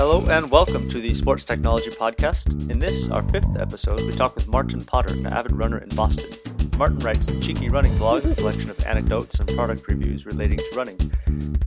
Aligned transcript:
Hello 0.00 0.24
and 0.30 0.50
welcome 0.50 0.88
to 0.88 0.98
the 0.98 1.12
Sports 1.12 1.44
Technology 1.44 1.90
Podcast. 1.90 2.70
In 2.70 2.78
this, 2.78 3.10
our 3.10 3.22
fifth 3.22 3.54
episode, 3.58 4.00
we 4.00 4.12
talk 4.12 4.34
with 4.34 4.48
Martin 4.48 4.82
Potter, 4.82 5.12
an 5.12 5.26
avid 5.26 5.52
runner 5.52 5.76
in 5.76 5.90
Boston. 5.90 6.24
Martin 6.78 6.98
writes 7.00 7.26
the 7.26 7.38
Cheeky 7.38 7.68
Running 7.68 7.94
blog, 7.98 8.24
a 8.24 8.34
collection 8.34 8.70
of 8.70 8.82
anecdotes 8.86 9.38
and 9.38 9.46
product 9.50 9.86
reviews 9.88 10.24
relating 10.24 10.56
to 10.56 10.64
running. 10.74 10.96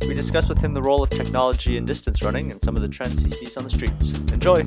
We 0.08 0.16
discuss 0.16 0.50
with 0.50 0.60
him 0.60 0.74
the 0.74 0.82
role 0.82 1.04
of 1.04 1.12
technology 1.12 1.78
in 1.78 1.86
distance 1.86 2.24
running 2.24 2.50
and 2.50 2.60
some 2.60 2.76
of 2.76 2.82
the 2.82 2.88
trends 2.88 3.22
he 3.22 3.30
sees 3.30 3.56
on 3.56 3.66
the 3.66 3.70
streets. 3.70 4.20
Enjoy! 4.32 4.64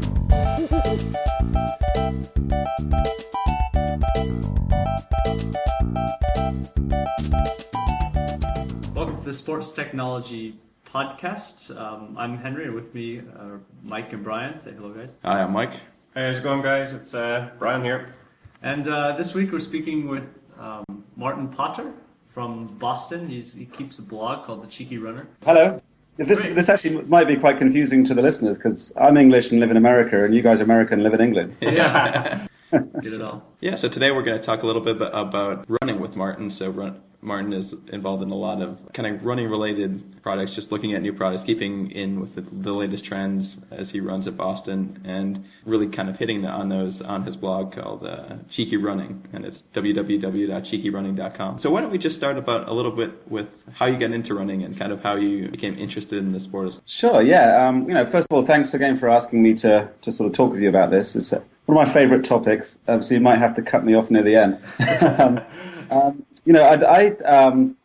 Welcome 8.95 9.17
to 9.19 9.25
the 9.25 9.35
Sports 9.35 9.73
Technology 9.73 10.61
Podcast. 10.97 11.79
Um, 11.79 12.17
I'm 12.17 12.39
Henry, 12.39 12.65
and 12.65 12.75
with 12.75 12.95
me 12.95 13.19
are 13.19 13.61
Mike 13.83 14.15
and 14.15 14.25
Brian. 14.25 14.59
Say 14.59 14.73
hello, 14.73 14.89
guys. 14.95 15.15
Hi, 15.27 15.43
I'm 15.43 15.53
Mike. 15.53 15.75
Hey, 16.15 16.25
how's 16.25 16.39
it 16.39 16.43
going, 16.43 16.63
guys? 16.63 16.95
It's 16.95 17.13
uh, 17.13 17.51
Brian 17.59 17.85
here. 17.85 18.15
And 18.63 18.89
uh, 18.89 19.15
this 19.15 19.35
week 19.35 19.53
we're 19.53 19.61
speaking 19.61 20.09
with 20.09 20.25
um, 20.59 21.05
Martin 21.15 21.49
Potter 21.49 21.93
from 22.29 22.79
Boston. 22.79 23.29
He's, 23.29 23.53
he 23.53 23.67
keeps 23.67 23.99
a 23.99 24.03
blog 24.03 24.47
called 24.47 24.63
The 24.63 24.69
Cheeky 24.69 24.97
Runner. 24.97 25.29
Hello. 25.45 25.79
This, 26.17 26.41
Great. 26.41 26.55
this 26.55 26.71
actually 26.71 27.03
might 27.03 27.29
be 27.29 27.37
quite 27.37 27.59
confusing 27.59 28.03
to 28.07 28.15
the 28.15 28.23
listeners 28.23 28.57
because 28.57 28.91
I'm 28.97 29.19
English 29.19 29.51
and 29.51 29.61
live 29.61 29.71
in 29.71 29.77
America, 29.77 30.25
and 30.25 30.35
you 30.35 30.41
guys 30.41 30.61
are 30.61 30.65
American 30.65 30.95
and 30.95 31.03
live 31.03 31.13
in 31.13 31.21
England. 31.21 31.57
Yeah. 31.61 32.47
Get 32.73 33.13
it 33.13 33.21
all. 33.21 33.43
Yeah, 33.61 33.75
so 33.75 33.91
today 33.91 34.13
we're 34.13 34.23
going 34.23 34.41
to 34.41 34.43
talk 34.43 34.63
a 34.63 34.67
little 34.67 34.81
bit 34.81 34.97
about 34.97 35.67
running 35.69 36.01
with 36.01 36.17
Martin. 36.17 36.49
So 36.49 36.71
run, 36.71 37.03
Martin 37.27 37.53
is 37.53 37.75
involved 37.89 38.23
in 38.23 38.31
a 38.31 38.37
lot 38.37 38.63
of 38.63 38.93
kind 38.93 39.13
of 39.13 39.25
running 39.25 39.51
related 39.51 40.23
products, 40.23 40.55
just 40.55 40.71
looking 40.71 40.95
at 40.95 41.03
new 41.03 41.13
products, 41.13 41.43
keeping 41.43 41.91
in 41.91 42.21
with 42.21 42.37
the, 42.37 42.41
the 42.41 42.73
latest 42.73 43.05
trends 43.05 43.59
as 43.73 43.91
he 43.91 44.01
runs 44.01 44.29
at 44.29 44.37
Boston, 44.37 45.03
and 45.05 45.45
really 45.65 45.89
kind 45.89 46.09
of 46.09 46.19
hitting 46.19 46.43
the, 46.43 46.49
on 46.49 46.69
those 46.69 47.03
on 47.03 47.25
his 47.25 47.35
blog 47.35 47.73
called 47.73 48.07
uh, 48.07 48.37
Cheeky 48.49 48.77
Running, 48.77 49.27
and 49.33 49.45
it's 49.45 49.65
www.cheekyrunning.com. 49.75 51.59
So 51.59 51.71
why 51.71 51.81
don't 51.81 51.91
we 51.91 51.99
just 51.99 52.15
start 52.15 52.39
about 52.39 52.69
a 52.69 52.73
little 52.73 52.93
bit 52.93 53.29
with 53.29 53.65
how 53.73 53.87
you 53.87 53.99
got 53.99 54.13
into 54.13 54.33
running 54.35 54.63
and 54.63 54.79
kind 54.79 54.93
of 54.93 55.03
how 55.03 55.17
you 55.17 55.49
became 55.49 55.77
interested 55.77 56.19
in 56.19 56.31
the 56.31 56.41
sport? 56.41 56.81
Sure, 56.87 57.21
yeah. 57.23 57.67
Um, 57.67 57.89
you 57.89 57.95
know, 57.95 58.07
first 58.07 58.29
of 58.31 58.37
all, 58.37 58.45
thanks 58.45 58.73
again 58.73 58.97
for 58.97 59.11
asking 59.11 59.43
me 59.43 59.55
to, 59.55 59.89
to 60.03 60.13
sort 60.13 60.29
of 60.29 60.33
talk 60.33 60.53
with 60.53 60.61
you 60.63 60.69
about 60.69 60.93
this. 60.93 61.17
It's 61.17 61.33
uh, 61.33 61.43
one 61.67 61.77
of 61.77 61.89
my 61.89 61.93
favourite 61.93 62.25
topics, 62.25 62.79
um, 62.87 63.03
so 63.03 63.15
you 63.15 63.21
might 63.21 63.39
have 63.39 63.55
to 63.55 63.63
cut 63.63 63.85
me 63.85 63.95
off 63.95 64.13
near 64.13 64.23
the 64.23 64.37
end. 64.37 65.43
um, 65.91 66.25
you 66.45 66.53
know, 66.53 66.63
I, 66.63 66.75
I 66.75 67.09
um, 67.25 67.77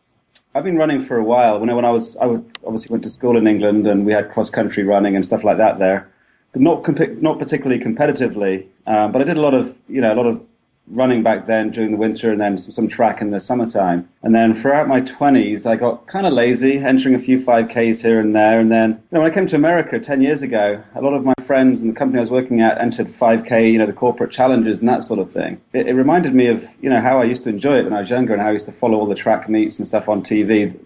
I've 0.54 0.64
been 0.64 0.76
running 0.76 1.02
for 1.02 1.16
a 1.16 1.24
while. 1.24 1.58
When 1.58 1.70
I, 1.70 1.74
when 1.74 1.84
I 1.84 1.90
was, 1.90 2.16
I 2.16 2.26
would, 2.26 2.44
obviously 2.64 2.92
went 2.92 3.04
to 3.04 3.10
school 3.10 3.36
in 3.36 3.46
England, 3.46 3.86
and 3.86 4.06
we 4.06 4.12
had 4.12 4.30
cross 4.30 4.50
country 4.50 4.84
running 4.84 5.16
and 5.16 5.26
stuff 5.26 5.44
like 5.44 5.56
that 5.56 5.78
there, 5.78 6.08
but 6.52 6.62
not 6.62 6.84
comp- 6.84 7.22
not 7.22 7.38
particularly 7.38 7.82
competitively. 7.82 8.66
Um, 8.86 9.12
but 9.12 9.22
I 9.22 9.24
did 9.24 9.36
a 9.36 9.40
lot 9.40 9.54
of, 9.54 9.76
you 9.88 10.00
know, 10.00 10.12
a 10.12 10.16
lot 10.16 10.26
of 10.26 10.46
running 10.88 11.22
back 11.22 11.46
then 11.46 11.70
during 11.70 11.92
the 11.92 11.96
winter, 11.96 12.30
and 12.32 12.40
then 12.40 12.58
some, 12.58 12.88
track 12.88 13.20
in 13.20 13.30
the 13.30 13.40
summertime. 13.40 14.08
And 14.22 14.34
then 14.34 14.54
throughout 14.54 14.88
my 14.88 15.00
twenties, 15.00 15.64
I 15.66 15.76
got 15.76 16.06
kind 16.06 16.26
of 16.26 16.32
lazy, 16.32 16.78
entering 16.78 17.14
a 17.14 17.18
few 17.18 17.42
five 17.42 17.68
Ks 17.68 18.02
here 18.02 18.20
and 18.20 18.34
there. 18.34 18.60
And 18.60 18.70
then, 18.70 18.90
you 18.90 18.96
know, 19.12 19.20
when 19.20 19.30
I 19.30 19.34
came 19.34 19.46
to 19.46 19.56
America 19.56 19.98
ten 19.98 20.20
years 20.20 20.42
ago, 20.42 20.82
a 20.94 21.00
lot 21.00 21.14
of 21.14 21.24
my 21.24 21.34
friends 21.42 21.80
and 21.80 21.90
the 21.90 21.94
company 21.94 22.18
I 22.18 22.20
was 22.20 22.30
working 22.30 22.60
at 22.60 22.80
entered 22.80 23.08
5K, 23.08 23.72
you 23.72 23.78
know, 23.78 23.86
the 23.86 23.92
corporate 23.92 24.30
challenges 24.30 24.80
and 24.80 24.88
that 24.88 25.02
sort 25.02 25.18
of 25.20 25.30
thing. 25.30 25.60
It, 25.72 25.86
it 25.88 25.94
reminded 25.94 26.34
me 26.34 26.46
of, 26.46 26.66
you 26.80 26.88
know, 26.88 27.00
how 27.00 27.20
I 27.20 27.24
used 27.24 27.44
to 27.44 27.50
enjoy 27.50 27.78
it 27.78 27.84
when 27.84 27.92
I 27.92 28.00
was 28.00 28.10
younger 28.10 28.32
and 28.32 28.40
how 28.40 28.48
I 28.48 28.52
used 28.52 28.66
to 28.66 28.72
follow 28.72 28.98
all 28.98 29.06
the 29.06 29.14
track 29.14 29.48
meets 29.48 29.78
and 29.78 29.86
stuff 29.86 30.08
on 30.08 30.22
TV. 30.22 30.78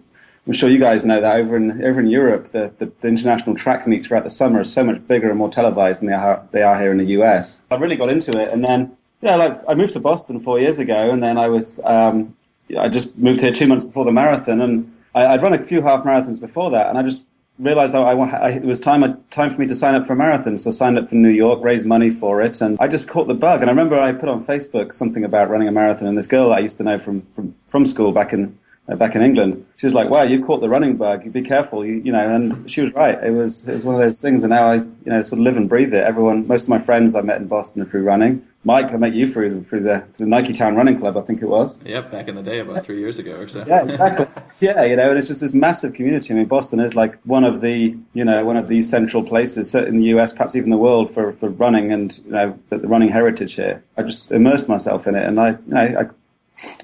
I'm 0.45 0.53
sure 0.53 0.69
you 0.69 0.79
guys 0.79 1.03
know 1.03 1.19
that 1.19 1.35
over 1.35 1.57
in 1.57 1.83
over 1.83 1.99
in 1.99 2.07
Europe, 2.07 2.47
the, 2.47 2.71
the, 2.77 2.91
the 3.01 3.07
international 3.09 3.55
track 3.55 3.85
meets 3.85 4.07
throughout 4.07 4.23
the 4.23 4.29
summer 4.29 4.61
are 4.61 4.63
so 4.63 4.83
much 4.83 5.05
bigger 5.05 5.29
and 5.29 5.37
more 5.37 5.49
televised 5.49 6.01
than 6.01 6.07
they 6.07 6.13
are 6.15 6.47
they 6.51 6.63
are 6.63 6.79
here 6.79 6.91
in 6.91 6.97
the 6.97 7.11
US. 7.21 7.65
I 7.69 7.75
really 7.75 7.97
got 7.97 8.09
into 8.09 8.39
it, 8.39 8.51
and 8.53 8.63
then 8.63 8.95
yeah, 9.27 9.35
like 9.35 9.59
I 9.67 9.73
moved 9.73 9.91
to 9.93 9.99
Boston 9.99 10.39
four 10.39 10.57
years 10.57 10.79
ago, 10.79 11.11
and 11.11 11.21
then 11.21 11.37
I 11.37 11.47
was 11.49 11.81
um, 11.83 12.33
I 12.79 12.87
just 12.87 13.17
moved 13.17 13.41
here 13.41 13.51
two 13.51 13.67
months 13.67 13.83
before 13.83 14.05
the 14.05 14.11
marathon, 14.11 14.61
and 14.61 14.89
I, 15.13 15.27
I'd 15.27 15.43
run 15.43 15.53
a 15.53 15.59
few 15.59 15.81
half 15.81 16.05
marathons 16.05 16.39
before 16.39 16.71
that, 16.71 16.87
and 16.87 16.97
I 16.97 17.03
just 17.03 17.25
realized 17.59 17.93
I, 17.93 18.03
I, 18.03 18.49
it 18.51 18.63
was 18.63 18.79
time 18.79 19.01
time 19.29 19.49
for 19.49 19.59
me 19.59 19.67
to 19.67 19.75
sign 19.75 19.95
up 19.95 20.07
for 20.07 20.13
a 20.13 20.15
marathon. 20.15 20.57
So 20.57 20.69
I 20.69 20.73
signed 20.73 20.97
up 20.97 21.09
for 21.09 21.15
New 21.15 21.29
York, 21.29 21.61
raised 21.61 21.85
money 21.85 22.09
for 22.09 22.41
it, 22.41 22.61
and 22.61 22.77
I 22.79 22.87
just 22.87 23.09
caught 23.09 23.27
the 23.27 23.33
bug. 23.33 23.59
And 23.59 23.69
I 23.69 23.73
remember 23.73 23.99
I 23.99 24.13
put 24.13 24.29
on 24.29 24.41
Facebook 24.45 24.93
something 24.93 25.25
about 25.25 25.49
running 25.49 25.67
a 25.67 25.73
marathon, 25.73 26.07
and 26.07 26.17
this 26.17 26.27
girl 26.27 26.53
I 26.53 26.59
used 26.59 26.77
to 26.77 26.83
know 26.83 26.97
from 26.97 27.21
from, 27.35 27.53
from 27.67 27.85
school 27.85 28.13
back 28.13 28.31
in 28.31 28.57
uh, 28.89 28.95
back 28.95 29.15
in 29.15 29.21
England, 29.21 29.65
she 29.75 29.85
was 29.85 29.93
like, 29.93 30.09
"Wow, 30.09 30.23
you've 30.23 30.45
caught 30.47 30.61
the 30.61 30.69
running 30.69 30.95
bug. 30.95 31.29
Be 31.33 31.41
careful, 31.41 31.85
you, 31.85 31.95
you 31.95 32.11
know." 32.13 32.33
And 32.35 32.71
she 32.71 32.79
was 32.81 32.93
right. 32.93 33.21
It 33.21 33.31
was 33.31 33.67
it 33.67 33.73
was 33.73 33.83
one 33.83 33.95
of 33.95 34.01
those 34.01 34.21
things, 34.21 34.43
and 34.43 34.51
now 34.51 34.71
I 34.71 34.75
you 34.75 34.95
know 35.05 35.21
sort 35.23 35.39
of 35.39 35.43
live 35.43 35.57
and 35.57 35.67
breathe 35.67 35.93
it. 35.93 36.03
Everyone, 36.03 36.47
most 36.47 36.63
of 36.63 36.69
my 36.69 36.79
friends 36.79 37.13
I 37.13 37.21
met 37.21 37.41
in 37.41 37.47
Boston 37.47 37.85
through 37.85 38.03
running. 38.03 38.47
Mike, 38.67 38.91
I 38.91 38.97
met 38.97 39.13
you 39.13 39.31
through 39.31 39.63
through 39.63 39.83
the 39.83 40.03
through 40.13 40.25
Nike 40.25 40.51
Town 40.51 40.75
Running 40.75 40.99
Club, 40.99 41.15
I 41.15 41.21
think 41.21 41.41
it 41.41 41.45
was. 41.45 41.81
Yep, 41.85 42.11
back 42.11 42.27
in 42.27 42.35
the 42.35 42.43
day, 42.43 42.59
about 42.59 42.85
three 42.85 42.99
years 42.99 43.17
ago 43.17 43.37
or 43.37 43.47
so. 43.47 43.63
Yeah, 43.65 43.83
exactly. 43.83 44.27
yeah, 44.59 44.83
you 44.83 44.97
know, 44.97 45.09
and 45.09 45.17
it's 45.17 45.29
just 45.29 45.39
this 45.39 45.53
massive 45.53 45.93
community. 45.93 46.33
I 46.33 46.35
mean, 46.35 46.47
Boston 46.47 46.81
is 46.81 46.93
like 46.93 47.17
one 47.21 47.45
of 47.45 47.61
the, 47.61 47.97
you 48.13 48.25
know, 48.25 48.43
one 48.43 48.57
of 48.57 48.67
these 48.67 48.89
central 48.89 49.23
places 49.23 49.73
in 49.73 49.99
the 49.99 50.07
US, 50.17 50.33
perhaps 50.33 50.53
even 50.57 50.69
the 50.69 50.77
world 50.77 51.13
for, 51.13 51.31
for 51.31 51.47
running 51.47 51.93
and, 51.93 52.19
you 52.25 52.31
know, 52.31 52.59
the, 52.67 52.79
the 52.79 52.89
running 52.89 53.07
heritage 53.07 53.53
here. 53.53 53.81
I 53.95 54.03
just 54.03 54.33
immersed 54.33 54.67
myself 54.67 55.07
in 55.07 55.15
it 55.15 55.25
and 55.25 55.39
I, 55.39 55.51
you 55.51 55.57
know, 55.67 55.99
I, 56.01 56.05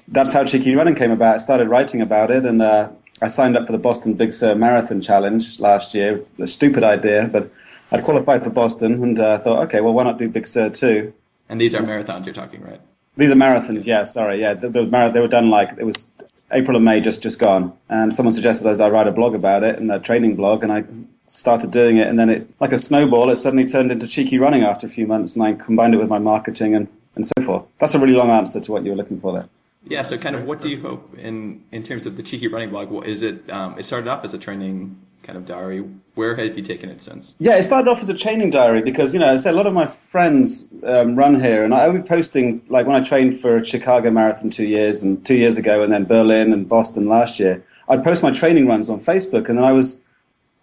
that's 0.08 0.32
how 0.32 0.42
Cheeky 0.42 0.74
Running 0.74 0.94
came 0.94 1.10
about. 1.10 1.34
I 1.34 1.38
started 1.38 1.68
writing 1.68 2.00
about 2.00 2.30
it 2.30 2.46
and, 2.46 2.62
uh, 2.62 2.88
I 3.20 3.28
signed 3.28 3.58
up 3.58 3.66
for 3.66 3.72
the 3.72 3.78
Boston 3.78 4.14
Big 4.14 4.32
Sur 4.32 4.54
Marathon 4.54 5.02
Challenge 5.02 5.60
last 5.60 5.94
year. 5.94 6.24
A 6.38 6.46
stupid 6.46 6.82
idea, 6.82 7.28
but 7.30 7.50
I'd 7.92 8.04
qualified 8.04 8.42
for 8.42 8.50
Boston 8.50 9.02
and 9.02 9.20
uh, 9.20 9.38
thought, 9.40 9.64
okay, 9.64 9.82
well, 9.82 9.92
why 9.92 10.04
not 10.04 10.18
do 10.18 10.30
Big 10.30 10.46
Sur 10.46 10.70
too? 10.70 11.12
And 11.54 11.60
these 11.60 11.72
are 11.72 11.82
marathons 11.82 12.26
you're 12.26 12.34
talking, 12.34 12.62
right? 12.62 12.80
These 13.16 13.30
are 13.30 13.36
marathons, 13.36 13.86
yeah. 13.86 14.02
Sorry, 14.02 14.40
yeah. 14.40 14.54
The, 14.54 14.68
the 14.68 14.86
marathon, 14.86 15.14
they 15.14 15.20
were 15.20 15.28
done 15.28 15.50
like 15.50 15.70
it 15.78 15.84
was 15.84 16.10
April 16.50 16.76
and 16.76 16.84
May 16.84 17.00
just 17.00 17.22
just 17.22 17.38
gone, 17.38 17.72
and 17.88 18.12
someone 18.12 18.34
suggested 18.34 18.66
as 18.66 18.80
I 18.80 18.88
write 18.90 19.06
a 19.06 19.12
blog 19.12 19.36
about 19.36 19.62
it 19.62 19.78
and 19.78 19.92
a 19.92 20.00
training 20.00 20.34
blog, 20.34 20.64
and 20.64 20.72
I 20.72 20.82
started 21.26 21.70
doing 21.70 21.98
it, 21.98 22.08
and 22.08 22.18
then 22.18 22.28
it 22.28 22.50
like 22.60 22.72
a 22.72 22.78
snowball, 22.80 23.30
it 23.30 23.36
suddenly 23.36 23.68
turned 23.68 23.92
into 23.92 24.08
cheeky 24.08 24.36
running 24.36 24.64
after 24.64 24.84
a 24.88 24.90
few 24.90 25.06
months, 25.06 25.36
and 25.36 25.44
I 25.44 25.52
combined 25.52 25.94
it 25.94 25.98
with 25.98 26.10
my 26.10 26.18
marketing 26.18 26.74
and 26.74 26.88
and 27.14 27.24
so 27.24 27.40
forth. 27.40 27.64
That's 27.78 27.94
a 27.94 28.00
really 28.00 28.14
long 28.14 28.30
answer 28.30 28.58
to 28.58 28.72
what 28.72 28.82
you 28.82 28.90
were 28.90 28.96
looking 28.96 29.20
for 29.20 29.32
there. 29.32 29.48
Yeah. 29.86 30.02
So, 30.02 30.18
kind 30.18 30.34
of, 30.34 30.44
what 30.44 30.60
do 30.60 30.68
you 30.68 30.80
hope 30.80 31.16
in 31.16 31.62
in 31.70 31.84
terms 31.84 32.04
of 32.04 32.16
the 32.16 32.24
cheeky 32.24 32.48
running 32.48 32.70
blog? 32.70 32.90
What 32.90 33.06
is 33.06 33.22
it? 33.22 33.48
Um, 33.48 33.78
it 33.78 33.84
started 33.84 34.08
off 34.08 34.24
as 34.24 34.34
a 34.34 34.38
training 34.38 35.00
kind 35.24 35.36
of 35.36 35.46
diary. 35.46 35.84
Where 36.14 36.36
have 36.36 36.56
you 36.56 36.62
taken 36.62 36.88
it 36.90 37.02
since? 37.02 37.34
Yeah, 37.38 37.56
it 37.56 37.64
started 37.64 37.90
off 37.90 38.00
as 38.00 38.08
a 38.08 38.14
training 38.14 38.50
diary 38.50 38.82
because 38.82 39.12
you 39.12 39.18
know 39.18 39.32
I 39.32 39.36
said 39.36 39.54
a 39.54 39.56
lot 39.56 39.66
of 39.66 39.74
my 39.74 39.86
friends 39.86 40.68
um, 40.84 41.16
run 41.16 41.40
here, 41.40 41.64
and 41.64 41.74
I 41.74 41.88
would 41.88 42.02
be 42.02 42.08
posting 42.08 42.62
like 42.68 42.86
when 42.86 42.94
I 42.94 43.02
trained 43.02 43.40
for 43.40 43.64
Chicago 43.64 44.10
Marathon 44.10 44.50
two 44.50 44.66
years 44.66 45.02
and 45.02 45.24
two 45.26 45.34
years 45.34 45.56
ago, 45.56 45.82
and 45.82 45.92
then 45.92 46.04
Berlin 46.04 46.52
and 46.52 46.68
Boston 46.68 47.08
last 47.08 47.40
year. 47.40 47.64
I'd 47.88 48.04
post 48.04 48.22
my 48.22 48.30
training 48.30 48.66
runs 48.66 48.88
on 48.88 49.00
Facebook, 49.00 49.48
and 49.48 49.58
then 49.58 49.64
I 49.64 49.72
was 49.72 50.02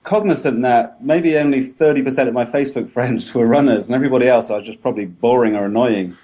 cognizant 0.04 0.62
that 0.62 1.04
maybe 1.04 1.38
only 1.38 1.62
thirty 1.64 2.02
percent 2.02 2.30
of 2.30 2.34
my 2.34 2.46
Facebook 2.46 2.90
friends 2.96 3.34
were 3.34 3.48
runners, 3.48 3.88
and 3.88 3.96
everybody 3.96 4.28
else 4.28 4.50
I 4.50 4.58
was 4.58 4.66
just 4.66 4.82
probably 4.82 5.06
boring 5.06 5.56
or 5.56 5.66
annoying. 5.66 6.16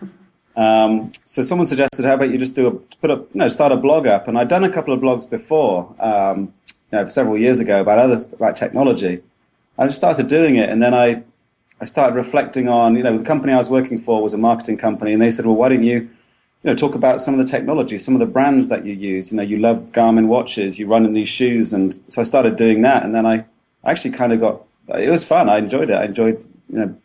Um, 0.56 1.12
so 1.24 1.44
someone 1.44 1.68
suggested, 1.68 2.04
how 2.04 2.16
about 2.16 2.32
you 2.32 2.40
just 2.40 2.56
do 2.56 2.66
a 2.66 2.72
put 2.72 3.12
up, 3.12 3.32
you 3.32 3.40
know, 3.40 3.48
start 3.48 3.72
a 3.72 3.78
blog 3.78 4.08
up, 4.08 4.28
and 4.28 4.40
I'd 4.40 4.48
done 4.48 4.64
a 4.64 4.72
couple 4.72 4.92
of 4.92 5.00
blogs 5.00 5.30
before. 5.30 5.96
Um, 6.00 6.52
you 6.92 6.98
know, 6.98 7.06
several 7.06 7.38
years 7.38 7.60
ago 7.60 7.82
about 7.82 8.00
other 8.00 8.18
about 8.34 8.56
technology. 8.56 9.22
I 9.78 9.86
just 9.86 9.98
started 9.98 10.28
doing 10.28 10.56
it, 10.56 10.70
and 10.70 10.82
then 10.82 10.94
I 10.94 11.24
I 11.80 11.86
started 11.86 12.16
reflecting 12.16 12.68
on 12.68 12.96
you 12.96 13.04
know 13.04 13.18
the 13.18 13.24
company 13.24 13.54
I 13.54 13.58
was 13.58 13.70
working 13.70 14.00
for 14.00 14.22
was 14.22 14.34
a 14.34 14.38
marketing 14.38 14.78
company, 14.78 15.14
and 15.14 15.22
they 15.22 15.32
said, 15.32 15.46
well, 15.46 15.56
why 15.56 15.70
don't 15.70 15.84
you 15.84 15.96
you 15.96 16.10
know 16.64 16.76
talk 16.76 16.96
about 16.96 17.22
some 17.22 17.38
of 17.38 17.46
the 17.46 17.52
technology, 17.52 17.98
some 17.98 18.16
of 18.16 18.20
the 18.20 18.26
brands 18.26 18.70
that 18.70 18.86
you 18.86 18.94
use. 18.94 19.32
You 19.32 19.38
know, 19.38 19.44
you 19.44 19.58
love 19.58 19.92
Garmin 19.92 20.28
watches, 20.28 20.80
you 20.80 20.88
run 20.88 21.06
in 21.06 21.14
these 21.14 21.30
shoes, 21.30 21.74
and 21.74 22.00
so 22.08 22.22
I 22.22 22.24
started 22.24 22.56
doing 22.56 22.82
that, 22.82 23.04
and 23.04 23.14
then 23.14 23.26
I 23.26 23.46
actually 23.86 24.12
kind 24.12 24.34
of 24.34 24.40
got 24.40 24.64
it 24.98 25.10
was 25.10 25.26
fun. 25.26 25.50
I 25.50 25.58
enjoyed 25.58 25.90
it. 25.90 25.96
I 25.96 26.06
enjoyed 26.06 26.44
you 26.70 26.80
know 26.80 26.96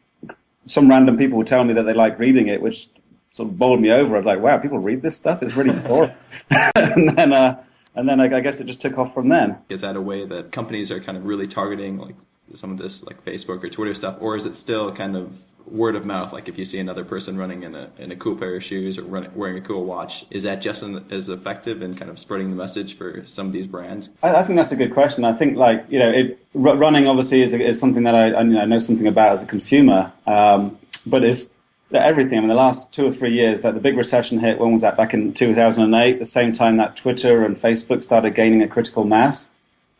some 0.65 0.89
random 0.89 1.17
people 1.17 1.39
would 1.39 1.49
tell 1.49 1.65
me 1.65 1.75
that 1.75 1.83
they 1.83 1.95
like 1.95 2.19
reading 2.21 2.47
it, 2.47 2.63
which 2.63 2.89
sort 3.31 3.49
of 3.49 3.59
bowled 3.59 3.81
me 3.81 3.91
over. 3.91 4.15
I 4.15 4.19
was 4.19 4.27
like, 4.27 4.41
wow, 4.41 4.59
people 4.59 4.79
read 4.79 5.03
this 5.03 5.17
stuff. 5.17 5.43
It's 5.43 5.57
really 5.57 5.77
boring. 5.81 6.13
and 6.77 7.19
then. 7.19 7.33
Uh, 7.33 7.63
and 7.95 8.09
then 8.09 8.21
I, 8.21 8.37
I 8.37 8.41
guess 8.41 8.61
it 8.61 8.67
just 8.67 8.81
took 8.81 8.99
off 8.99 9.15
from 9.15 9.29
then. 9.29 9.59
Is 9.69 9.81
that 9.83 9.97
a 9.97 10.01
way 10.01 10.25
that 10.27 10.53
companies 10.53 10.91
are 10.91 11.01
kind 11.01 11.17
of 11.19 11.25
really 11.25 11.47
targeting 11.47 11.99
like 11.99 12.17
some 12.55 12.71
of 12.71 12.79
this 12.79 13.03
like 13.05 13.25
Facebook 13.25 13.63
or 13.63 13.69
Twitter 13.69 13.95
stuff, 13.95 14.17
or 14.21 14.37
is 14.37 14.47
it 14.47 14.57
still 14.57 14.93
kind 14.93 15.17
of 15.17 15.43
word 15.67 15.97
of 15.97 16.05
mouth? 16.05 16.33
Like 16.33 16.49
if 16.49 16.59
you 16.59 16.65
see 16.65 16.79
another 16.79 17.05
person 17.05 17.37
running 17.37 17.63
in 17.63 17.75
a 17.75 17.91
in 17.99 18.11
a 18.11 18.17
cool 18.17 18.37
pair 18.37 18.57
of 18.57 18.65
shoes 18.65 18.99
or 18.99 19.03
running, 19.03 19.35
wearing 19.35 19.57
a 19.57 19.61
cool 19.61 19.85
watch, 19.85 20.27
is 20.31 20.43
that 20.43 20.61
just 20.61 20.83
an, 20.83 21.05
as 21.11 21.29
effective 21.29 21.83
in 21.83 21.95
kind 21.95 22.11
of 22.11 22.19
spreading 22.19 22.51
the 22.51 22.57
message 22.57 22.97
for 22.97 23.25
some 23.27 23.47
of 23.47 23.53
these 23.53 23.67
brands? 23.67 24.11
I, 24.23 24.35
I 24.37 24.45
think 24.45 24.57
that's 24.57 24.73
a 24.73 24.77
good 24.77 24.93
question. 24.93 25.25
I 25.25 25.33
think 25.33 25.57
like 25.57 25.85
you 25.89 25.99
know, 25.99 26.11
it, 26.11 26.45
r- 26.55 26.77
running 26.77 27.07
obviously 27.07 27.43
is, 27.43 27.53
is 27.53 27.79
something 27.79 28.03
that 28.05 28.15
I, 28.15 28.31
I, 28.31 28.43
you 28.43 28.51
know, 28.51 28.65
know 28.65 28.79
something 28.79 29.07
about 29.07 29.33
as 29.33 29.43
a 29.43 29.47
consumer, 29.47 30.13
um, 30.27 30.79
but 31.07 31.25
it's 31.25 31.52
everything. 32.01 32.39
I 32.39 32.41
mean, 32.41 32.49
the 32.49 32.55
last 32.55 32.95
two 32.95 33.07
or 33.07 33.11
three 33.11 33.33
years, 33.33 33.61
that 33.63 33.75
the 33.75 33.81
big 33.81 33.97
recession 33.97 34.39
hit. 34.39 34.59
When 34.59 34.73
was 34.73 34.83
that? 34.83 34.97
Back 34.97 35.13
in 35.13 35.35
2008, 35.35 36.19
the 36.19 36.25
same 36.25 36.53
time 36.53 36.77
that 36.77 36.97
Twitter 36.97 37.45
and 37.45 37.57
Facebook 37.57 38.03
started 38.03 38.35
gaining 38.35 38.63
a 38.63 38.69
critical 38.69 39.05
mass. 39.05 39.51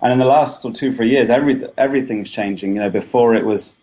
And 0.01 0.13
in 0.13 0.19
the 0.19 0.25
last 0.25 0.63
sort 0.63 0.75
of 0.75 0.81
two, 0.81 0.95
three 0.95 1.11
years, 1.11 1.31
every, 1.31 1.65
everything's 1.77 2.31
changing. 2.31 2.75
You 2.75 2.81
know, 2.83 2.91
before 2.91 3.35
it 3.35 3.45
was 3.45 3.77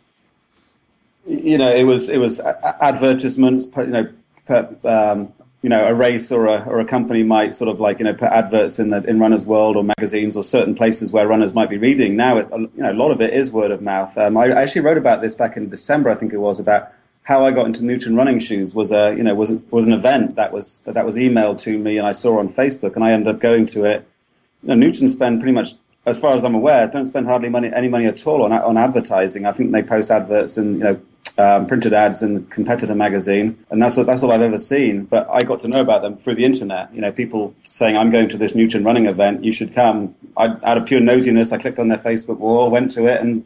you 1.30 1.58
know, 1.58 1.72
it 1.72 1.84
was 1.84 2.10
it 2.10 2.18
was 2.18 2.40
advertisements, 2.40 3.68
you 3.78 3.86
know, 3.86 4.10
um, 4.84 5.32
you 5.62 5.70
know, 5.70 5.86
a 5.86 5.94
race 5.94 6.32
or 6.32 6.48
a 6.48 6.64
or 6.66 6.80
a 6.80 6.86
company 6.86 7.22
might 7.22 7.54
sort 7.54 7.70
of 7.70 7.80
like 7.80 8.00
you 8.00 8.06
know 8.06 8.14
put 8.14 8.30
adverts 8.32 8.80
in 8.80 8.90
the 8.90 9.04
in 9.04 9.20
Runners 9.20 9.46
World 9.46 9.76
or 9.78 9.84
magazines 9.84 10.36
or 10.36 10.44
certain 10.44 10.74
places 10.74 11.12
where 11.12 11.28
runners 11.28 11.54
might 11.54 11.70
be 11.70 11.78
reading. 11.78 12.16
Now, 12.16 12.38
it, 12.38 12.48
you 12.52 12.70
know, 12.78 12.92
a 12.92 12.94
lot 12.94 13.12
of 13.12 13.22
it 13.22 13.34
is 13.34 13.52
word 13.52 13.70
of 13.70 13.82
mouth. 13.82 14.18
Um, 14.18 14.38
I 14.38 14.52
actually 14.52 14.82
wrote 14.82 14.98
about 14.98 15.22
this 15.22 15.36
back 15.36 15.56
in 15.56 15.70
December, 15.70 16.10
I 16.10 16.16
think 16.16 16.34
it 16.34 16.38
was, 16.38 16.60
about 16.60 16.92
how 17.30 17.46
I 17.46 17.52
got 17.52 17.68
into 17.68 17.86
Newton 17.86 18.16
running 18.16 18.40
shoes. 18.40 18.74
Was 18.74 18.92
a 18.92 19.14
you 19.16 19.24
know 19.24 19.36
was 19.36 19.52
was 19.70 19.86
an 19.86 19.94
event 19.94 20.36
that 20.36 20.52
was 20.52 20.80
that 20.86 21.06
was 21.06 21.16
emailed 21.16 21.62
to 21.62 21.78
me 21.78 21.98
and 22.00 22.08
I 22.08 22.12
saw 22.12 22.40
on 22.40 22.50
Facebook, 22.50 22.96
and 22.96 23.04
I 23.04 23.12
ended 23.12 23.28
up 23.34 23.40
going 23.40 23.68
to 23.68 23.86
it. 23.86 24.06
You 24.64 24.70
know, 24.70 24.74
Newton 24.74 25.10
spend 25.12 25.40
pretty 25.40 25.54
much 25.54 25.76
as 26.08 26.18
far 26.18 26.34
as 26.34 26.44
I'm 26.44 26.56
aware, 26.56 26.88
don't 26.88 27.06
spend 27.06 27.28
hardly 27.28 27.50
money, 27.50 27.70
any 27.74 27.88
money 27.88 28.08
at 28.08 28.26
all 28.26 28.42
on 28.44 28.52
on 28.52 28.78
advertising. 28.78 29.46
I 29.46 29.54
think 29.54 29.72
they 29.72 29.84
post 29.84 30.10
adverts 30.10 30.58
and 30.58 30.80
you 30.80 30.84
know 30.84 31.02
um, 31.38 31.68
printed 31.68 31.94
ads 31.94 32.24
in 32.24 32.34
the 32.34 32.42
competitor 32.50 32.96
magazine, 32.96 33.64
and 33.70 33.80
that's 33.80 33.96
that's 33.96 34.24
all 34.24 34.32
I've 34.32 34.42
ever 34.42 34.58
seen. 34.58 35.06
But 35.06 35.30
I 35.30 35.42
got 35.42 35.60
to 35.62 35.68
know 35.68 35.82
about 35.82 36.02
them 36.02 36.18
through 36.18 36.36
the 36.36 36.46
internet. 36.46 36.92
You 36.96 37.02
know, 37.02 37.12
people 37.12 37.54
saying 37.64 37.96
I'm 37.96 38.10
going 38.10 38.30
to 38.30 38.38
this 38.38 38.56
Newton 38.56 38.84
running 38.84 39.06
event, 39.06 39.44
you 39.44 39.54
should 39.54 39.76
come. 39.76 40.16
I, 40.36 40.46
out 40.64 40.78
of 40.80 40.86
pure 40.88 41.00
nosiness, 41.00 41.54
I 41.54 41.60
clicked 41.60 41.78
on 41.78 41.90
their 41.90 42.00
Facebook 42.00 42.40
wall, 42.40 42.72
went 42.72 42.90
to 42.92 43.06
it, 43.06 43.22
and 43.22 43.46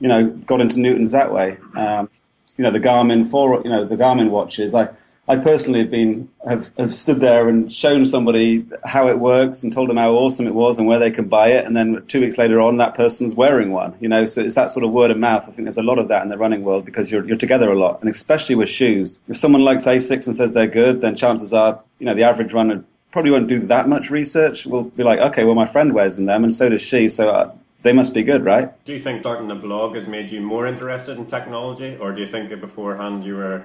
you 0.00 0.08
know, 0.08 0.28
got 0.28 0.60
into 0.60 0.80
Newton's 0.80 1.12
that 1.12 1.32
way. 1.32 1.56
Um, 1.76 2.10
you 2.56 2.64
know, 2.64 2.70
the 2.70 2.80
Garmin 2.80 3.30
for 3.30 3.60
you 3.64 3.70
know 3.70 3.84
the 3.84 3.96
Garmin 3.96 4.30
watches. 4.30 4.74
I 4.74 4.88
I 5.28 5.36
personally 5.36 5.78
have 5.78 5.90
been 5.90 6.28
have, 6.46 6.70
have 6.76 6.94
stood 6.94 7.20
there 7.20 7.48
and 7.48 7.72
shown 7.72 8.06
somebody 8.06 8.66
how 8.84 9.08
it 9.08 9.20
works 9.20 9.62
and 9.62 9.72
told 9.72 9.88
them 9.88 9.96
how 9.96 10.12
awesome 10.12 10.48
it 10.48 10.54
was 10.54 10.78
and 10.78 10.88
where 10.88 10.98
they 10.98 11.12
can 11.12 11.28
buy 11.28 11.48
it, 11.48 11.64
and 11.64 11.76
then 11.76 12.04
two 12.08 12.20
weeks 12.20 12.38
later 12.38 12.60
on, 12.60 12.78
that 12.78 12.94
person's 12.94 13.34
wearing 13.34 13.70
one. 13.70 13.94
You 14.00 14.08
know, 14.08 14.26
so 14.26 14.40
it's 14.40 14.56
that 14.56 14.72
sort 14.72 14.84
of 14.84 14.90
word 14.90 15.12
of 15.12 15.18
mouth. 15.18 15.44
I 15.48 15.52
think 15.52 15.66
there's 15.66 15.76
a 15.76 15.82
lot 15.82 15.98
of 15.98 16.08
that 16.08 16.22
in 16.22 16.28
the 16.28 16.36
running 16.36 16.64
world 16.64 16.84
because 16.84 17.10
you're 17.10 17.26
you're 17.26 17.36
together 17.36 17.70
a 17.70 17.78
lot, 17.78 18.00
and 18.00 18.10
especially 18.10 18.56
with 18.56 18.68
shoes. 18.68 19.20
If 19.28 19.36
someone 19.36 19.62
likes 19.62 19.84
Asics 19.84 20.26
and 20.26 20.34
says 20.34 20.52
they're 20.52 20.66
good, 20.66 21.00
then 21.00 21.14
chances 21.14 21.52
are, 21.52 21.80
you 22.00 22.06
know, 22.06 22.14
the 22.14 22.24
average 22.24 22.52
runner 22.52 22.84
probably 23.12 23.30
won't 23.30 23.46
do 23.46 23.60
that 23.66 23.88
much 23.88 24.10
research. 24.10 24.66
We'll 24.66 24.84
be 24.84 25.04
like, 25.04 25.20
okay, 25.20 25.44
well, 25.44 25.54
my 25.54 25.68
friend 25.68 25.94
wears 25.94 26.18
in 26.18 26.26
them, 26.26 26.42
and 26.42 26.52
so 26.52 26.68
does 26.68 26.82
she, 26.82 27.08
so. 27.08 27.30
Uh, 27.30 27.52
They 27.82 27.92
must 27.92 28.14
be 28.14 28.22
good, 28.22 28.44
right? 28.44 28.72
Do 28.84 28.92
you 28.92 29.00
think 29.00 29.22
starting 29.22 29.50
a 29.50 29.56
blog 29.56 29.94
has 29.96 30.06
made 30.06 30.30
you 30.30 30.40
more 30.40 30.66
interested 30.66 31.18
in 31.18 31.26
technology, 31.26 31.96
or 32.00 32.12
do 32.12 32.20
you 32.20 32.26
think 32.26 32.50
that 32.50 32.60
beforehand 32.60 33.24
you 33.24 33.36
were 33.36 33.64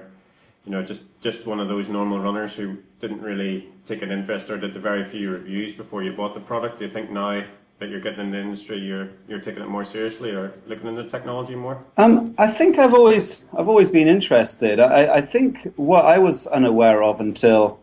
you 0.68 0.74
know, 0.74 0.82
just 0.82 1.04
just 1.22 1.46
one 1.46 1.60
of 1.60 1.68
those 1.68 1.88
normal 1.88 2.20
runners 2.20 2.54
who 2.54 2.76
didn't 3.00 3.22
really 3.22 3.66
take 3.86 4.02
an 4.02 4.10
interest 4.10 4.50
or 4.50 4.58
did 4.58 4.74
the 4.74 4.80
very 4.80 5.02
few 5.02 5.30
reviews 5.30 5.74
before 5.74 6.02
you 6.02 6.12
bought 6.12 6.34
the 6.34 6.40
product. 6.40 6.78
Do 6.78 6.84
you 6.84 6.90
think 6.90 7.10
now 7.10 7.42
that 7.78 7.88
you're 7.88 8.02
getting 8.02 8.20
in 8.20 8.30
the 8.30 8.38
industry, 8.38 8.78
you're 8.78 9.08
you're 9.28 9.40
taking 9.40 9.62
it 9.62 9.68
more 9.70 9.84
seriously 9.84 10.30
or 10.30 10.52
looking 10.66 10.88
into 10.88 11.04
technology 11.08 11.54
more? 11.54 11.82
Um, 11.96 12.34
I 12.36 12.48
think 12.48 12.78
I've 12.78 12.92
always 12.92 13.48
I've 13.56 13.68
always 13.68 13.90
been 13.90 14.08
interested. 14.08 14.78
I, 14.78 15.14
I 15.14 15.20
think 15.22 15.72
what 15.76 16.04
I 16.04 16.18
was 16.18 16.46
unaware 16.46 17.02
of 17.02 17.18
until 17.18 17.80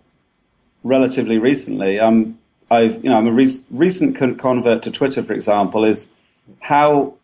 relatively 0.83 1.39
recently. 1.39 1.99
Um, 1.99 2.37
I've 2.69 3.03
you 3.03 3.09
know 3.09 3.17
I'm 3.17 3.25
a 3.25 3.31
re- 3.31 3.65
recent 3.71 4.15
convert 4.15 4.83
to 4.83 4.91
Twitter, 4.91 5.23
for 5.23 5.33
example, 5.33 5.85
is 5.85 6.09
how 6.59 7.15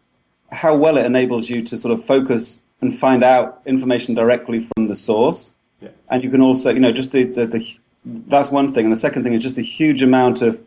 how 0.51 0.75
well 0.75 0.97
it 0.97 1.05
enables 1.05 1.49
you 1.49 1.61
to 1.63 1.77
sort 1.77 1.97
of 1.97 2.05
focus 2.05 2.63
and 2.81 2.97
find 2.97 3.23
out 3.23 3.61
information 3.65 4.15
directly 4.15 4.59
from 4.59 4.87
the 4.87 4.95
source. 4.95 5.55
Yeah. 5.79 5.89
And 6.09 6.23
you 6.23 6.29
can 6.29 6.41
also, 6.41 6.71
you 6.71 6.79
know, 6.79 6.91
just 6.91 7.11
the, 7.11 7.23
the, 7.23 7.45
the, 7.45 7.79
that's 8.03 8.51
one 8.51 8.73
thing. 8.73 8.85
And 8.85 8.91
the 8.91 8.97
second 8.97 9.23
thing 9.23 9.33
is 9.33 9.43
just 9.43 9.57
a 9.57 9.61
huge 9.61 10.01
amount 10.01 10.41
of 10.41 10.61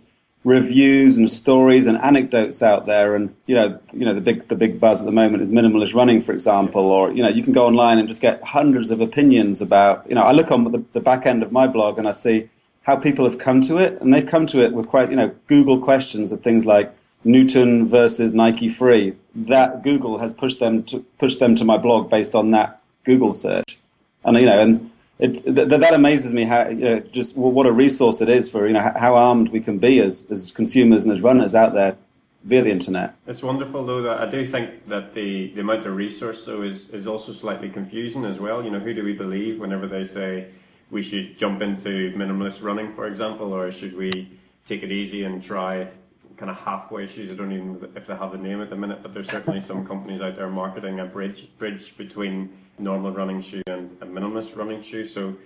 reviews 0.44 1.16
and 1.16 1.30
stories 1.30 1.86
and 1.86 1.98
anecdotes 1.98 2.62
out 2.62 2.86
there. 2.86 3.14
And, 3.14 3.34
you 3.46 3.54
know, 3.54 3.78
you 3.92 4.04
know, 4.04 4.14
the 4.14 4.20
big, 4.20 4.48
the 4.48 4.54
big 4.54 4.78
buzz 4.78 5.00
at 5.00 5.06
the 5.06 5.12
moment 5.12 5.42
is 5.42 5.48
minimalist 5.48 5.94
running, 5.94 6.22
for 6.22 6.32
example, 6.32 6.82
or, 6.82 7.12
you 7.12 7.22
know, 7.22 7.28
you 7.28 7.42
can 7.42 7.52
go 7.52 7.66
online 7.66 7.98
and 7.98 8.08
just 8.08 8.20
get 8.20 8.42
hundreds 8.42 8.90
of 8.90 9.00
opinions 9.00 9.60
about, 9.60 10.06
you 10.08 10.14
know, 10.14 10.22
I 10.22 10.32
look 10.32 10.50
on 10.50 10.64
the, 10.64 10.84
the 10.92 11.00
back 11.00 11.26
end 11.26 11.42
of 11.42 11.50
my 11.50 11.66
blog 11.66 11.98
and 11.98 12.06
I 12.06 12.12
see 12.12 12.48
how 12.82 12.96
people 12.96 13.24
have 13.24 13.38
come 13.38 13.62
to 13.62 13.78
it. 13.78 14.00
And 14.00 14.12
they've 14.12 14.26
come 14.26 14.46
to 14.48 14.62
it 14.62 14.72
with 14.72 14.86
quite, 14.86 15.10
you 15.10 15.16
know, 15.16 15.34
Google 15.46 15.80
questions 15.80 16.32
of 16.32 16.42
things 16.42 16.64
like, 16.64 16.94
Newton 17.24 17.88
versus 17.88 18.32
Nike 18.32 18.68
Free. 18.68 19.14
That 19.34 19.82
Google 19.82 20.18
has 20.18 20.32
pushed 20.32 20.60
them 20.60 20.84
to 20.84 21.00
push 21.18 21.36
them 21.36 21.56
to 21.56 21.64
my 21.64 21.76
blog 21.76 22.10
based 22.10 22.34
on 22.34 22.50
that 22.52 22.80
Google 23.04 23.32
search, 23.32 23.78
and 24.24 24.36
you 24.36 24.46
know, 24.46 24.60
and 24.60 24.90
it, 25.18 25.44
th- 25.44 25.68
that 25.68 25.94
amazes 25.94 26.32
me 26.32 26.44
how 26.44 26.68
you 26.68 26.74
know, 26.76 27.00
just 27.00 27.36
what 27.36 27.66
a 27.66 27.72
resource 27.72 28.20
it 28.20 28.28
is 28.28 28.48
for 28.50 28.66
you 28.66 28.72
know 28.72 28.92
how 28.96 29.14
armed 29.14 29.48
we 29.48 29.60
can 29.60 29.78
be 29.78 30.00
as 30.00 30.26
as 30.30 30.52
consumers 30.52 31.04
and 31.04 31.12
as 31.12 31.20
runners 31.20 31.54
out 31.54 31.74
there 31.74 31.96
via 32.44 32.62
the 32.62 32.70
internet. 32.70 33.14
It's 33.26 33.42
wonderful 33.42 33.84
though 33.84 34.02
that 34.02 34.20
I 34.20 34.28
do 34.28 34.46
think 34.46 34.88
that 34.88 35.14
the, 35.14 35.52
the 35.54 35.60
amount 35.62 35.86
of 35.86 35.96
resource 35.96 36.44
though 36.44 36.62
is, 36.62 36.90
is 36.90 37.06
also 37.06 37.32
slightly 37.32 37.70
confusing 37.70 38.24
as 38.24 38.38
well. 38.38 38.62
You 38.62 38.70
know, 38.70 38.80
who 38.80 38.94
do 38.94 39.02
we 39.02 39.14
believe 39.14 39.58
whenever 39.58 39.86
they 39.86 40.04
say 40.04 40.48
we 40.90 41.02
should 41.02 41.38
jump 41.38 41.62
into 41.62 42.12
minimalist 42.12 42.62
running, 42.62 42.92
for 42.92 43.06
example, 43.06 43.52
or 43.52 43.72
should 43.72 43.96
we 43.96 44.38
take 44.66 44.82
it 44.82 44.92
easy 44.92 45.24
and 45.24 45.42
try 45.42 45.88
kind 46.36 46.50
of 46.50 46.56
halfway 46.56 47.06
shoes. 47.06 47.30
I 47.30 47.34
don't 47.34 47.52
even 47.52 47.72
know 47.72 47.88
if 47.94 48.06
they 48.06 48.14
have 48.14 48.32
the 48.32 48.38
name 48.38 48.60
at 48.60 48.70
the 48.70 48.76
minute, 48.76 49.02
but 49.02 49.14
there's 49.14 49.30
certainly 49.30 49.60
some 49.60 49.86
companies 49.92 50.20
out 50.20 50.36
there 50.36 50.48
marketing 50.48 51.00
a 51.00 51.04
bridge 51.04 51.48
bridge 51.58 51.96
between 51.96 52.56
normal 52.78 53.12
running 53.12 53.40
shoe 53.40 53.62
and 53.66 53.96
a 54.00 54.06
minimalist 54.06 54.56
running 54.56 54.82
shoe. 54.82 55.06
So, 55.06 55.36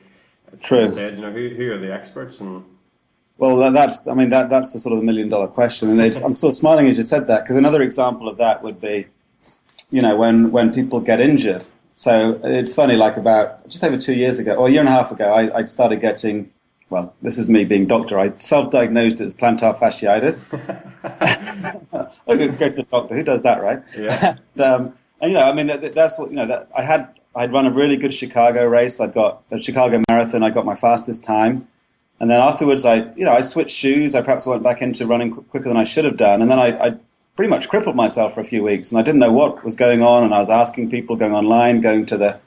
true. 0.61 0.89
Said, 0.89 1.17
you 1.17 1.23
know, 1.23 1.33
who 1.33 1.49
who 1.51 1.73
are 1.73 1.79
the 1.79 1.93
experts 1.93 2.41
and 2.41 2.65
well, 3.39 3.71
that's, 3.73 4.07
I 4.09 4.15
mean, 4.15 4.31
that, 4.31 4.51
that's 4.51 4.73
the 4.73 4.81
sort 4.81 4.95
of 4.95 4.99
the 4.99 5.07
million 5.07 5.29
dollar 5.29 5.47
question. 5.47 5.89
And 5.91 6.01
I'm 6.01 6.35
sort 6.35 6.51
of 6.51 6.57
smiling 6.57 6.89
as 6.89 6.97
you 6.97 7.05
said 7.05 7.29
that, 7.29 7.45
because 7.45 7.57
another 7.57 7.83
example 7.83 8.29
of 8.29 8.37
that 8.39 8.65
would 8.65 8.81
be, 8.81 9.07
you 9.91 10.03
know, 10.03 10.17
when, 10.17 10.51
when 10.51 10.75
people 10.75 10.99
get 10.99 11.21
injured. 11.21 11.65
So 11.95 12.41
it's 12.43 12.75
funny, 12.75 12.97
like 12.97 13.17
about 13.17 13.69
just 13.69 13.85
over 13.85 13.97
two 13.97 14.15
years 14.15 14.41
ago, 14.41 14.55
or 14.55 14.67
a 14.67 14.71
year 14.71 14.81
and 14.81 14.89
a 14.89 14.93
half 14.93 15.13
ago, 15.13 15.33
I, 15.33 15.59
I 15.59 15.65
started 15.67 16.01
getting 16.01 16.51
well, 16.91 17.15
this 17.21 17.37
is 17.37 17.49
me 17.49 17.65
being 17.65 17.87
doctor. 17.87 18.19
I 18.19 18.33
self-diagnosed 18.37 19.21
it 19.21 19.27
as 19.27 19.35
plantar 19.35 19.77
fasciitis. 19.77 20.47
I 22.27 22.37
could 22.37 22.59
go 22.59 22.69
to 22.71 22.77
the 22.77 22.83
doctor. 22.85 23.15
Who 23.15 23.23
does 23.23 23.43
that, 23.43 23.63
right? 23.63 23.83
Yeah. 23.97 24.37
and, 24.55 24.63
um, 24.63 24.95
and, 25.21 25.33
you 25.33 25.37
know, 25.37 25.45
I 25.45 25.53
mean, 25.53 25.67
that, 25.67 25.95
that's 25.95 26.19
what 26.19 26.31
you 26.31 26.37
know. 26.37 26.47
That 26.47 26.71
I 26.77 26.83
had. 26.83 27.15
I'd 27.35 27.53
run 27.53 27.67
a 27.67 27.71
really 27.71 27.97
good 27.97 28.15
Chicago 28.15 28.65
race. 28.65 29.01
I'd 29.01 29.15
got 29.15 29.43
a 29.51 29.61
Chicago 29.61 30.03
marathon. 30.09 30.43
I 30.43 30.51
got 30.51 30.65
my 30.65 30.75
fastest 30.75 31.25
time, 31.25 31.69
and 32.21 32.31
then 32.31 32.41
afterwards, 32.41 32.85
I 32.85 33.13
you 33.15 33.25
know 33.25 33.33
I 33.33 33.43
switched 33.43 33.77
shoes. 33.77 34.15
I 34.15 34.23
perhaps 34.23 34.47
went 34.47 34.63
back 34.63 34.81
into 34.81 35.07
running 35.07 35.33
quicker 35.33 35.69
than 35.69 35.77
I 35.77 35.85
should 35.85 36.05
have 36.05 36.17
done, 36.17 36.41
and 36.41 36.51
then 36.51 36.59
I, 36.59 36.87
I 36.87 36.95
pretty 37.37 37.51
much 37.51 37.69
crippled 37.69 37.97
myself 37.97 38.35
for 38.35 38.41
a 38.41 38.45
few 38.45 38.63
weeks, 38.63 38.91
and 38.91 38.99
I 38.99 39.03
didn't 39.03 39.21
know 39.21 39.33
what 39.33 39.65
was 39.65 39.75
going 39.75 40.03
on. 40.03 40.25
And 40.25 40.33
I 40.33 40.39
was 40.39 40.51
asking 40.51 40.91
people, 40.91 41.17
going 41.17 41.35
online, 41.35 41.81
going 41.81 42.07
to 42.07 42.17
the 42.17 42.39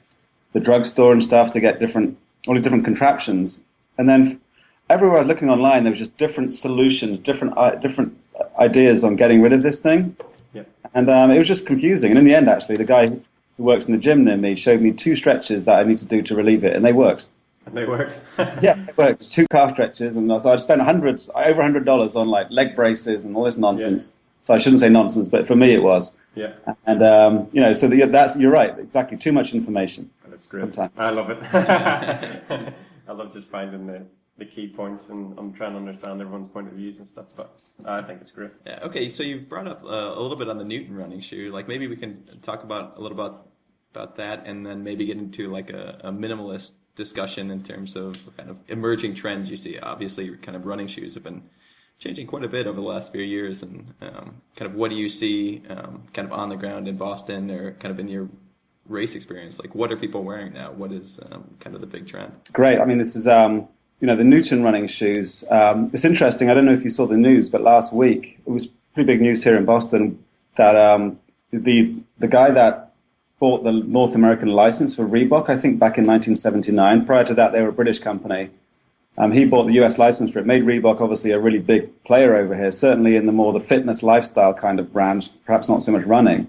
the 0.52 0.60
drugstore 0.60 1.12
and 1.12 1.22
stuff 1.22 1.52
to 1.52 1.60
get 1.60 1.78
different 1.78 2.18
all 2.46 2.54
these 2.54 2.64
different 2.64 2.84
contraptions 2.84 3.62
and 3.98 4.08
then 4.08 4.40
everywhere 4.88 5.18
I 5.18 5.20
was 5.20 5.28
looking 5.28 5.50
online, 5.50 5.84
there 5.84 5.90
was 5.90 5.98
just 5.98 6.16
different 6.16 6.54
solutions, 6.54 7.20
different 7.20 7.56
uh, 7.56 7.74
different 7.76 8.16
ideas 8.58 9.04
on 9.04 9.16
getting 9.16 9.40
rid 9.42 9.52
of 9.52 9.62
this 9.62 9.80
thing. 9.80 10.16
Yeah. 10.52 10.64
And 10.94 11.08
um, 11.08 11.30
it 11.30 11.38
was 11.38 11.48
just 11.48 11.66
confusing. 11.66 12.10
And 12.10 12.18
in 12.18 12.24
the 12.24 12.34
end, 12.34 12.48
actually, 12.48 12.76
the 12.76 12.84
guy 12.84 13.08
who 13.08 13.22
works 13.62 13.86
in 13.86 13.92
the 13.92 13.98
gym 13.98 14.24
near 14.24 14.36
me 14.36 14.54
showed 14.54 14.80
me 14.80 14.92
two 14.92 15.16
stretches 15.16 15.64
that 15.64 15.78
I 15.78 15.84
need 15.84 15.98
to 15.98 16.04
do 16.04 16.22
to 16.22 16.34
relieve 16.34 16.64
it, 16.64 16.74
and 16.76 16.84
they 16.84 16.92
worked. 16.92 17.26
And 17.64 17.76
they 17.76 17.84
worked. 17.84 18.20
yeah, 18.38 18.76
it 18.88 18.96
worked. 18.96 19.30
Two 19.30 19.46
calf 19.50 19.72
stretches, 19.72 20.16
and 20.16 20.28
so 20.40 20.52
I'd 20.52 20.60
spent 20.60 20.82
hundreds, 20.82 21.30
over 21.34 21.62
hundred 21.62 21.84
dollars 21.84 22.16
on 22.16 22.28
like 22.28 22.48
leg 22.50 22.74
braces 22.74 23.24
and 23.24 23.36
all 23.36 23.44
this 23.44 23.56
nonsense. 23.56 24.08
Yeah. 24.08 24.18
So 24.44 24.54
I 24.54 24.58
shouldn't 24.58 24.80
say 24.80 24.88
nonsense, 24.88 25.28
but 25.28 25.46
for 25.46 25.54
me 25.54 25.72
it 25.72 25.82
was. 25.82 26.18
Yeah. 26.34 26.54
And 26.86 27.02
um, 27.02 27.46
you 27.52 27.60
know, 27.60 27.72
so 27.72 27.86
the, 27.88 28.04
that's 28.06 28.36
you're 28.36 28.50
right, 28.50 28.76
exactly. 28.78 29.16
Too 29.16 29.32
much 29.32 29.54
information. 29.54 30.10
That's 30.28 30.46
great. 30.46 30.60
Sometimes. 30.60 30.92
I 30.96 31.10
love 31.10 31.30
it. 31.30 32.74
I 33.12 33.14
love 33.14 33.32
just 33.32 33.48
finding 33.50 33.86
the, 33.86 34.06
the 34.38 34.46
key 34.46 34.68
points 34.68 35.10
and 35.10 35.38
I'm 35.38 35.52
trying 35.52 35.72
to 35.72 35.78
understand 35.78 36.20
everyone's 36.20 36.50
point 36.50 36.68
of 36.68 36.74
views 36.74 36.98
and 36.98 37.06
stuff. 37.06 37.26
But 37.36 37.54
I 37.84 38.00
think 38.02 38.22
it's 38.22 38.30
great. 38.30 38.52
Yeah. 38.66 38.80
Okay. 38.84 39.10
So 39.10 39.22
you've 39.22 39.48
brought 39.48 39.68
up 39.68 39.84
uh, 39.84 39.88
a 39.88 40.20
little 40.20 40.36
bit 40.36 40.48
on 40.48 40.56
the 40.56 40.64
Newton 40.64 40.96
running 40.96 41.20
shoe. 41.20 41.50
Like 41.52 41.68
maybe 41.68 41.86
we 41.88 41.96
can 41.96 42.24
talk 42.40 42.64
about 42.64 42.96
a 42.96 43.00
little 43.00 43.18
about 43.18 43.48
about 43.94 44.16
that, 44.16 44.46
and 44.46 44.64
then 44.64 44.82
maybe 44.82 45.04
get 45.04 45.18
into 45.18 45.50
like 45.52 45.68
a, 45.68 46.00
a 46.04 46.10
minimalist 46.10 46.72
discussion 46.96 47.50
in 47.50 47.62
terms 47.62 47.94
of 47.94 48.16
kind 48.38 48.48
of 48.48 48.56
emerging 48.68 49.14
trends 49.14 49.50
you 49.50 49.56
see. 49.56 49.78
Obviously, 49.78 50.34
kind 50.38 50.56
of 50.56 50.64
running 50.64 50.86
shoes 50.86 51.12
have 51.12 51.22
been 51.22 51.42
changing 51.98 52.26
quite 52.26 52.42
a 52.42 52.48
bit 52.48 52.66
over 52.66 52.80
the 52.80 52.86
last 52.86 53.12
few 53.12 53.22
years, 53.22 53.62
and 53.62 53.92
um, 54.00 54.40
kind 54.56 54.70
of 54.70 54.74
what 54.74 54.90
do 54.90 54.96
you 54.96 55.10
see 55.10 55.62
um, 55.68 56.04
kind 56.14 56.26
of 56.26 56.32
on 56.32 56.48
the 56.48 56.56
ground 56.56 56.88
in 56.88 56.96
Boston 56.96 57.50
or 57.50 57.72
kind 57.72 57.92
of 57.92 58.00
in 58.00 58.08
your 58.08 58.30
race 58.88 59.14
experience? 59.14 59.58
Like, 59.60 59.74
what 59.74 59.92
are 59.92 59.96
people 59.96 60.22
wearing 60.22 60.52
now? 60.52 60.72
What 60.72 60.92
is 60.92 61.20
um, 61.30 61.44
kind 61.60 61.74
of 61.74 61.80
the 61.80 61.86
big 61.86 62.06
trend? 62.06 62.32
Great. 62.52 62.78
I 62.78 62.84
mean, 62.84 62.98
this 62.98 63.16
is 63.16 63.26
um, 63.26 63.68
you 64.00 64.06
know 64.06 64.16
the 64.16 64.24
Newton 64.24 64.62
running 64.62 64.86
shoes. 64.86 65.44
Um, 65.50 65.90
it's 65.92 66.04
interesting. 66.04 66.50
I 66.50 66.54
don't 66.54 66.64
know 66.64 66.72
if 66.72 66.84
you 66.84 66.90
saw 66.90 67.06
the 67.06 67.16
news, 67.16 67.48
but 67.48 67.62
last 67.62 67.92
week 67.92 68.40
it 68.46 68.50
was 68.50 68.66
pretty 68.94 69.06
big 69.06 69.20
news 69.20 69.44
here 69.44 69.56
in 69.56 69.64
Boston 69.64 70.22
that 70.56 70.76
um, 70.76 71.18
the 71.52 71.94
the 72.18 72.28
guy 72.28 72.50
that 72.50 72.92
bought 73.38 73.64
the 73.64 73.72
North 73.72 74.14
American 74.14 74.48
license 74.50 74.94
for 74.94 75.04
Reebok, 75.04 75.48
I 75.48 75.56
think 75.56 75.78
back 75.78 75.98
in 75.98 76.06
1979. 76.06 77.04
Prior 77.04 77.24
to 77.24 77.34
that, 77.34 77.50
they 77.52 77.60
were 77.60 77.70
a 77.70 77.72
British 77.72 77.98
company. 77.98 78.50
Um, 79.18 79.32
he 79.32 79.44
bought 79.44 79.66
the 79.66 79.74
US 79.82 79.98
license 79.98 80.30
for 80.30 80.38
it, 80.38 80.46
made 80.46 80.62
Reebok 80.62 81.00
obviously 81.00 81.32
a 81.32 81.38
really 81.38 81.58
big 81.58 82.02
player 82.04 82.36
over 82.36 82.54
here, 82.56 82.72
certainly 82.72 83.16
in 83.16 83.26
the 83.26 83.32
more 83.32 83.52
the 83.52 83.60
fitness 83.60 84.02
lifestyle 84.02 84.54
kind 84.54 84.80
of 84.80 84.92
brands, 84.92 85.28
perhaps 85.28 85.68
not 85.68 85.82
so 85.82 85.92
much 85.92 86.04
running. 86.04 86.48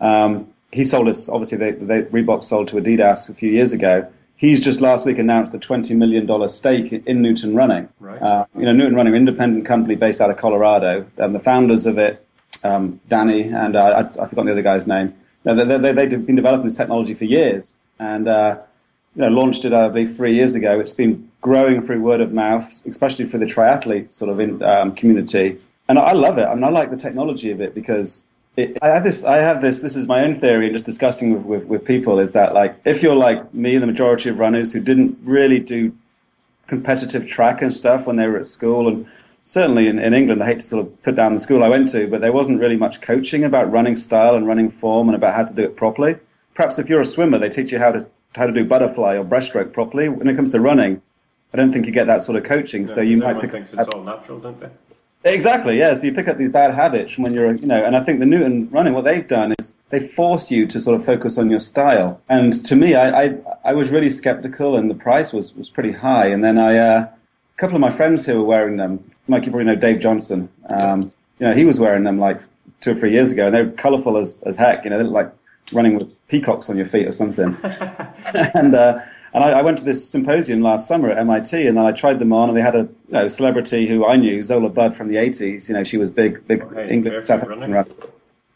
Um, 0.00 0.52
he 0.72 0.84
sold 0.84 1.08
us, 1.08 1.28
obviously, 1.28 1.58
they, 1.58 1.72
they, 1.72 2.02
Reebok 2.02 2.44
sold 2.44 2.68
to 2.68 2.76
Adidas 2.76 3.28
a 3.28 3.34
few 3.34 3.50
years 3.50 3.72
ago. 3.72 4.10
He's 4.36 4.60
just 4.60 4.80
last 4.80 5.04
week 5.04 5.18
announced 5.18 5.52
a 5.52 5.58
$20 5.58 5.94
million 5.96 6.48
stake 6.48 6.92
in 6.92 7.22
Newton 7.22 7.54
Running. 7.54 7.88
Right. 7.98 8.22
Uh, 8.22 8.46
you 8.56 8.64
know, 8.64 8.72
Newton 8.72 8.94
Running, 8.94 9.14
an 9.14 9.18
independent 9.18 9.66
company 9.66 9.96
based 9.96 10.20
out 10.20 10.30
of 10.30 10.36
Colorado. 10.36 11.06
And 11.18 11.34
the 11.34 11.40
founders 11.40 11.86
of 11.86 11.98
it, 11.98 12.24
um, 12.64 13.00
Danny, 13.08 13.42
and 13.42 13.76
uh, 13.76 14.08
I, 14.18 14.22
I 14.22 14.28
forgot 14.28 14.46
the 14.46 14.52
other 14.52 14.62
guy's 14.62 14.86
name. 14.86 15.14
They, 15.42 15.54
they, 15.54 15.78
they, 15.78 15.92
they've 15.92 16.26
been 16.26 16.36
developing 16.36 16.66
this 16.66 16.76
technology 16.76 17.14
for 17.14 17.24
years. 17.24 17.76
And, 17.98 18.28
uh, 18.28 18.58
you 19.14 19.22
know, 19.22 19.28
launched 19.28 19.64
it, 19.64 19.72
I 19.72 19.88
believe, 19.88 20.16
three 20.16 20.34
years 20.34 20.54
ago. 20.54 20.78
It's 20.80 20.94
been 20.94 21.30
growing 21.40 21.82
through 21.82 22.00
word 22.00 22.20
of 22.20 22.32
mouth, 22.32 22.86
especially 22.86 23.26
for 23.26 23.38
the 23.38 23.46
triathlete 23.46 24.14
sort 24.14 24.30
of 24.30 24.40
in, 24.40 24.62
um, 24.62 24.94
community. 24.94 25.58
And 25.88 25.98
I 25.98 26.12
love 26.12 26.38
it. 26.38 26.44
I 26.44 26.54
mean, 26.54 26.64
I 26.64 26.70
like 26.70 26.90
the 26.90 26.96
technology 26.96 27.50
of 27.50 27.60
it 27.60 27.74
because 27.74 28.24
it, 28.56 28.78
I 28.82 28.88
have 28.88 29.04
this. 29.04 29.24
I 29.24 29.38
have 29.38 29.62
this. 29.62 29.80
This 29.80 29.96
is 29.96 30.06
my 30.06 30.24
own 30.24 30.38
theory, 30.38 30.66
and 30.66 30.74
just 30.74 30.84
discussing 30.84 31.32
with, 31.32 31.44
with, 31.44 31.64
with 31.64 31.84
people 31.84 32.18
is 32.18 32.32
that 32.32 32.54
like 32.54 32.80
if 32.84 33.02
you're 33.02 33.16
like 33.16 33.52
me, 33.54 33.78
the 33.78 33.86
majority 33.86 34.28
of 34.28 34.38
runners 34.38 34.72
who 34.72 34.80
didn't 34.80 35.18
really 35.22 35.60
do 35.60 35.96
competitive 36.66 37.26
track 37.26 37.62
and 37.62 37.74
stuff 37.74 38.06
when 38.06 38.16
they 38.16 38.26
were 38.26 38.38
at 38.38 38.46
school, 38.46 38.88
and 38.88 39.06
certainly 39.42 39.88
in, 39.88 39.98
in 39.98 40.14
England, 40.14 40.42
I 40.42 40.46
hate 40.46 40.60
to 40.60 40.66
sort 40.66 40.86
of 40.86 41.02
put 41.02 41.14
down 41.14 41.34
the 41.34 41.40
school 41.40 41.62
I 41.62 41.68
went 41.68 41.88
to, 41.90 42.08
but 42.08 42.20
there 42.20 42.32
wasn't 42.32 42.60
really 42.60 42.76
much 42.76 43.00
coaching 43.00 43.44
about 43.44 43.70
running 43.70 43.96
style 43.96 44.34
and 44.34 44.46
running 44.46 44.70
form 44.70 45.08
and 45.08 45.16
about 45.16 45.34
how 45.34 45.44
to 45.44 45.54
do 45.54 45.62
it 45.62 45.76
properly. 45.76 46.16
Perhaps 46.54 46.78
if 46.78 46.88
you're 46.88 47.00
a 47.00 47.06
swimmer, 47.06 47.38
they 47.38 47.48
teach 47.48 47.72
you 47.72 47.78
how 47.78 47.92
to 47.92 48.06
how 48.36 48.46
to 48.46 48.52
do 48.52 48.64
butterfly 48.64 49.16
or 49.16 49.24
breaststroke 49.24 49.72
properly. 49.72 50.08
When 50.08 50.28
it 50.28 50.36
comes 50.36 50.52
to 50.52 50.60
running, 50.60 51.02
I 51.52 51.56
don't 51.56 51.72
think 51.72 51.86
you 51.86 51.92
get 51.92 52.06
that 52.06 52.22
sort 52.22 52.36
of 52.36 52.44
coaching. 52.44 52.86
So 52.86 53.00
you 53.00 53.16
might 53.16 53.30
everyone 53.30 53.40
pick 53.42 53.50
thinks 53.52 53.74
it's 53.74 53.88
all 53.88 54.04
natural, 54.04 54.38
don't 54.38 54.60
they? 54.60 54.70
Exactly, 55.22 55.78
yeah. 55.78 55.92
So 55.94 56.06
you 56.06 56.14
pick 56.14 56.28
up 56.28 56.38
these 56.38 56.48
bad 56.48 56.72
habits 56.74 57.18
when 57.18 57.34
you're, 57.34 57.54
you 57.54 57.66
know, 57.66 57.84
and 57.84 57.94
I 57.94 58.02
think 58.02 58.20
the 58.20 58.26
Newton 58.26 58.70
running, 58.70 58.94
what 58.94 59.04
they've 59.04 59.26
done 59.26 59.54
is 59.58 59.74
they 59.90 60.00
force 60.00 60.50
you 60.50 60.66
to 60.66 60.80
sort 60.80 60.98
of 60.98 61.04
focus 61.04 61.36
on 61.36 61.50
your 61.50 61.60
style. 61.60 62.20
And 62.28 62.54
to 62.64 62.74
me, 62.74 62.94
I, 62.94 63.24
I, 63.24 63.34
I 63.64 63.74
was 63.74 63.90
really 63.90 64.08
skeptical 64.08 64.76
and 64.76 64.90
the 64.90 64.94
price 64.94 65.32
was, 65.32 65.54
was 65.54 65.68
pretty 65.68 65.92
high. 65.92 66.28
And 66.28 66.42
then 66.42 66.56
I, 66.58 66.78
uh, 66.78 67.00
a 67.00 67.58
couple 67.58 67.76
of 67.76 67.82
my 67.82 67.90
friends 67.90 68.24
who 68.24 68.38
were 68.38 68.44
wearing 68.44 68.78
them, 68.78 69.04
Mike, 69.28 69.44
you 69.44 69.50
probably 69.50 69.66
know 69.66 69.76
Dave 69.76 70.00
Johnson. 70.00 70.48
Um, 70.70 71.12
you 71.38 71.46
know, 71.46 71.52
he 71.52 71.66
was 71.66 71.78
wearing 71.78 72.04
them 72.04 72.18
like 72.18 72.40
two 72.80 72.92
or 72.92 72.94
three 72.94 73.12
years 73.12 73.30
ago 73.30 73.46
and 73.46 73.54
they're 73.54 73.70
colorful 73.72 74.16
as, 74.16 74.42
as 74.44 74.56
heck, 74.56 74.84
you 74.84 74.90
know, 74.90 74.96
they 74.96 75.04
look 75.04 75.12
like 75.12 75.32
running 75.74 75.96
with 75.96 76.10
peacocks 76.28 76.70
on 76.70 76.78
your 76.78 76.86
feet 76.86 77.06
or 77.06 77.12
something. 77.12 77.54
and, 78.54 78.74
uh, 78.74 79.00
and 79.32 79.44
I, 79.44 79.50
I, 79.60 79.62
went 79.62 79.78
to 79.78 79.84
this 79.84 80.08
symposium 80.08 80.60
last 80.60 80.88
summer 80.88 81.10
at 81.10 81.18
MIT, 81.18 81.66
and 81.66 81.78
I 81.78 81.92
tried 81.92 82.18
them 82.18 82.32
on, 82.32 82.48
and 82.48 82.56
they 82.58 82.62
had 82.62 82.74
a 82.74 82.80
you 82.80 82.88
know, 83.12 83.28
celebrity 83.28 83.86
who 83.86 84.04
I 84.06 84.16
knew, 84.16 84.42
Zola 84.42 84.68
Budd 84.68 84.96
from 84.96 85.08
the 85.08 85.16
80s. 85.16 85.68
You 85.68 85.74
know, 85.74 85.84
she 85.84 85.96
was 85.96 86.10
big, 86.10 86.46
big 86.46 86.62
Oh, 86.62 86.68
hey, 86.70 86.90
English 86.90 87.26
South. 87.26 87.42
African 87.42 87.60
runner. 87.60 87.86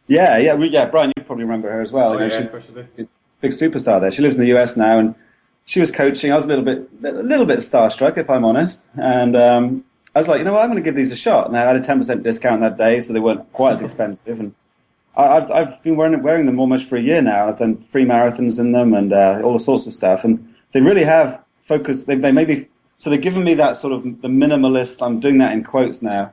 Yeah, 0.06 0.36
yeah, 0.38 0.54
yeah. 0.56 0.86
Brian, 0.86 1.12
you 1.16 1.22
probably 1.24 1.44
remember 1.44 1.70
her 1.70 1.80
as 1.80 1.92
well. 1.92 2.10
Oh, 2.10 2.12
You 2.14 2.18
know, 2.20 2.26
yeah, 2.26 2.38
she- 2.40 2.44
of 2.46 2.50
course 2.50 2.70
I 2.76 2.82
do. 2.96 3.08
big 3.40 3.52
superstar 3.52 4.00
there. 4.00 4.10
She 4.10 4.22
lives 4.22 4.34
in 4.34 4.40
the 4.40 4.54
US 4.58 4.76
now, 4.76 4.98
and 4.98 5.14
she 5.64 5.80
was 5.80 5.90
coaching. 5.90 6.32
I 6.32 6.36
was 6.36 6.44
a 6.44 6.48
little 6.48 6.64
bit, 6.64 6.88
a 7.04 7.12
little 7.22 7.46
bit 7.46 7.60
starstruck, 7.60 8.18
if 8.18 8.28
I'm 8.28 8.44
honest. 8.44 8.86
And 8.96 9.34
um, 9.36 9.84
I 10.14 10.18
was 10.18 10.28
like, 10.28 10.38
you 10.38 10.44
know 10.44 10.52
what, 10.54 10.60
I'm 10.62 10.68
going 10.70 10.82
to 10.82 10.86
give 10.86 10.96
these 10.96 11.12
a 11.12 11.16
shot. 11.16 11.46
And 11.48 11.56
I 11.56 11.62
had 11.64 11.76
a 11.76 11.80
10% 11.80 12.22
discount 12.22 12.60
that 12.60 12.76
day, 12.76 13.00
so 13.00 13.12
they 13.12 13.20
weren't 13.20 13.50
quite 13.52 13.72
as 13.72 13.82
expensive. 13.88 14.40
And 14.40 14.54
I- 15.16 15.36
I've, 15.38 15.50
I've 15.50 15.82
been 15.82 15.96
wearing, 15.96 16.22
wearing 16.22 16.46
them 16.46 16.58
almost 16.60 16.86
for 16.86 16.96
a 16.96 17.00
year 17.00 17.22
now. 17.22 17.48
I've 17.48 17.58
done 17.58 17.76
three 17.90 18.04
marathons 18.04 18.58
in 18.58 18.72
them 18.72 18.92
and 18.92 19.12
uh, 19.12 19.40
all 19.42 19.58
sorts 19.58 19.86
of 19.86 19.94
stuff. 19.94 20.24
And 20.24 20.53
they 20.74 20.80
really 20.80 21.04
have 21.04 21.42
focused. 21.62 22.06
They, 22.06 22.16
they 22.16 22.32
maybe 22.32 22.68
so 22.98 23.08
they've 23.08 23.20
given 23.20 23.44
me 23.44 23.54
that 23.54 23.76
sort 23.76 23.92
of 23.94 24.02
the 24.20 24.28
minimalist. 24.28 25.04
I'm 25.04 25.20
doing 25.20 25.38
that 25.38 25.52
in 25.52 25.64
quotes 25.64 26.02
now. 26.02 26.32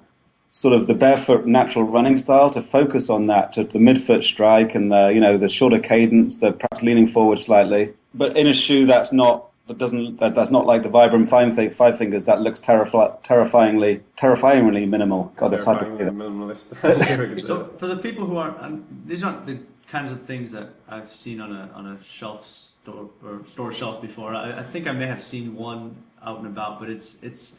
Sort 0.49 0.73
of 0.73 0.87
the 0.87 0.93
barefoot 0.93 1.45
natural 1.45 1.85
running 1.85 2.17
style 2.17 2.49
to 2.49 2.61
focus 2.61 3.09
on 3.09 3.27
that, 3.27 3.53
to 3.53 3.63
the 3.63 3.79
midfoot 3.79 4.25
strike 4.25 4.75
and 4.75 4.91
the, 4.91 5.07
you 5.07 5.21
know 5.21 5.37
the 5.37 5.47
shorter 5.47 5.79
cadence, 5.79 6.37
the 6.37 6.51
perhaps 6.51 6.81
leaning 6.81 7.07
forward 7.07 7.39
slightly, 7.39 7.93
but 8.13 8.35
in 8.35 8.47
a 8.47 8.53
shoe 8.53 8.85
that's 8.85 9.13
not 9.13 9.47
that 9.67 9.77
doesn't 9.77 10.17
that, 10.17 10.35
that's 10.35 10.51
not 10.51 10.65
like 10.65 10.83
the 10.83 10.89
Vibram 10.89 11.29
five, 11.29 11.73
five 11.73 11.97
fingers 11.97 12.25
that 12.25 12.41
looks 12.41 12.59
terrifi- 12.59 13.23
terrifyingly 13.23 14.01
terrifyingly 14.17 14.85
minimal. 14.85 15.31
God, 15.37 15.51
that's 15.51 15.63
hard 15.63 15.79
to 15.79 15.85
say. 15.85 15.97
Terrifyingly 15.97 16.55
That. 16.55 16.81
minimalist. 16.81 17.43
So 17.45 17.71
for 17.77 17.87
the 17.87 17.95
people 17.95 18.25
who 18.25 18.35
aren't, 18.37 18.59
um, 18.59 18.85
these 19.05 19.23
aren't 19.23 19.45
the 19.45 19.59
kinds 19.87 20.11
of 20.11 20.23
things 20.23 20.51
that 20.51 20.69
I've 20.89 21.13
seen 21.13 21.39
on 21.39 21.55
a 21.55 21.69
on 21.73 21.85
a 21.85 22.03
shelf 22.03 22.70
store 22.83 23.09
or 23.23 23.45
store 23.45 23.71
shelf 23.71 24.01
before. 24.01 24.33
I, 24.35 24.59
I 24.59 24.63
think 24.63 24.87
I 24.87 24.91
may 24.91 25.07
have 25.07 25.21
seen 25.21 25.55
one 25.55 25.95
out 26.23 26.39
and 26.39 26.47
about, 26.47 26.79
but 26.79 26.89
it's 26.89 27.21
it's. 27.21 27.57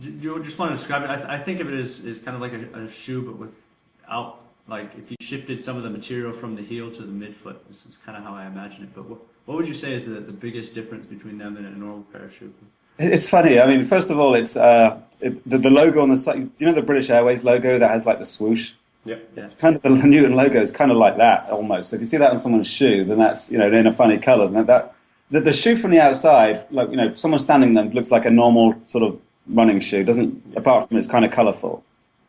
Do 0.00 0.10
you 0.10 0.42
just 0.42 0.58
want 0.58 0.70
to 0.70 0.76
describe 0.76 1.02
it? 1.02 1.10
I, 1.10 1.34
I 1.34 1.38
think 1.38 1.60
of 1.60 1.72
it 1.72 1.78
as, 1.78 2.04
as 2.04 2.20
kind 2.20 2.34
of 2.34 2.40
like 2.40 2.54
a, 2.54 2.84
a 2.84 2.88
shoe, 2.88 3.22
but 3.22 3.36
without 3.36 4.40
like 4.68 4.90
if 4.96 5.10
you 5.10 5.16
shifted 5.20 5.60
some 5.60 5.76
of 5.76 5.82
the 5.82 5.90
material 5.90 6.32
from 6.32 6.56
the 6.56 6.62
heel 6.62 6.90
to 6.90 7.02
the 7.02 7.12
midfoot. 7.12 7.56
This 7.68 7.86
is 7.86 7.96
kind 7.96 8.16
of 8.16 8.24
how 8.24 8.34
I 8.34 8.46
imagine 8.46 8.84
it. 8.84 8.94
But 8.94 9.08
what 9.08 9.20
what 9.44 9.56
would 9.56 9.68
you 9.68 9.74
say 9.74 9.92
is 9.92 10.06
the, 10.06 10.20
the 10.20 10.32
biggest 10.32 10.74
difference 10.74 11.06
between 11.06 11.38
them 11.38 11.56
and 11.56 11.66
a 11.66 11.70
normal 11.70 12.04
pair 12.12 12.24
of 12.24 12.34
shoes? 12.34 12.52
It's 12.98 13.28
funny. 13.28 13.58
I 13.58 13.66
mean, 13.66 13.84
first 13.84 14.10
of 14.10 14.18
all, 14.18 14.34
it's 14.34 14.56
uh, 14.56 15.00
it, 15.20 15.48
the, 15.48 15.58
the 15.58 15.70
logo 15.70 16.02
on 16.02 16.10
the 16.10 16.16
side. 16.16 16.56
Do 16.56 16.64
you 16.64 16.66
know 16.66 16.74
the 16.74 16.82
British 16.82 17.10
Airways 17.10 17.42
logo 17.42 17.78
that 17.78 17.90
has 17.90 18.06
like 18.06 18.18
the 18.18 18.24
swoosh? 18.24 18.72
Yeah. 19.04 19.16
It's 19.36 19.54
kind 19.54 19.76
of 19.76 19.82
the 19.82 19.88
Newton 20.06 20.34
logo 20.34 20.60
is 20.60 20.70
kind 20.70 20.90
of 20.90 20.96
like 20.96 21.16
that 21.16 21.50
almost. 21.50 21.90
So 21.90 21.96
if 21.96 22.00
you 22.00 22.06
see 22.06 22.18
that 22.18 22.30
on 22.30 22.38
someone's 22.38 22.68
shoe, 22.68 23.04
then 23.04 23.18
that's 23.18 23.50
you 23.50 23.58
know 23.58 23.66
in 23.66 23.86
a 23.86 23.92
funny 23.92 24.18
color. 24.18 24.48
That 24.64 24.94
the, 25.30 25.40
the 25.40 25.52
shoe 25.52 25.76
from 25.76 25.90
the 25.90 26.00
outside, 26.00 26.66
like 26.70 26.90
you 26.90 26.96
know, 26.96 27.14
someone 27.14 27.40
standing 27.40 27.74
there 27.74 27.84
looks 27.84 28.10
like 28.10 28.24
a 28.24 28.30
normal 28.30 28.74
sort 28.84 29.02
of 29.04 29.20
running 29.48 29.80
shoe. 29.80 30.04
Doesn't 30.04 30.54
apart 30.56 30.88
from 30.88 30.98
it's 30.98 31.08
kind 31.08 31.24
of 31.24 31.30
colorful. 31.30 31.84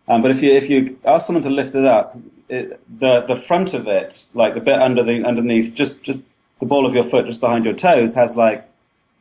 Um, 0.08 0.22
but 0.22 0.32
if 0.32 0.42
you 0.42 0.54
if 0.54 0.70
you 0.70 1.00
ask 1.06 1.28
someone 1.28 1.44
to 1.44 1.50
lift 1.50 1.76
it 1.76 1.86
up, 1.86 2.18
it, 2.50 2.82
the 3.00 3.22
the 3.22 3.36
front 3.36 3.74
of 3.74 3.88
it, 3.88 4.26
like 4.34 4.56
the 4.56 4.60
bit 4.60 4.82
under 4.82 5.04
the 5.04 5.24
underneath, 5.24 5.74
just 5.74 6.02
just 6.02 6.20
the 6.60 6.66
ball 6.66 6.86
of 6.86 6.96
your 6.96 7.04
foot 7.04 7.26
just 7.26 7.40
behind 7.40 7.66
your 7.66 7.74
toes, 7.74 8.16
has 8.16 8.36
like 8.36 8.68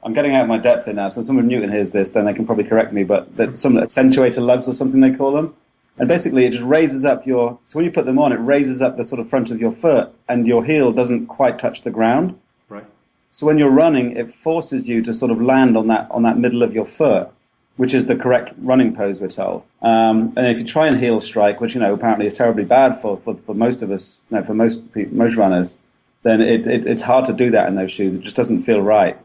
I'm 0.03 0.13
getting 0.13 0.35
out 0.35 0.43
of 0.43 0.49
my 0.49 0.59
depth 0.59 0.87
here 0.87 0.95
now. 0.95 1.09
So 1.09 1.21
if 1.21 1.27
someone 1.27 1.47
Newton 1.47 1.71
hears 1.71 1.93
this, 1.93 2.11
then 2.11 2.25
they 2.25 2.33
can 2.33 2.47
probably 2.47 2.65
correct 2.65 2.93
me. 2.93 3.05
But 3.05 3.37
that 3.37 3.59
some 3.59 3.75
accentuator 3.75 4.41
lugs 4.41 4.67
or 4.67 4.73
something 4.73 5.01
they 5.01 5.13
call 5.13 5.33
them. 5.33 5.55
And 5.99 6.09
basically, 6.09 6.47
it 6.47 6.51
just 6.51 6.65
raises 6.65 7.05
up 7.05 7.27
your. 7.27 7.59
So 7.67 7.79
when 7.79 7.85
you 7.85 7.93
put 7.93 8.07
them 8.07 8.19
on, 8.19 8.33
it 8.33 8.37
raises 8.37 8.81
up 8.81 8.97
the 8.97 9.05
sort 9.05 9.21
of 9.21 9.29
front 9.29 9.51
of 9.51 9.61
your 9.61 9.73
foot, 9.73 10.13
and 10.29 10.47
your 10.47 10.65
heel 10.65 10.91
doesn't 10.93 11.27
quite 11.27 11.59
touch 11.59 11.83
the 11.83 11.91
ground. 11.91 12.39
Right. 12.69 12.87
So 13.31 13.47
when 13.47 13.59
you're 13.59 13.71
running, 13.71 14.17
it 14.17 14.33
forces 14.33 14.89
you 14.89 15.03
to 15.03 15.13
sort 15.13 15.31
of 15.31 15.41
land 15.41 15.77
on 15.77 15.89
that 15.89 16.11
on 16.11 16.23
that 16.23 16.39
middle 16.39 16.63
of 16.63 16.73
your 16.73 16.87
foot, 16.87 17.29
which 17.77 17.93
is 17.93 18.07
the 18.07 18.17
correct 18.17 18.55
running 18.59 18.95
pose, 18.95 19.21
we're 19.21 19.29
told. 19.29 19.65
Um, 19.83 20.33
and 20.37 20.47
if 20.47 20.59
you 20.59 20.65
try 20.65 20.87
and 20.87 20.99
heel 20.99 21.21
strike, 21.21 21.61
which 21.61 21.75
you 21.75 21.81
know 21.81 21.93
apparently 21.93 22.27
is 22.27 22.35
terribly 22.35 22.65
bad 22.65 23.01
for, 23.01 23.19
for, 23.19 23.35
for 23.35 23.55
most 23.55 23.83
of 23.83 23.91
us, 23.91 24.25
you 24.31 24.39
know, 24.39 24.45
for 24.45 24.55
most 24.55 24.81
most 25.11 25.37
runners, 25.37 25.79
then 26.23 26.41
it, 26.41 26.67
it, 26.67 26.87
it's 26.87 27.03
hard 27.03 27.27
to 27.27 27.33
do 27.33 27.51
that 27.51 27.69
in 27.69 27.75
those 27.75 27.93
shoes. 27.93 28.15
It 28.15 28.23
just 28.23 28.37
doesn't 28.37 28.63
feel 28.63 28.81
right. 28.81 29.19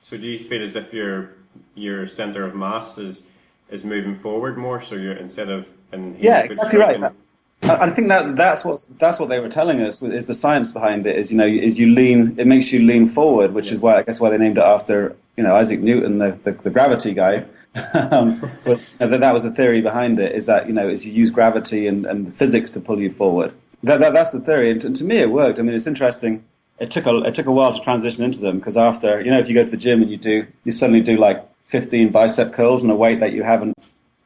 So 0.00 0.16
do 0.16 0.26
you 0.26 0.38
feel 0.38 0.62
as 0.62 0.76
if 0.76 0.92
your 0.92 1.30
your 1.74 2.06
center 2.06 2.44
of 2.44 2.54
mass 2.54 2.98
is 2.98 3.26
is 3.72 3.84
moving 3.84 4.14
forward 4.14 4.56
more? 4.56 4.80
So 4.80 4.94
you're 4.94 5.16
instead 5.16 5.48
of 5.48 5.68
in 5.92 6.16
Yeah, 6.20 6.38
exactly 6.40 6.78
right. 6.78 7.12
I 7.64 7.90
think 7.90 8.08
that 8.08 8.34
that's 8.34 8.64
what 8.64 8.84
that's 8.98 9.18
what 9.20 9.28
they 9.28 9.38
were 9.38 9.48
telling 9.48 9.80
us 9.80 10.02
is 10.02 10.26
the 10.26 10.34
science 10.34 10.72
behind 10.72 11.06
it. 11.06 11.16
Is 11.16 11.30
you 11.30 11.38
know 11.38 11.46
is 11.46 11.78
you 11.78 11.94
lean 11.94 12.34
it 12.38 12.46
makes 12.46 12.72
you 12.72 12.80
lean 12.80 13.06
forward, 13.08 13.54
which 13.54 13.70
is 13.70 13.80
why 13.80 13.98
I 13.98 14.02
guess 14.02 14.20
why 14.20 14.30
they 14.30 14.38
named 14.38 14.58
it 14.58 14.64
after 14.64 15.16
you 15.36 15.44
know 15.44 15.56
Isaac 15.56 15.80
Newton, 15.80 16.18
the 16.18 16.38
the, 16.44 16.52
the 16.52 16.70
gravity 16.70 17.14
guy. 17.14 17.44
um, 17.94 18.38
was, 18.66 18.84
you 18.84 18.88
know, 19.00 19.08
that, 19.08 19.20
that 19.20 19.32
was 19.32 19.44
the 19.44 19.50
theory 19.50 19.80
behind 19.80 20.20
it. 20.20 20.32
Is 20.32 20.44
that 20.44 20.66
you 20.66 20.74
know 20.74 20.88
is 20.88 21.06
you 21.06 21.12
use 21.12 21.30
gravity 21.30 21.86
and, 21.86 22.04
and 22.04 22.34
physics 22.34 22.70
to 22.72 22.80
pull 22.80 23.00
you 23.00 23.10
forward. 23.10 23.54
That, 23.82 24.00
that 24.00 24.12
that's 24.12 24.32
the 24.32 24.40
theory, 24.40 24.70
and 24.70 24.80
to, 24.82 24.92
to 24.92 25.04
me 25.04 25.18
it 25.18 25.30
worked. 25.30 25.58
I 25.58 25.62
mean, 25.62 25.74
it's 25.74 25.86
interesting. 25.86 26.44
It 26.78 26.90
took 26.90 27.06
a 27.06 27.16
it 27.22 27.34
took 27.34 27.46
a 27.46 27.52
while 27.52 27.72
to 27.72 27.80
transition 27.80 28.24
into 28.24 28.40
them 28.40 28.58
because 28.58 28.76
after 28.76 29.20
you 29.22 29.30
know 29.30 29.38
if 29.38 29.48
you 29.48 29.54
go 29.54 29.64
to 29.64 29.70
the 29.70 29.76
gym 29.76 30.02
and 30.02 30.10
you 30.10 30.16
do 30.16 30.46
you 30.64 30.72
suddenly 30.72 31.00
do 31.00 31.16
like 31.16 31.46
15 31.64 32.10
bicep 32.10 32.52
curls 32.52 32.82
and 32.82 32.92
a 32.92 32.94
weight 32.94 33.20
that 33.20 33.32
you 33.32 33.42
haven't 33.42 33.74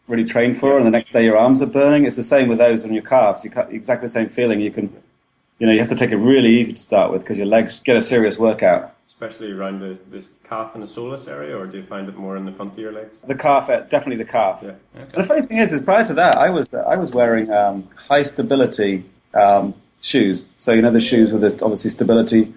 really 0.09 0.25
trained 0.25 0.57
for, 0.57 0.77
and 0.77 0.87
the 0.87 0.91
next 0.91 1.13
day 1.13 1.25
your 1.25 1.37
arms 1.37 1.63
are 1.63 1.67
burning. 1.67 2.05
It's 2.05 2.17
the 2.17 2.23
same 2.23 2.49
with 2.49 2.59
those 2.59 2.85
on 2.85 2.93
your 2.93 3.03
calves. 3.03 3.45
You 3.45 3.51
cut 3.51 3.73
exactly 3.73 4.07
the 4.07 4.13
same 4.13 4.29
feeling. 4.29 4.61
You 4.61 4.71
can, 4.71 4.93
you 5.59 5.67
know, 5.67 5.73
you 5.73 5.79
have 5.79 5.89
to 5.89 5.97
take 5.97 6.11
it 6.11 6.17
really 6.17 6.51
easy 6.51 6.73
to 6.73 6.81
start 6.81 7.11
with 7.11 7.23
because 7.23 7.39
your 7.39 7.47
legs 7.47 7.81
get 7.81 7.97
a 7.97 8.03
serious 8.03 8.39
workout. 8.39 8.95
especially 9.09 9.51
around 9.51 9.81
the 9.81 9.99
this 10.11 10.31
calf 10.45 10.75
and 10.75 10.83
the 10.83 10.87
soleus 10.87 11.27
area, 11.29 11.57
or 11.57 11.67
do 11.67 11.79
you 11.79 11.85
find 11.85 12.09
it 12.09 12.17
more 12.17 12.37
in 12.37 12.45
the 12.45 12.53
front 12.53 12.73
of 12.73 12.79
your 12.79 12.93
legs? 12.93 13.19
The 13.27 13.35
calf, 13.35 13.71
uh, 13.71 13.81
definitely 13.81 14.23
the 14.23 14.31
calf. 14.31 14.61
Yeah. 14.63 14.73
And 14.95 15.13
the 15.13 15.25
funny 15.25 15.43
thing 15.47 15.59
is, 15.59 15.73
is 15.73 15.83
prior 15.83 16.05
to 16.05 16.15
that, 16.15 16.37
I 16.37 16.51
was 16.51 16.73
I 16.75 16.97
was 16.97 17.13
wearing 17.13 17.51
um, 17.51 17.89
high 18.09 18.23
stability 18.23 19.05
um, 19.35 19.75
shoes. 20.01 20.51
So 20.59 20.73
you 20.73 20.83
know 20.83 20.93
the 20.93 21.01
shoes 21.01 21.33
with 21.33 21.43
the 21.43 21.53
obviously 21.65 21.91
stability, 21.91 22.53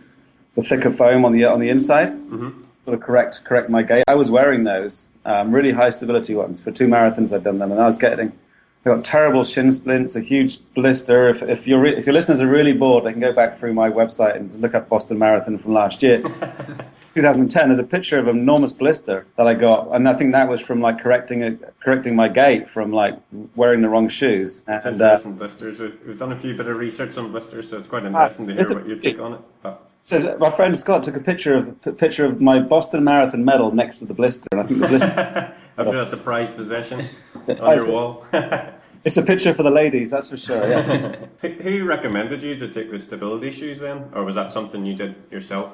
the 0.55 0.62
thicker 0.62 0.91
foam 0.91 1.25
on 1.25 1.31
the 1.31 1.45
on 1.45 1.59
the 1.59 1.69
inside. 1.69 2.09
Mm-hmm. 2.09 2.63
Sort 2.89 3.00
of 3.01 3.05
correct 3.05 3.43
correct 3.43 3.69
my 3.69 3.84
gait. 3.84 4.03
I 4.08 4.15
was 4.15 4.31
wearing 4.31 4.63
those 4.63 5.12
um, 5.24 5.51
really 5.51 5.72
high 5.72 5.91
stability 5.91 6.34
ones 6.34 6.60
for 6.60 6.72
two 6.72 6.88
marathons. 6.88 7.31
I'd 7.31 7.43
done 7.43 7.60
them, 7.60 7.72
and 7.72 7.79
I 7.79 7.86
was 7.86 7.98
getting 7.98 8.31
I 8.84 8.89
got 8.89 9.05
terrible 9.05 9.43
shin 9.43 9.72
splints, 9.72 10.15
a 10.15 10.22
huge 10.22 10.58
blister. 10.74 11.29
If, 11.29 11.43
if, 11.43 11.67
your 11.67 11.86
if 11.86 12.08
your 12.08 12.13
listeners 12.13 12.41
are 12.41 12.48
really 12.48 12.74
bored, 12.74 13.03
they 13.03 13.12
can 13.12 13.22
go 13.22 13.31
back 13.31 13.60
through 13.60 13.74
my 13.74 13.91
website 13.91 14.38
and 14.38 14.60
look 14.60 14.74
up 14.74 14.89
Boston 14.89 15.19
Marathon 15.19 15.60
from 15.60 15.74
last 15.74 16.01
year. 16.01 16.22
2010, 17.15 17.67
there's 17.67 17.79
a 17.79 17.84
picture 17.84 18.17
of 18.17 18.27
an 18.27 18.38
enormous 18.38 18.72
blister 18.72 19.27
that 19.36 19.46
I 19.46 19.53
got, 19.53 19.93
and 19.93 20.08
I 20.08 20.13
think 20.13 20.31
that 20.31 20.48
was 20.48 20.62
from 20.62 20.79
like 20.79 21.00
correcting 21.00 21.43
a, 21.43 21.58
correcting 21.84 22.15
my 22.15 22.29
gait 22.29 22.69
from 22.69 22.91
like 22.91 23.19
wearing 23.55 23.81
the 23.81 23.89
wrong 23.89 24.08
shoes. 24.08 24.63
It's 24.67 24.86
And, 24.86 24.93
interesting, 24.93 25.36
blisters. 25.36 25.77
We've, 25.77 26.00
we've 26.08 26.17
done 26.17 26.31
a 26.31 26.38
few 26.38 26.55
bit 26.55 26.67
of 26.67 26.77
research 26.77 27.17
on 27.17 27.31
blisters, 27.31 27.69
so 27.69 27.77
it's 27.77 27.88
quite 27.88 28.05
interesting 28.05 28.48
to 28.48 28.53
hear 28.53 28.74
what 28.74 28.88
your 28.88 28.98
take 28.98 29.19
on 29.19 29.34
it. 29.34 29.41
But 29.62 29.88
So 30.10 30.36
my 30.39 30.50
friend 30.50 30.78
Scott 30.80 31.04
took 31.04 31.16
a 31.16 31.20
picture 31.20 31.56
of 31.56 31.68
a 31.86 31.92
picture 31.92 32.25
of 32.25 32.42
my 32.42 32.60
Boston 32.60 33.04
Marathon 33.04 33.46
medal 33.46 33.72
next 33.72 34.00
to 34.00 34.06
the 34.06 34.16
blister, 34.16 34.48
and 34.51 34.60
I 34.60 34.63
think 34.63 34.80
the 34.80 34.88
blister. 34.88 35.56
Sure 35.80 35.94
that's 35.94 36.12
a 36.12 36.18
prized 36.18 36.58
possession 36.58 37.06
on 37.62 37.78
your 37.78 37.89
wall. 37.89 38.28
it's 39.06 39.16
a 39.16 39.24
picture 39.24 39.54
for 39.54 39.63
the 39.63 39.72
ladies, 39.72 40.12
that's 40.12 40.28
for 40.28 40.36
sure. 40.36 40.68
Yeah. 40.68 41.16
who, 41.42 41.48
who 41.48 41.86
recommended 41.86 42.44
you 42.44 42.58
to 42.58 42.68
take 42.68 42.92
the 42.92 43.00
stability 43.00 43.50
shoes 43.50 43.80
then, 43.80 44.10
or 44.13 44.25
was 44.25 44.36
that 44.36 44.51
something 44.51 44.86
you 44.86 44.94
did 44.94 45.16
yourself? 45.32 45.74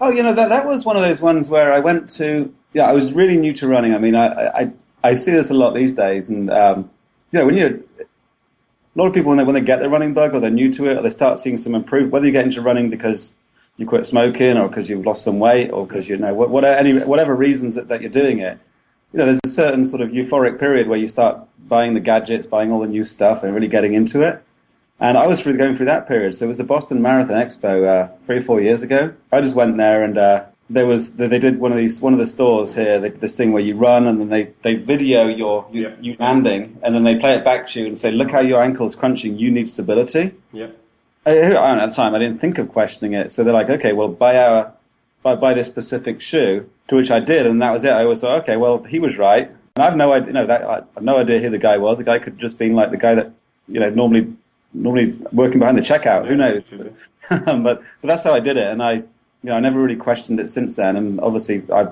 oh, 0.00 0.10
you 0.10 0.24
know 0.24 0.34
that 0.34 0.48
that 0.48 0.66
was 0.66 0.84
one 0.84 0.96
of 0.96 1.02
those 1.02 1.20
ones 1.20 1.50
where 1.50 1.72
I 1.72 1.78
went 1.78 2.10
to. 2.14 2.52
Yeah, 2.72 2.84
I 2.84 2.92
was 2.92 3.12
really 3.12 3.36
new 3.36 3.52
to 3.52 3.68
running. 3.68 3.94
I 3.94 3.98
mean, 3.98 4.16
I 4.16 4.48
I, 4.48 4.72
I 5.04 5.14
see 5.14 5.30
this 5.30 5.50
a 5.50 5.54
lot 5.54 5.72
these 5.74 5.92
days, 5.92 6.30
and 6.30 6.50
um, 6.50 6.90
you 7.32 7.38
know 7.38 7.46
when 7.46 7.54
you. 7.54 7.88
A 8.00 9.00
lot 9.00 9.08
of 9.08 9.12
people 9.12 9.30
when 9.30 9.38
they 9.38 9.44
when 9.44 9.54
they 9.54 9.60
get 9.60 9.80
their 9.80 9.88
running 9.88 10.14
bug 10.14 10.34
or 10.34 10.40
they're 10.40 10.50
new 10.50 10.72
to 10.72 10.88
it 10.88 10.96
or 10.96 11.02
they 11.02 11.10
start 11.10 11.40
seeing 11.40 11.58
some 11.58 11.74
improvement, 11.74 12.12
whether 12.12 12.26
you 12.26 12.32
get 12.32 12.44
into 12.44 12.62
running 12.62 12.90
because 12.90 13.34
you 13.76 13.86
quit 13.86 14.06
smoking 14.06 14.56
or 14.56 14.68
because 14.68 14.88
you've 14.88 15.04
lost 15.04 15.24
some 15.24 15.38
weight 15.38 15.70
or 15.70 15.86
because 15.86 16.08
you 16.08 16.16
know 16.16 16.32
what, 16.34 16.50
what 16.50 16.64
any 16.64 16.98
whatever 17.00 17.34
reasons 17.34 17.74
that, 17.74 17.88
that 17.88 18.00
you're 18.00 18.10
doing 18.10 18.38
it, 18.38 18.58
you 19.12 19.18
know, 19.18 19.26
there's 19.26 19.40
a 19.44 19.48
certain 19.48 19.84
sort 19.84 20.02
of 20.02 20.10
euphoric 20.10 20.58
period 20.58 20.88
where 20.88 20.98
you 20.98 21.08
start 21.08 21.40
buying 21.68 21.94
the 21.94 22.00
gadgets, 22.00 22.46
buying 22.46 22.70
all 22.72 22.80
the 22.80 22.86
new 22.86 23.04
stuff, 23.04 23.42
and 23.42 23.54
really 23.54 23.68
getting 23.68 23.94
into 23.94 24.22
it. 24.22 24.42
And 25.00 25.18
I 25.18 25.26
was 25.26 25.40
through, 25.40 25.56
going 25.56 25.76
through 25.76 25.86
that 25.86 26.06
period. 26.06 26.34
So 26.34 26.44
it 26.44 26.48
was 26.48 26.58
the 26.58 26.64
Boston 26.64 27.02
Marathon 27.02 27.36
Expo 27.36 27.86
uh, 27.86 28.16
three 28.26 28.38
or 28.38 28.42
four 28.42 28.60
years 28.60 28.82
ago. 28.82 29.12
I 29.32 29.40
just 29.40 29.56
went 29.56 29.76
there 29.76 30.02
and 30.04 30.16
uh, 30.16 30.44
there 30.70 30.86
was 30.86 31.16
they 31.16 31.38
did 31.38 31.58
one 31.58 31.72
of 31.72 31.78
these 31.78 32.00
one 32.00 32.12
of 32.12 32.18
the 32.18 32.26
stores 32.26 32.74
here. 32.74 33.00
They, 33.00 33.10
this 33.10 33.36
thing 33.36 33.52
where 33.52 33.62
you 33.62 33.76
run 33.76 34.06
and 34.06 34.20
then 34.20 34.28
they, 34.28 34.52
they 34.62 34.74
video 34.74 35.26
your 35.26 35.66
you, 35.72 35.82
Yeah. 35.82 35.94
you 36.00 36.16
landing 36.18 36.78
and 36.82 36.94
then 36.94 37.02
they 37.04 37.16
play 37.16 37.34
it 37.34 37.44
back 37.44 37.66
to 37.70 37.80
you 37.80 37.86
and 37.86 37.98
say, 37.98 38.10
look 38.12 38.30
how 38.30 38.40
your 38.40 38.62
ankle's 38.62 38.94
crunching. 38.94 39.36
You 39.38 39.50
need 39.50 39.68
stability. 39.68 40.32
Yeah. 40.52 40.68
I, 41.26 41.38
I 41.52 41.82
at 41.82 41.88
the 41.88 41.94
time, 41.94 42.14
I 42.14 42.18
didn't 42.18 42.40
think 42.40 42.58
of 42.58 42.68
questioning 42.70 43.14
it. 43.14 43.32
So 43.32 43.44
they're 43.44 43.54
like, 43.54 43.70
okay, 43.70 43.92
well, 43.92 44.08
buy 44.08 44.36
our, 44.36 44.72
buy, 45.22 45.34
buy 45.36 45.54
this 45.54 45.66
specific 45.66 46.20
shoe, 46.20 46.68
to 46.88 46.96
which 46.96 47.10
I 47.10 47.20
did, 47.20 47.46
and 47.46 47.60
that 47.62 47.72
was 47.72 47.84
it. 47.84 47.90
I 47.90 48.02
always 48.02 48.20
thought, 48.20 48.42
okay, 48.42 48.56
well, 48.56 48.82
he 48.84 48.98
was 48.98 49.16
right. 49.16 49.50
And 49.76 49.84
I've 49.84 49.96
no 49.96 50.12
idea, 50.12 50.26
you 50.28 50.32
know, 50.34 50.46
that, 50.46 50.62
I 50.62 50.74
have 50.94 51.02
no 51.02 51.18
idea 51.18 51.40
who 51.40 51.50
the 51.50 51.58
guy 51.58 51.78
was. 51.78 51.98
The 51.98 52.04
guy 52.04 52.18
could 52.18 52.34
have 52.34 52.40
just 52.40 52.58
been 52.58 52.74
like 52.74 52.90
the 52.90 52.96
guy 52.96 53.14
that, 53.14 53.32
you 53.68 53.80
know, 53.80 53.90
normally, 53.90 54.32
normally 54.72 55.18
working 55.32 55.58
behind 55.58 55.78
the 55.78 55.82
checkout. 55.82 56.28
Who 56.28 56.36
knows? 56.36 56.70
but, 57.28 57.54
but 57.54 57.82
that's 58.02 58.24
how 58.24 58.34
I 58.34 58.40
did 58.40 58.56
it. 58.56 58.66
And 58.66 58.82
I, 58.82 58.92
you 58.92 59.50
know, 59.50 59.54
I 59.54 59.60
never 59.60 59.80
really 59.80 59.96
questioned 59.96 60.38
it 60.40 60.48
since 60.48 60.76
then. 60.76 60.96
And 60.96 61.20
obviously, 61.20 61.64
I, 61.72 61.88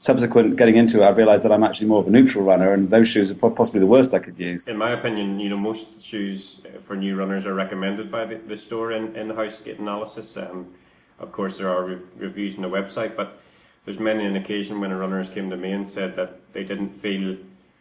subsequent 0.00 0.56
getting 0.56 0.76
into 0.76 1.02
it, 1.02 1.04
I 1.04 1.10
realized 1.10 1.44
that 1.44 1.52
I'm 1.52 1.62
actually 1.62 1.88
more 1.88 2.00
of 2.00 2.06
a 2.08 2.10
neutral 2.10 2.42
runner, 2.42 2.72
and 2.72 2.88
those 2.88 3.06
shoes 3.06 3.30
are 3.30 3.34
possibly 3.34 3.80
the 3.80 3.86
worst 3.86 4.14
I 4.14 4.18
could 4.18 4.38
use. 4.38 4.66
In 4.66 4.78
my 4.78 4.92
opinion, 4.92 5.38
you 5.38 5.50
know, 5.50 5.58
most 5.58 6.00
shoes 6.00 6.62
for 6.84 6.96
new 6.96 7.16
runners 7.16 7.44
are 7.44 7.52
recommended 7.52 8.10
by 8.10 8.24
the, 8.24 8.36
the 8.36 8.56
store 8.56 8.92
in, 8.92 9.14
in 9.14 9.28
house 9.28 9.60
gait 9.60 9.78
analysis. 9.78 10.38
Um, 10.38 10.72
of 11.18 11.32
course, 11.32 11.58
there 11.58 11.68
are 11.68 11.84
re- 11.84 11.98
reviews 12.16 12.56
on 12.56 12.62
the 12.62 12.68
website, 12.70 13.14
but 13.14 13.42
there's 13.84 14.00
many 14.00 14.24
an 14.24 14.36
occasion 14.36 14.80
when 14.80 14.90
a 14.90 14.96
runners 14.96 15.28
came 15.28 15.50
to 15.50 15.56
me 15.58 15.72
and 15.72 15.86
said 15.86 16.16
that 16.16 16.40
they 16.54 16.64
didn't 16.64 16.94
feel 16.94 17.36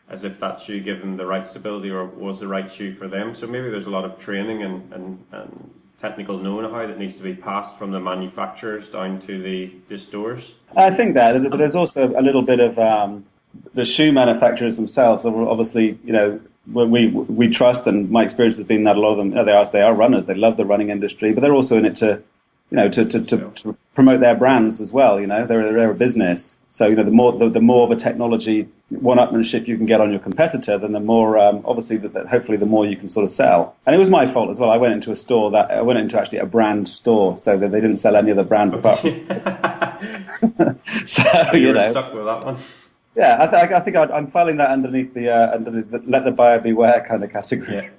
as 0.10 0.26
if 0.26 0.42
that 0.42 0.60
shoe 0.60 0.82
gave 0.82 1.00
them 1.00 1.16
the 1.16 1.26
right 1.26 1.48
stability 1.48 1.90
or 1.90 2.04
was 2.04 2.42
the 2.42 2.48
right 2.48 2.70
shoe 2.70 2.94
for 2.94 3.08
them. 3.08 3.34
So 3.34 3.48
maybe 3.48 3.70
there's 3.70 3.86
a 3.86 3.92
lot 3.92 4.04
of 4.04 4.20
training 4.20 4.64
and, 4.64 4.92
and, 4.92 5.26
and 5.32 5.72
technical 6.00 6.40
know-how 6.40 6.88
that 6.88 6.98
needs 6.98 7.16
to 7.18 7.24
be 7.24 7.36
passed 7.36 7.78
from 7.78 7.92
the 7.92 8.00
manufacturers 8.00 8.90
down 8.90 9.20
to 9.20 9.42
the, 9.42 9.72
the 9.90 9.98
stores. 9.98 10.56
I 10.76 10.92
think 10.92 11.14
that, 11.16 11.50
but 11.50 11.58
there's 11.58 11.76
also 11.76 12.18
a 12.18 12.22
little 12.22 12.42
bit 12.42 12.60
of 12.60 12.80
um, 12.80 13.26
the 13.74 13.86
shoe 13.86 14.12
manufacturers 14.12 14.78
themselves. 14.78 15.26
Obviously, 15.26 16.00
you 16.04 16.14
know, 16.14 16.40
we 16.72 17.08
we 17.08 17.50
trust, 17.50 17.88
and 17.88 18.10
my 18.12 18.24
experience 18.24 18.58
has 18.58 18.66
been 18.66 18.84
that 18.84 18.96
a 18.96 19.00
lot 19.00 19.12
of 19.12 19.18
them 19.18 19.46
they 19.46 19.52
are 19.52 19.66
they 19.70 19.82
are 19.82 19.94
runners. 19.94 20.28
They 20.28 20.36
love 20.36 20.56
the 20.58 20.66
running 20.66 20.90
industry, 20.90 21.34
but 21.34 21.42
they're 21.42 21.54
also 21.54 21.78
in 21.78 21.86
it 21.86 21.96
to, 21.98 22.22
you 22.70 22.78
know, 22.78 22.90
to 22.90 23.06
to, 23.06 23.22
to, 23.22 23.52
to 23.56 23.78
promote 23.96 24.20
their 24.20 24.36
brands 24.36 24.80
as 24.80 24.92
well. 24.92 25.20
You 25.20 25.28
know, 25.28 25.48
they're 25.48 25.74
they're 25.74 25.92
a 25.92 25.96
business, 25.96 26.58
so 26.68 26.88
you 26.88 26.96
know 26.96 27.04
the 27.04 27.12
more 27.12 27.38
the, 27.38 27.50
the 27.50 27.62
more 27.62 27.86
of 27.86 27.92
a 27.92 27.96
technology 27.96 28.68
one-upmanship 28.90 29.68
you 29.68 29.78
can 29.78 29.86
get 29.86 30.02
on 30.02 30.10
your 30.10 30.20
competitor, 30.20 30.78
then 30.78 30.92
the 30.92 31.00
more 31.00 31.38
um, 31.38 31.62
obviously 31.66 31.98
that, 31.98 32.14
that 32.14 32.28
hopefully 32.28 32.58
the 32.58 32.66
more 32.66 32.86
you 32.86 32.98
can 32.98 33.08
sort 33.08 33.24
of 33.24 33.30
sell. 33.30 33.76
And 33.86 33.96
it 33.96 34.00
was 34.00 34.10
my 34.10 34.26
fault 34.26 34.50
as 34.50 34.60
well. 34.60 34.72
I 34.72 34.78
went 34.78 34.94
into 34.94 35.12
a 35.12 35.16
store 35.16 35.52
that 35.52 35.70
I 35.70 35.82
went 35.82 36.00
into 36.00 36.20
actually 36.20 36.40
a 36.40 36.46
brand 36.46 36.90
store, 36.90 37.38
so 37.38 37.58
that 37.58 37.72
they 37.72 37.80
didn't 37.80 37.98
sell 37.98 38.16
any 38.16 38.32
other 38.32 38.44
brands 38.44 38.76
apart. 38.76 39.00
From, 39.00 40.80
so 41.06 41.24
you, 41.54 41.60
you 41.60 41.74
know, 41.74 41.92
stuck 41.92 42.14
with 42.14 42.26
that 42.26 42.46
one. 42.46 42.58
yeah, 43.16 43.38
I, 43.40 43.48
th- 43.48 43.72
I 43.72 43.80
think 43.80 43.96
I'd, 43.96 44.12
I'm 44.12 44.28
filing 44.28 44.58
that 44.58 44.72
underneath 44.72 45.14
the 45.14 45.30
uh, 45.30 45.52
underneath 45.52 45.92
the 45.92 46.02
let 46.08 46.26
the 46.26 46.32
buyer 46.32 46.60
beware 46.60 47.06
kind 47.08 47.24
of 47.24 47.32
category. 47.32 47.76
Yeah. 47.76 47.90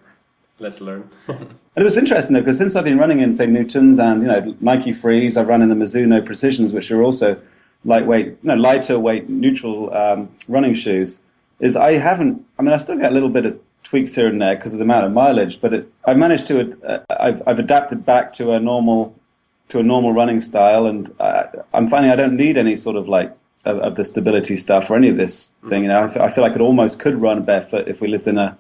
Let's 0.58 0.80
learn. 0.80 1.08
And 1.76 1.82
it 1.82 1.84
was 1.84 1.96
interesting 1.96 2.34
though 2.34 2.40
because 2.40 2.58
since 2.58 2.74
I've 2.74 2.82
been 2.82 2.98
running 2.98 3.20
in 3.20 3.32
say 3.32 3.46
Newtons 3.46 4.00
and 4.00 4.22
you 4.22 4.28
know 4.28 4.56
Nike 4.60 4.92
Frees, 4.92 5.36
I've 5.36 5.46
run 5.46 5.62
in 5.62 5.68
the 5.68 5.76
Mizuno 5.76 6.22
Precisions, 6.26 6.72
which 6.72 6.90
are 6.90 7.00
also 7.00 7.40
lightweight, 7.84 8.42
know, 8.44 8.54
lighter 8.54 8.98
weight, 8.98 9.28
neutral 9.28 9.94
um, 9.94 10.28
running 10.48 10.74
shoes. 10.74 11.20
Is 11.60 11.76
I 11.76 11.94
haven't. 11.94 12.44
I 12.58 12.62
mean, 12.62 12.72
I 12.72 12.78
still 12.78 12.96
get 12.96 13.10
a 13.10 13.14
little 13.14 13.28
bit 13.28 13.46
of 13.46 13.60
tweaks 13.82 14.14
here 14.14 14.28
and 14.28 14.40
there 14.40 14.54
because 14.56 14.72
of 14.72 14.78
the 14.78 14.84
amount 14.84 15.04
of 15.06 15.12
mileage, 15.12 15.60
but 15.60 15.74
it, 15.74 15.92
I've 16.04 16.16
managed 16.16 16.46
to. 16.48 16.78
Uh, 16.82 17.04
I've 17.10 17.42
I've 17.46 17.58
adapted 17.58 18.06
back 18.06 18.32
to 18.34 18.52
a 18.52 18.60
normal 18.60 19.14
to 19.68 19.78
a 19.78 19.82
normal 19.82 20.12
running 20.12 20.40
style, 20.40 20.86
and 20.86 21.14
uh, 21.20 21.44
I'm 21.74 21.88
finding 21.88 22.10
I 22.10 22.16
don't 22.16 22.36
need 22.36 22.56
any 22.56 22.76
sort 22.76 22.96
of 22.96 23.08
like 23.08 23.36
of, 23.64 23.78
of 23.78 23.96
the 23.96 24.04
stability 24.04 24.56
stuff 24.56 24.90
or 24.90 24.96
any 24.96 25.08
of 25.08 25.16
this 25.16 25.54
thing. 25.68 25.82
You 25.82 25.88
know, 25.88 26.04
I 26.04 26.08
feel, 26.08 26.22
I 26.22 26.30
feel 26.30 26.44
like 26.44 26.54
it 26.54 26.60
almost 26.60 26.98
could 26.98 27.20
run 27.20 27.44
barefoot 27.44 27.88
if 27.88 28.00
we 28.00 28.08
lived 28.08 28.26
in 28.26 28.38
a 28.38 28.56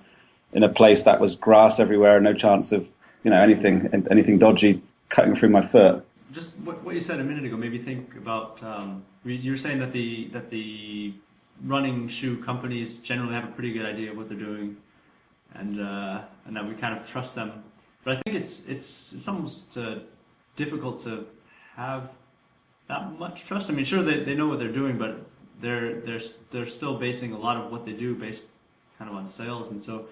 in 0.52 0.62
a 0.62 0.68
place 0.68 1.04
that 1.04 1.20
was 1.20 1.36
grass 1.36 1.78
everywhere 1.78 2.16
and 2.16 2.24
no 2.24 2.34
chance 2.34 2.72
of 2.72 2.88
you 3.24 3.30
know 3.30 3.40
anything 3.40 3.88
anything 4.10 4.38
dodgy 4.38 4.82
cutting 5.08 5.34
through 5.34 5.50
my 5.50 5.62
foot. 5.62 6.04
Just 6.32 6.56
what, 6.58 6.82
what 6.84 6.94
you 6.94 7.00
said 7.00 7.18
a 7.18 7.24
minute 7.24 7.44
ago 7.44 7.56
made 7.56 7.72
me 7.72 7.78
think 7.78 8.14
about. 8.16 8.62
Um, 8.62 9.04
you 9.24 9.50
were 9.50 9.56
saying 9.56 9.78
that 9.80 9.92
the 9.92 10.28
that 10.28 10.50
the 10.50 11.14
running 11.64 12.08
shoe 12.08 12.42
companies 12.42 12.98
generally 12.98 13.34
have 13.34 13.44
a 13.44 13.52
pretty 13.52 13.72
good 13.72 13.84
idea 13.84 14.10
of 14.10 14.16
what 14.16 14.28
they're 14.28 14.38
doing, 14.38 14.76
and 15.54 15.80
uh, 15.80 16.22
and 16.46 16.56
that 16.56 16.66
we 16.66 16.74
kind 16.74 16.98
of 16.98 17.08
trust 17.08 17.34
them. 17.34 17.62
But 18.04 18.16
I 18.16 18.22
think 18.22 18.36
it's 18.36 18.66
it's 18.66 19.12
it's 19.12 19.28
almost 19.28 19.76
uh, 19.76 19.98
difficult 20.56 21.02
to 21.04 21.26
have 21.76 22.10
that 22.88 23.18
much 23.18 23.44
trust. 23.44 23.70
I 23.70 23.74
mean, 23.74 23.84
sure 23.84 24.02
they, 24.02 24.24
they 24.24 24.34
know 24.34 24.48
what 24.48 24.58
they're 24.58 24.72
doing, 24.72 24.96
but 24.96 25.26
they're 25.60 26.00
they're 26.00 26.20
they're 26.50 26.66
still 26.66 26.96
basing 26.96 27.32
a 27.32 27.38
lot 27.38 27.56
of 27.56 27.70
what 27.70 27.84
they 27.84 27.92
do 27.92 28.14
based 28.14 28.44
kind 28.98 29.10
of 29.10 29.16
on 29.16 29.26
sales, 29.26 29.70
and 29.70 29.80
so. 29.80 30.06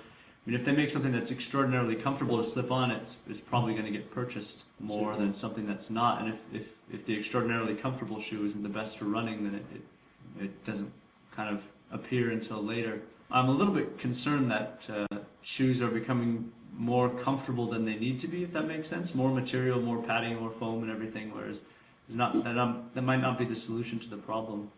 I 0.46 0.50
mean, 0.50 0.58
if 0.58 0.64
they 0.64 0.72
make 0.72 0.88
something 0.88 1.12
that's 1.12 1.30
extraordinarily 1.30 1.94
comfortable 1.94 2.38
to 2.38 2.44
slip 2.44 2.72
on, 2.72 2.90
it's, 2.90 3.18
it's 3.28 3.40
probably 3.40 3.74
going 3.74 3.84
to 3.84 3.90
get 3.90 4.10
purchased 4.10 4.64
more 4.80 5.14
than 5.14 5.34
something 5.34 5.66
that's 5.66 5.90
not. 5.90 6.22
And 6.22 6.32
if, 6.32 6.40
if, 6.54 6.68
if 6.92 7.04
the 7.04 7.16
extraordinarily 7.16 7.74
comfortable 7.74 8.20
shoe 8.20 8.44
isn't 8.44 8.62
the 8.62 8.68
best 8.68 8.98
for 8.98 9.04
running, 9.04 9.44
then 9.44 9.54
it, 9.54 9.64
it, 9.74 10.44
it 10.44 10.64
doesn't 10.64 10.90
kind 11.34 11.54
of 11.54 11.62
appear 11.92 12.30
until 12.30 12.62
later. 12.62 13.00
I'm 13.30 13.48
a 13.48 13.52
little 13.52 13.74
bit 13.74 13.98
concerned 13.98 14.50
that 14.50 14.82
uh, 14.90 15.16
shoes 15.42 15.82
are 15.82 15.88
becoming 15.88 16.50
more 16.76 17.10
comfortable 17.10 17.66
than 17.66 17.84
they 17.84 17.96
need 17.96 18.20
to 18.20 18.28
be, 18.28 18.42
if 18.42 18.52
that 18.52 18.66
makes 18.66 18.88
sense. 18.88 19.14
More 19.14 19.30
material, 19.30 19.80
more 19.80 20.02
padding, 20.02 20.38
more 20.38 20.50
foam, 20.50 20.82
and 20.82 20.90
everything. 20.90 21.32
Whereas 21.34 21.62
there's 22.06 22.16
not 22.16 22.42
that, 22.44 22.56
um, 22.56 22.90
that 22.94 23.02
might 23.02 23.20
not 23.20 23.38
be 23.38 23.44
the 23.44 23.56
solution 23.56 23.98
to 24.00 24.08
the 24.08 24.16
problem. 24.16 24.70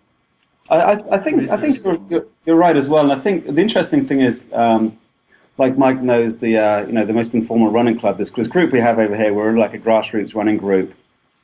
I, 0.68 1.02
I, 1.10 1.18
think 1.18 1.50
I 1.50 1.56
think 1.56 1.82
you're, 1.82 2.26
you're, 2.44 2.56
right 2.56 2.76
as 2.76 2.88
well, 2.88 3.02
and 3.02 3.12
I 3.12 3.20
think 3.20 3.46
the 3.46 3.60
interesting 3.60 4.06
thing 4.06 4.20
is. 4.20 4.46
Um, 4.52 4.98
like 5.58 5.76
Mike 5.76 6.00
knows 6.00 6.38
the 6.38 6.56
uh, 6.56 6.86
you 6.86 6.92
know 6.92 7.04
the 7.04 7.12
most 7.12 7.34
informal 7.34 7.70
running 7.70 7.98
club. 7.98 8.16
This 8.16 8.30
group 8.30 8.72
we 8.72 8.80
have 8.80 8.98
over 8.98 9.14
here, 9.14 9.34
we're 9.34 9.58
like 9.58 9.74
a 9.74 9.78
grassroots 9.78 10.34
running 10.34 10.56
group. 10.56 10.94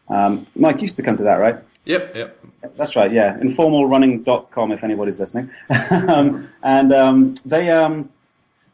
Um, 0.08 0.46
Mike 0.54 0.82
used 0.82 0.96
to 0.96 1.02
come 1.02 1.16
to 1.16 1.24
that, 1.24 1.36
right? 1.36 1.56
Yep, 1.84 2.16
yep. 2.16 2.38
That's 2.76 2.96
right, 2.96 3.12
yeah. 3.12 3.36
Informalrunning.com 3.38 4.72
if 4.72 4.82
anybody's 4.82 5.18
listening. 5.18 5.50
um, 5.90 6.48
and 6.62 6.92
um, 6.92 7.34
they 7.44 7.70
um, 7.70 8.10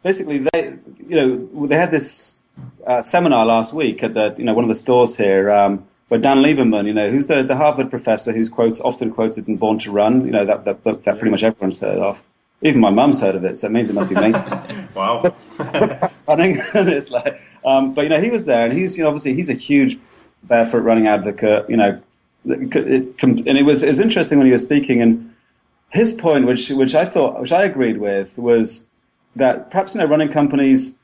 basically 0.03 0.38
they 0.38 0.75
you 1.07 1.16
know 1.16 1.66
they 1.66 1.77
had 1.77 1.90
this 1.90 2.45
uh, 2.87 3.03
seminar 3.03 3.45
last 3.47 3.73
week 3.73 4.03
at 4.03 4.14
the 4.14 4.35
you 4.38 4.45
know 4.45 4.55
one 4.55 4.64
of 4.64 4.68
the 4.68 4.75
stores 4.75 5.16
here 5.16 5.51
um, 5.51 5.87
where 6.09 6.21
Dan 6.21 6.38
Lieberman, 6.38 6.87
you 6.87 6.95
know, 6.95 7.11
who's 7.11 7.27
the, 7.27 7.42
the 7.42 7.57
Harvard 7.57 7.90
professor 7.90 8.33
who's 8.33 8.49
quotes 8.49 8.81
often 8.81 9.11
quoted 9.11 9.47
in 9.47 9.57
Born 9.57 9.79
to 9.81 9.90
Run, 9.90 10.25
you 10.25 10.33
know 10.33 10.47
that 10.47 10.64
that 10.64 10.83
book 10.83 11.05
that 11.05 11.18
pretty 11.18 11.31
much 11.31 11.42
everyone's 11.42 11.81
heard 11.81 11.99
of. 11.99 12.23
Even 12.62 12.81
my 12.81 12.90
mum's 12.90 13.21
heard 13.21 13.35
of 13.35 13.45
it, 13.45 13.59
so 13.59 13.66
it 13.66 13.71
means 13.71 13.90
it 13.90 13.95
must 13.95 14.09
be 14.09 14.14
me. 14.14 14.33
Wow. 14.95 15.35
running, 16.29 16.59
it's 16.75 17.09
like, 17.09 17.40
um, 17.64 17.95
but 17.95 18.03
you 18.03 18.11
know, 18.11 18.21
he 18.21 18.31
was 18.31 18.45
there, 18.45 18.66
and 18.66 18.79
he's 18.79 18.97
you 18.97 19.05
know, 19.05 19.09
obviously 19.09 19.33
he's 19.33 19.49
a 19.49 19.55
huge 19.55 19.99
barefoot 20.44 20.81
running 20.81 21.07
advocate. 21.07 21.68
You 21.68 21.76
know, 21.76 21.98
it, 22.46 22.76
it, 22.76 23.22
and 23.22 23.59
it 23.59 23.64
was 23.64 23.83
it 23.83 23.88
was 23.88 24.00
interesting 24.00 24.38
when 24.38 24.46
he 24.46 24.52
was 24.52 24.62
speaking, 24.62 25.00
and 25.02 25.35
his 25.90 26.12
point, 26.12 26.46
which 26.46 26.70
which 26.70 26.94
I 26.94 27.05
thought, 27.05 27.40
which 27.40 27.52
I 27.52 27.64
agreed 27.64 27.98
with, 27.98 28.38
was 28.38 28.90
that 29.37 29.70
perhaps 29.70 29.94
you 29.94 30.00
know 30.00 30.07
running 30.07 30.28
companies 30.28 30.98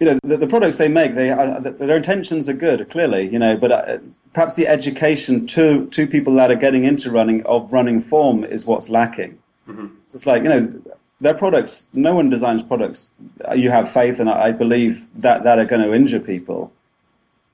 you 0.00 0.06
know 0.06 0.18
the, 0.24 0.36
the 0.36 0.46
products 0.46 0.76
they 0.76 0.88
make 0.88 1.14
they 1.14 1.30
are, 1.30 1.60
their 1.60 1.96
intentions 1.96 2.48
are 2.48 2.54
good 2.54 2.88
clearly 2.90 3.28
you 3.28 3.38
know 3.38 3.56
but 3.56 3.70
uh, 3.70 3.98
perhaps 4.32 4.56
the 4.56 4.66
education 4.66 5.46
to 5.46 5.86
to 5.86 6.06
people 6.06 6.34
that 6.34 6.50
are 6.50 6.56
getting 6.56 6.84
into 6.84 7.10
running 7.10 7.44
of 7.46 7.72
running 7.72 8.02
form 8.02 8.44
is 8.44 8.66
what's 8.66 8.88
lacking 8.88 9.38
mm-hmm. 9.68 9.86
so 10.06 10.16
it's 10.16 10.26
like 10.26 10.42
you 10.42 10.48
know 10.48 10.82
their 11.20 11.34
products 11.34 11.88
no 11.92 12.14
one 12.14 12.28
designs 12.28 12.62
products 12.62 13.12
you 13.54 13.70
have 13.70 13.90
faith 13.90 14.18
and 14.18 14.28
I, 14.28 14.48
I 14.48 14.52
believe 14.52 15.06
that 15.14 15.44
that 15.44 15.58
are 15.58 15.64
going 15.64 15.82
to 15.82 15.94
injure 15.94 16.20
people 16.20 16.72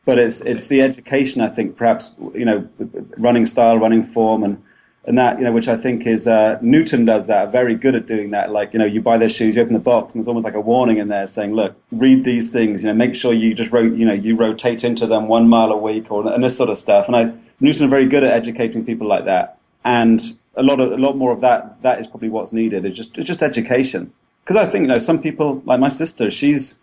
but 0.05 0.19
it's 0.19 0.41
it's 0.43 0.69
the 0.69 0.81
education 0.83 1.41
I 1.41 1.49
think 1.49 1.77
perhaps 1.77 2.15
you 2.35 2.45
know 2.45 2.69
running 3.17 3.47
style 3.47 3.79
running 3.79 4.03
form 4.03 4.43
and 4.43 4.63
and 5.05 5.17
that 5.17 5.39
you 5.39 5.45
know 5.45 5.53
which 5.53 5.69
I 5.69 5.77
think 5.77 6.07
is 6.07 6.27
uh, 6.27 6.59
Newton 6.61 7.05
does 7.05 7.27
that 7.27 7.51
very 7.51 7.75
good 7.75 7.95
at 7.95 8.07
doing 8.07 8.31
that. 8.31 8.51
Like 8.51 8.73
you 8.73 8.79
know 8.79 8.85
you 8.85 9.01
buy 9.01 9.19
their 9.19 9.29
shoes 9.29 9.57
you 9.57 9.63
open 9.63 9.75
the 9.75 9.81
box 9.81 10.13
and 10.13 10.21
there's 10.21 10.29
almost 10.29 10.45
like 10.45 10.55
a 10.55 10.61
warning 10.61 10.99
in 10.99 11.09
there 11.09 11.27
saying 11.27 11.55
look 11.55 11.77
read 11.91 12.25
these 12.25 12.53
things 12.53 12.83
you 12.83 12.89
know 12.89 12.95
make 12.95 13.15
sure 13.15 13.33
you 13.33 13.55
just 13.55 13.73
wrote 13.73 13.95
you 13.95 14.05
know 14.05 14.13
you 14.13 14.37
rotate 14.37 14.85
into 14.85 15.07
them 15.07 15.27
one 15.29 15.49
mile 15.49 15.73
a 15.73 15.77
week 15.77 16.11
or 16.11 16.27
and 16.33 16.45
this 16.45 16.57
sort 16.57 16.71
of 16.71 16.79
stuff. 16.79 17.07
And 17.07 17.17
I 17.17 17.33
Newton 17.61 17.85
are 17.85 17.89
very 17.89 18.07
good 18.07 18.25
at 18.25 18.33
educating 18.33 18.85
people 18.85 19.07
like 19.07 19.25
that. 19.25 19.59
And 19.85 20.21
a 20.55 20.63
lot 20.63 20.81
of 20.81 20.93
a 20.93 20.97
lot 20.97 21.17
more 21.17 21.33
of 21.33 21.41
that 21.41 21.81
that 21.83 22.01
is 22.01 22.07
probably 22.07 22.29
what's 22.29 22.53
needed 22.53 22.85
it's 22.85 22.97
just 22.97 23.17
it's 23.17 23.27
just 23.27 23.43
education. 23.43 24.13
Because 24.45 24.57
I 24.57 24.69
think 24.69 24.83
you 24.83 24.89
know 24.89 24.99
some 24.99 25.21
people 25.21 25.63
like 25.65 25.81
my 25.81 25.89
sister 25.89 26.31
she's 26.31 26.77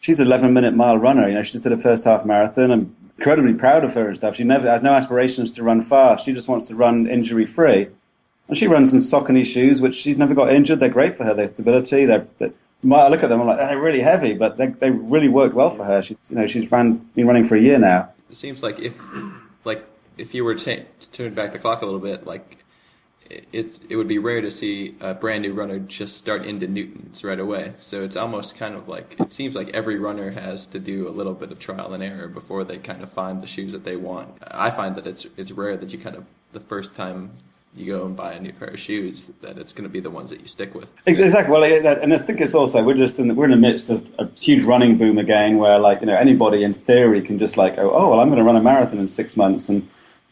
she's 0.00 0.18
an 0.18 0.26
11 0.26 0.52
minute 0.52 0.74
mile 0.74 0.98
runner 0.98 1.28
you 1.28 1.34
know 1.34 1.42
she 1.42 1.52
just 1.52 1.62
did 1.62 1.72
a 1.72 1.78
first 1.78 2.04
half 2.04 2.24
marathon 2.24 2.70
I'm 2.70 2.96
incredibly 3.20 3.52
proud 3.52 3.84
of 3.84 3.94
her 3.94 4.08
and 4.08 4.16
stuff. 4.16 4.34
She 4.34 4.44
never 4.44 4.68
has 4.68 4.82
no 4.82 4.94
aspirations 4.94 5.52
to 5.52 5.62
run 5.62 5.82
fast. 5.82 6.24
She 6.24 6.32
just 6.32 6.48
wants 6.48 6.64
to 6.68 6.74
run 6.74 7.06
injury 7.06 7.44
free. 7.44 7.88
And 8.48 8.56
she 8.56 8.66
runs 8.66 8.94
in 8.94 8.98
Saucony 8.98 9.44
shoes, 9.44 9.82
which 9.82 9.94
she's 9.94 10.16
never 10.16 10.34
got 10.34 10.52
injured. 10.52 10.80
They're 10.80 10.88
great 10.88 11.14
for 11.14 11.24
her. 11.24 11.34
They're 11.34 11.48
stability. 11.48 12.06
They're, 12.06 12.26
they're 12.38 12.52
I 12.82 13.08
look 13.08 13.22
at 13.22 13.28
them, 13.28 13.42
I'm 13.42 13.46
like, 13.46 13.58
they're 13.58 13.78
really 13.78 14.00
heavy, 14.00 14.32
but 14.32 14.56
they, 14.56 14.68
they 14.68 14.88
really 14.88 15.28
work 15.28 15.52
well 15.52 15.68
for 15.68 15.84
her. 15.84 16.00
She's, 16.00 16.30
you 16.30 16.36
know, 16.36 16.46
she's 16.46 16.70
ran, 16.70 16.96
been 17.14 17.26
running 17.26 17.44
for 17.44 17.54
a 17.54 17.60
year 17.60 17.78
now. 17.78 18.08
It 18.30 18.36
seems 18.36 18.62
like 18.62 18.78
if, 18.78 18.96
like, 19.64 19.84
if 20.16 20.32
you 20.32 20.42
were 20.42 20.54
to 20.54 20.84
turn 21.12 21.34
back 21.34 21.52
the 21.52 21.58
clock 21.58 21.82
a 21.82 21.84
little 21.84 22.00
bit, 22.00 22.26
like, 22.26 22.59
it's 23.52 23.80
it 23.88 23.96
would 23.96 24.08
be 24.08 24.18
rare 24.18 24.40
to 24.40 24.50
see 24.50 24.96
a 25.00 25.14
brand 25.14 25.42
new 25.42 25.52
runner 25.52 25.78
just 25.78 26.16
start 26.16 26.44
into 26.44 26.66
Newtons 26.66 27.22
right 27.24 27.38
away. 27.38 27.74
So 27.78 28.02
it's 28.02 28.16
almost 28.16 28.56
kind 28.56 28.74
of 28.74 28.88
like 28.88 29.16
it 29.18 29.32
seems 29.32 29.54
like 29.54 29.68
every 29.70 29.98
runner 29.98 30.30
has 30.30 30.66
to 30.68 30.78
do 30.78 31.08
a 31.08 31.10
little 31.10 31.34
bit 31.34 31.52
of 31.52 31.58
trial 31.58 31.92
and 31.92 32.02
error 32.02 32.28
before 32.28 32.64
they 32.64 32.78
kind 32.78 33.02
of 33.02 33.12
find 33.12 33.42
the 33.42 33.46
shoes 33.46 33.72
that 33.72 33.84
they 33.84 33.96
want. 33.96 34.34
I 34.42 34.70
find 34.70 34.96
that 34.96 35.06
it's 35.06 35.26
it's 35.36 35.50
rare 35.50 35.76
that 35.76 35.92
you 35.92 35.98
kind 35.98 36.16
of 36.16 36.24
the 36.52 36.60
first 36.60 36.94
time 36.94 37.32
you 37.76 37.86
go 37.86 38.04
and 38.04 38.16
buy 38.16 38.32
a 38.32 38.40
new 38.40 38.52
pair 38.52 38.68
of 38.68 38.80
shoes 38.80 39.28
that 39.42 39.56
it's 39.56 39.72
going 39.72 39.84
to 39.84 39.88
be 39.88 40.00
the 40.00 40.10
ones 40.10 40.30
that 40.30 40.40
you 40.40 40.48
stick 40.48 40.74
with. 40.74 40.88
Exactly. 41.06 41.52
Well, 41.52 41.62
and 41.62 42.12
I 42.12 42.18
think 42.18 42.40
it's 42.40 42.54
also 42.54 42.82
we're 42.82 42.94
just 42.94 43.20
in 43.20 43.28
the, 43.28 43.34
we're 43.34 43.44
in 43.44 43.52
the 43.52 43.56
midst 43.56 43.90
of 43.90 44.04
a 44.18 44.28
huge 44.36 44.64
running 44.64 44.98
boom 44.98 45.18
again, 45.18 45.58
where 45.58 45.78
like 45.78 46.00
you 46.00 46.06
know 46.06 46.16
anybody 46.16 46.64
in 46.64 46.74
theory 46.74 47.22
can 47.22 47.38
just 47.38 47.56
like 47.56 47.78
oh, 47.78 47.90
oh 47.90 48.10
well 48.10 48.20
I'm 48.20 48.28
going 48.28 48.38
to 48.38 48.44
run 48.44 48.56
a 48.56 48.62
marathon 48.62 48.98
in 48.98 49.08
six 49.08 49.36
months 49.36 49.68
and. 49.68 49.88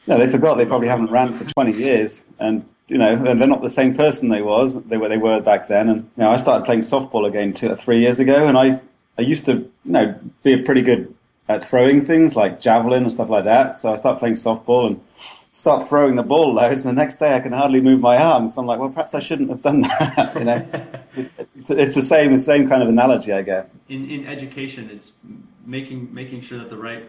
Know, 0.07 0.17
they 0.17 0.27
forgot 0.27 0.57
they 0.57 0.65
probably 0.65 0.89
haven't 0.89 1.11
ran 1.11 1.35
for 1.35 1.45
20 1.45 1.73
years, 1.73 2.25
and 2.39 2.65
you 2.89 2.99
know, 2.99 3.17
they're 3.17 3.47
not 3.47 3.63
the 3.63 3.71
same 3.71 3.95
person 3.95 4.29
they 4.29 4.43
was 4.43 4.83
they 4.85 4.97
were 4.97 5.09
they 5.09 5.19
were 5.19 5.41
back 5.41 5.69
then. 5.69 5.89
And 5.89 5.99
you 6.17 6.23
know, 6.23 6.31
I 6.31 6.37
started 6.37 6.65
playing 6.65 6.81
softball 6.81 7.27
again 7.27 7.53
two 7.53 7.71
or 7.71 7.77
three 7.77 8.01
years 8.01 8.19
ago, 8.19 8.47
and 8.47 8.57
I 8.57 8.81
I 9.19 9.23
used 9.23 9.45
to 9.47 9.53
you 9.53 9.71
know 9.85 10.19
be 10.43 10.63
pretty 10.63 10.83
good 10.83 11.15
at 11.49 11.65
throwing 11.65 12.05
things 12.05 12.37
like 12.37 12.61
javelin 12.61 13.05
and 13.05 13.13
stuff 13.13 13.31
like 13.31 13.45
that. 13.45 13.75
So 13.77 13.93
I 13.93 13.97
started 13.97 14.19
playing 14.19 14.35
softball 14.35 14.87
and 14.87 15.01
start 15.51 15.89
throwing 15.89 16.17
the 16.17 16.23
ball 16.23 16.53
loads. 16.53 16.85
And 16.85 16.97
the 16.97 17.01
next 17.01 17.19
day 17.19 17.35
I 17.35 17.41
can 17.41 17.53
hardly 17.53 17.81
move 17.81 18.01
my 18.01 18.19
arm. 18.19 18.51
So 18.51 18.61
I'm 18.61 18.67
like, 18.67 18.79
well, 18.79 18.91
perhaps 18.91 19.15
I 19.15 19.21
shouldn't 19.21 19.49
have 19.49 19.63
done 19.63 19.81
that. 19.83 20.35
you 20.35 20.45
know, 20.45 20.67
it's, 21.57 21.71
it's 21.71 21.95
the 21.95 22.03
same 22.03 22.37
same 22.37 22.69
kind 22.69 22.83
of 22.83 22.89
analogy, 22.89 23.33
I 23.33 23.43
guess. 23.43 23.79
In 23.89 24.11
in 24.11 24.27
education, 24.27 24.91
it's 24.91 25.13
making 25.67 26.13
making 26.15 26.41
sure 26.41 26.59
that 26.59 26.71
the 26.71 26.79
right 26.79 27.05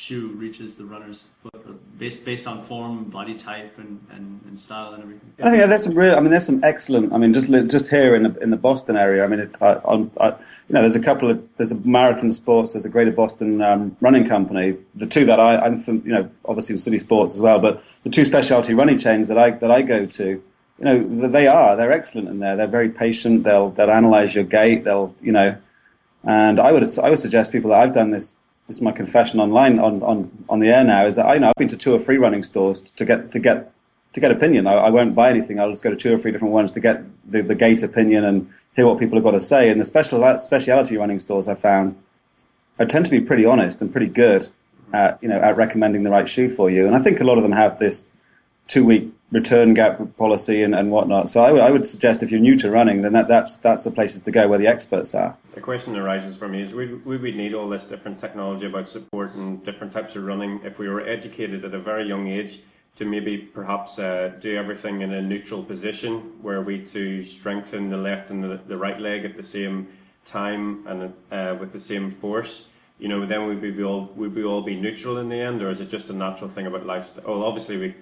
shoe 0.00 0.28
reaches 0.28 0.76
the 0.76 0.84
runner's 0.84 1.24
foot, 1.42 1.98
based 1.98 2.24
based 2.24 2.46
on 2.46 2.64
form, 2.64 3.04
body 3.04 3.34
type, 3.34 3.76
and, 3.78 4.04
and, 4.10 4.40
and 4.46 4.58
style 4.58 4.94
and 4.94 5.02
everything. 5.02 5.32
I 5.42 5.50
think 5.50 5.68
there's 5.68 5.84
some 5.84 5.94
real. 5.94 6.14
I 6.14 6.20
mean, 6.20 6.30
there's 6.30 6.46
some 6.46 6.64
excellent. 6.64 7.12
I 7.12 7.18
mean, 7.18 7.34
just 7.34 7.50
just 7.68 7.88
here 7.90 8.14
in 8.14 8.22
the 8.22 8.38
in 8.38 8.50
the 8.50 8.56
Boston 8.56 8.96
area. 8.96 9.22
I 9.24 9.26
mean, 9.26 9.40
it, 9.40 9.56
I, 9.60 9.72
I, 10.18 10.28
you 10.68 10.74
know, 10.74 10.80
there's 10.80 10.96
a 10.96 11.00
couple 11.00 11.30
of 11.30 11.36
there's 11.58 11.70
a 11.70 11.74
Marathon 11.96 12.32
Sports, 12.32 12.72
there's 12.72 12.86
a 12.86 12.88
Greater 12.88 13.10
Boston 13.10 13.60
um, 13.60 13.96
Running 14.00 14.26
Company. 14.26 14.76
The 14.94 15.06
two 15.06 15.26
that 15.26 15.38
I, 15.38 15.58
I'm 15.58 15.80
from, 15.80 16.02
you 16.06 16.12
know, 16.12 16.30
obviously 16.46 16.74
with 16.74 16.82
City 16.82 16.98
Sports 16.98 17.34
as 17.34 17.40
well, 17.40 17.58
but 17.58 17.84
the 18.04 18.10
two 18.10 18.24
specialty 18.24 18.72
running 18.72 18.98
chains 18.98 19.28
that 19.28 19.38
I 19.38 19.50
that 19.50 19.70
I 19.70 19.82
go 19.82 20.06
to, 20.06 20.24
you 20.24 20.84
know, 20.84 21.28
they 21.28 21.46
are 21.46 21.76
they're 21.76 21.92
excellent 21.92 22.28
in 22.28 22.38
there. 22.38 22.56
They're 22.56 22.66
very 22.78 22.88
patient. 22.88 23.44
They'll 23.44 23.70
they'll 23.70 23.90
analyze 23.90 24.34
your 24.34 24.44
gait. 24.44 24.84
They'll 24.84 25.14
you 25.20 25.32
know, 25.32 25.56
and 26.24 26.58
I 26.58 26.72
would 26.72 26.98
I 26.98 27.10
would 27.10 27.18
suggest 27.18 27.52
people 27.52 27.70
that 27.70 27.80
I've 27.80 27.94
done 27.94 28.12
this 28.12 28.34
this 28.70 28.76
is 28.76 28.82
my 28.82 28.92
confession 28.92 29.40
online 29.40 29.80
on, 29.80 30.00
on, 30.04 30.44
on 30.48 30.60
the 30.60 30.68
air 30.68 30.84
now 30.84 31.04
is 31.04 31.16
that 31.16 31.26
I 31.26 31.38
know 31.38 31.48
I've 31.48 31.56
been 31.56 31.66
to 31.70 31.76
two 31.76 31.92
or 31.92 31.98
three 31.98 32.18
running 32.18 32.44
stores 32.44 32.80
to 32.82 33.04
get 33.04 33.32
to 33.32 33.40
get 33.40 33.72
to 34.12 34.20
get 34.20 34.30
opinion. 34.30 34.68
I, 34.68 34.74
I 34.74 34.90
won't 34.90 35.12
buy 35.12 35.28
anything. 35.28 35.58
I'll 35.58 35.70
just 35.70 35.82
go 35.82 35.90
to 35.90 35.96
two 35.96 36.14
or 36.14 36.18
three 36.18 36.30
different 36.30 36.54
ones 36.54 36.70
to 36.74 36.80
get 36.80 37.02
the, 37.28 37.42
the 37.42 37.56
gait 37.56 37.82
opinion 37.82 38.24
and 38.24 38.48
hear 38.76 38.86
what 38.86 39.00
people 39.00 39.16
have 39.16 39.24
got 39.24 39.32
to 39.32 39.40
say. 39.40 39.70
And 39.70 39.80
the 39.80 39.84
special 39.84 40.22
uh, 40.22 40.38
speciality 40.38 40.96
running 40.96 41.18
stores 41.18 41.48
I 41.48 41.56
found 41.56 42.00
I 42.78 42.84
tend 42.84 43.06
to 43.06 43.10
be 43.10 43.20
pretty 43.20 43.44
honest 43.44 43.82
and 43.82 43.90
pretty 43.90 44.06
good 44.06 44.48
at 44.92 45.18
you 45.20 45.28
know 45.28 45.40
at 45.40 45.56
recommending 45.56 46.04
the 46.04 46.10
right 46.10 46.28
shoe 46.28 46.48
for 46.48 46.70
you. 46.70 46.86
And 46.86 46.94
I 46.94 47.00
think 47.00 47.20
a 47.20 47.24
lot 47.24 47.38
of 47.38 47.42
them 47.42 47.52
have 47.52 47.80
this 47.80 48.06
two 48.68 48.84
week 48.84 49.12
return 49.32 49.74
gap 49.74 50.00
policy 50.16 50.62
and, 50.62 50.74
and 50.74 50.90
whatnot. 50.90 51.30
So 51.30 51.42
I, 51.42 51.48
w- 51.48 51.64
I 51.64 51.70
would 51.70 51.86
suggest 51.86 52.22
if 52.22 52.30
you're 52.30 52.40
new 52.40 52.56
to 52.56 52.70
running, 52.70 53.02
then 53.02 53.12
that, 53.12 53.28
that's 53.28 53.58
that's 53.58 53.84
the 53.84 53.90
places 53.90 54.22
to 54.22 54.30
go 54.30 54.48
where 54.48 54.58
the 54.58 54.66
experts 54.66 55.14
are. 55.14 55.36
The 55.54 55.60
question 55.60 55.96
arises 55.96 56.36
for 56.36 56.48
me 56.48 56.62
is 56.62 56.74
would, 56.74 57.04
would 57.04 57.22
we 57.22 57.32
need 57.32 57.54
all 57.54 57.68
this 57.68 57.84
different 57.84 58.18
technology 58.18 58.66
about 58.66 58.88
support 58.88 59.34
and 59.34 59.64
different 59.64 59.92
types 59.92 60.16
of 60.16 60.24
running 60.24 60.60
if 60.64 60.78
we 60.78 60.88
were 60.88 61.06
educated 61.06 61.64
at 61.64 61.74
a 61.74 61.78
very 61.78 62.06
young 62.06 62.28
age 62.28 62.60
to 62.96 63.04
maybe 63.04 63.38
perhaps 63.38 63.98
uh, 63.98 64.32
do 64.40 64.56
everything 64.56 65.00
in 65.00 65.12
a 65.12 65.22
neutral 65.22 65.62
position 65.62 66.32
where 66.42 66.60
we 66.60 66.84
to 66.86 67.22
strengthen 67.22 67.88
the 67.88 67.96
left 67.96 68.30
and 68.30 68.42
the, 68.42 68.60
the 68.66 68.76
right 68.76 69.00
leg 69.00 69.24
at 69.24 69.36
the 69.36 69.42
same 69.42 69.88
time 70.24 70.84
and 70.86 71.14
uh, 71.30 71.56
with 71.58 71.72
the 71.72 71.80
same 71.80 72.10
force? 72.10 72.66
You 72.98 73.08
know, 73.08 73.24
then 73.24 73.46
would 73.46 73.62
we 73.62 73.82
all 73.82 74.10
would 74.16 74.34
we 74.34 74.44
all 74.44 74.60
be 74.60 74.74
neutral 74.74 75.18
in 75.18 75.28
the 75.28 75.36
end, 75.36 75.62
or 75.62 75.70
is 75.70 75.80
it 75.80 75.88
just 75.88 76.10
a 76.10 76.12
natural 76.12 76.50
thing 76.50 76.66
about 76.66 76.84
lifestyle? 76.84 77.24
Well, 77.26 77.44
obviously 77.44 77.76
we 77.78 77.94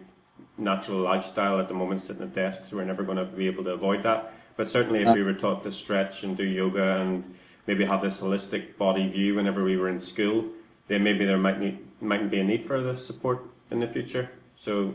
natural 0.58 1.00
lifestyle 1.00 1.58
at 1.60 1.68
the 1.68 1.74
moment, 1.74 2.02
sitting 2.02 2.22
at 2.22 2.34
desks. 2.34 2.72
We're 2.72 2.84
never 2.84 3.02
going 3.02 3.18
to 3.18 3.24
be 3.24 3.46
able 3.46 3.64
to 3.64 3.70
avoid 3.70 4.02
that. 4.02 4.32
But 4.56 4.68
certainly, 4.68 5.02
if 5.02 5.14
we 5.14 5.22
were 5.22 5.34
taught 5.34 5.62
to 5.62 5.72
stretch 5.72 6.24
and 6.24 6.36
do 6.36 6.44
yoga 6.44 7.00
and 7.00 7.34
maybe 7.66 7.84
have 7.84 8.02
this 8.02 8.20
holistic 8.20 8.76
body 8.76 9.08
view 9.08 9.36
whenever 9.36 9.62
we 9.62 9.76
were 9.76 9.88
in 9.88 10.00
school, 10.00 10.46
then 10.88 11.04
maybe 11.04 11.24
there 11.24 11.38
might 11.38 11.60
need 11.60 11.78
might 12.00 12.30
be 12.30 12.40
a 12.40 12.44
need 12.44 12.66
for 12.66 12.82
this 12.82 13.06
support 13.06 13.40
in 13.70 13.80
the 13.80 13.86
future. 13.86 14.30
So 14.56 14.94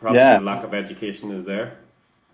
perhaps 0.00 0.16
yeah. 0.16 0.38
the 0.38 0.44
lack 0.44 0.64
of 0.64 0.72
education 0.72 1.30
is 1.32 1.44
there. 1.44 1.78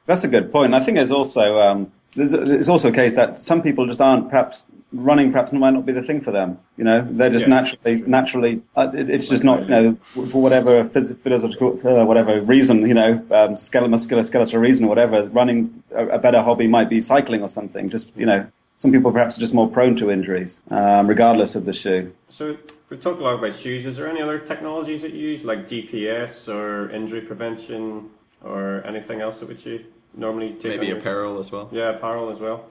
That's 0.06 0.24
a 0.24 0.28
good 0.28 0.52
point. 0.52 0.74
I 0.74 0.80
think 0.80 0.96
there's 0.96 1.10
also 1.10 1.58
um, 1.60 1.92
there's, 2.14 2.32
there's 2.32 2.68
also 2.68 2.88
a 2.88 2.92
case 2.92 3.14
that 3.14 3.38
some 3.38 3.62
people 3.62 3.86
just 3.86 4.00
aren't 4.00 4.30
perhaps 4.30 4.66
running 4.92 5.30
perhaps 5.30 5.52
might 5.52 5.70
not 5.70 5.86
be 5.86 5.92
the 5.92 6.02
thing 6.02 6.20
for 6.20 6.32
them. 6.32 6.58
You 6.76 6.84
know, 6.84 7.06
they're 7.08 7.30
just 7.30 7.46
yes. 7.46 7.48
naturally, 7.48 8.02
naturally, 8.02 8.62
uh, 8.76 8.90
it, 8.94 9.08
it's 9.08 9.28
just 9.28 9.44
not, 9.44 9.62
you 9.62 9.68
know, 9.68 9.94
for 10.04 10.42
whatever 10.42 10.84
physiological, 10.88 11.78
uh, 11.86 12.04
whatever 12.04 12.40
reason, 12.40 12.86
you 12.86 12.94
know, 12.94 13.24
um, 13.30 13.56
skeletal, 13.56 13.90
muscular, 13.90 14.22
skeletal 14.24 14.60
reason, 14.60 14.86
or 14.86 14.88
whatever, 14.88 15.26
running 15.26 15.82
a, 15.94 16.06
a, 16.08 16.18
better 16.18 16.42
hobby 16.42 16.66
might 16.66 16.88
be 16.88 17.00
cycling 17.00 17.42
or 17.42 17.48
something. 17.48 17.88
Just, 17.88 18.14
you 18.16 18.26
know, 18.26 18.46
some 18.76 18.90
people 18.90 19.12
perhaps 19.12 19.36
are 19.36 19.40
just 19.40 19.54
more 19.54 19.68
prone 19.68 19.94
to 19.96 20.10
injuries, 20.10 20.60
um, 20.70 21.06
regardless 21.06 21.54
of 21.54 21.66
the 21.66 21.72
shoe. 21.72 22.12
So 22.28 22.56
we 22.88 22.96
talked 22.96 23.20
a 23.20 23.24
lot 23.24 23.34
about 23.34 23.54
shoes. 23.54 23.86
Is 23.86 23.96
there 23.96 24.08
any 24.08 24.20
other 24.20 24.38
technologies 24.38 25.02
that 25.02 25.12
you 25.12 25.28
use, 25.28 25.44
like 25.44 25.68
GPS 25.68 26.52
or 26.52 26.90
injury 26.90 27.20
prevention 27.20 28.10
or 28.42 28.84
anything 28.86 29.20
else 29.20 29.40
that 29.40 29.48
would 29.48 29.64
you 29.64 29.84
normally 30.14 30.54
take? 30.54 30.80
Maybe 30.80 30.90
apparel 30.90 31.38
as 31.38 31.52
well. 31.52 31.68
Yeah, 31.70 31.90
apparel 31.90 32.30
as 32.30 32.40
well. 32.40 32.66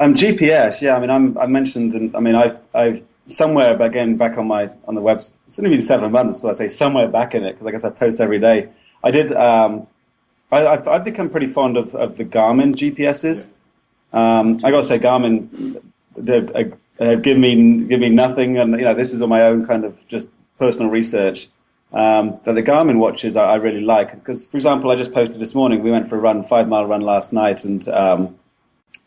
Um, 0.00 0.14
GPS, 0.14 0.80
yeah. 0.80 0.96
I 0.96 1.00
mean, 1.00 1.10
I'm, 1.10 1.38
I 1.38 1.46
mentioned, 1.46 1.94
and 1.94 2.14
I 2.16 2.20
mean, 2.20 2.34
I, 2.34 2.56
I've 2.74 3.02
somewhere 3.26 3.80
again 3.80 4.16
back 4.16 4.36
on 4.36 4.46
my 4.46 4.70
on 4.86 4.94
the 4.94 5.00
web. 5.00 5.18
It's 5.18 5.58
only 5.58 5.70
been 5.70 5.82
seven 5.82 6.10
months, 6.12 6.40
but 6.40 6.48
I 6.48 6.52
say 6.52 6.68
somewhere 6.68 7.08
back 7.08 7.34
in 7.34 7.44
it 7.44 7.52
because 7.52 7.66
I 7.66 7.70
guess 7.70 7.84
I 7.84 7.90
post 7.90 8.20
every 8.20 8.38
day. 8.38 8.68
I 9.02 9.10
did. 9.10 9.32
Um, 9.32 9.86
I, 10.50 10.60
have 10.60 10.88
I've 10.88 11.04
become 11.04 11.30
pretty 11.30 11.46
fond 11.46 11.76
of, 11.76 11.94
of 11.94 12.16
the 12.16 12.24
Garmin 12.24 12.74
GPSs. 12.74 13.50
Um, 14.12 14.60
I 14.62 14.70
got 14.70 14.82
to 14.82 14.84
say, 14.84 14.98
Garmin 14.98 15.80
uh, 16.16 16.64
uh, 17.00 17.14
give 17.16 17.38
me 17.38 17.84
give 17.84 18.00
me 18.00 18.08
nothing, 18.08 18.58
and 18.58 18.72
you 18.72 18.84
know, 18.84 18.94
this 18.94 19.12
is 19.12 19.22
on 19.22 19.28
my 19.28 19.42
own 19.42 19.66
kind 19.66 19.84
of 19.84 20.06
just 20.08 20.30
personal 20.58 20.90
research. 20.90 21.48
Um, 21.92 22.38
but 22.44 22.54
the 22.54 22.62
Garmin 22.62 22.98
watches 22.98 23.36
I, 23.36 23.44
I 23.44 23.54
really 23.56 23.80
like 23.80 24.14
because, 24.14 24.50
for 24.50 24.56
example, 24.56 24.90
I 24.90 24.96
just 24.96 25.12
posted 25.12 25.40
this 25.40 25.54
morning. 25.54 25.82
We 25.82 25.90
went 25.90 26.08
for 26.08 26.16
a 26.16 26.20
run, 26.20 26.42
five 26.42 26.68
mile 26.68 26.86
run 26.86 27.00
last 27.00 27.32
night, 27.32 27.64
and 27.64 27.86
um, 27.88 28.36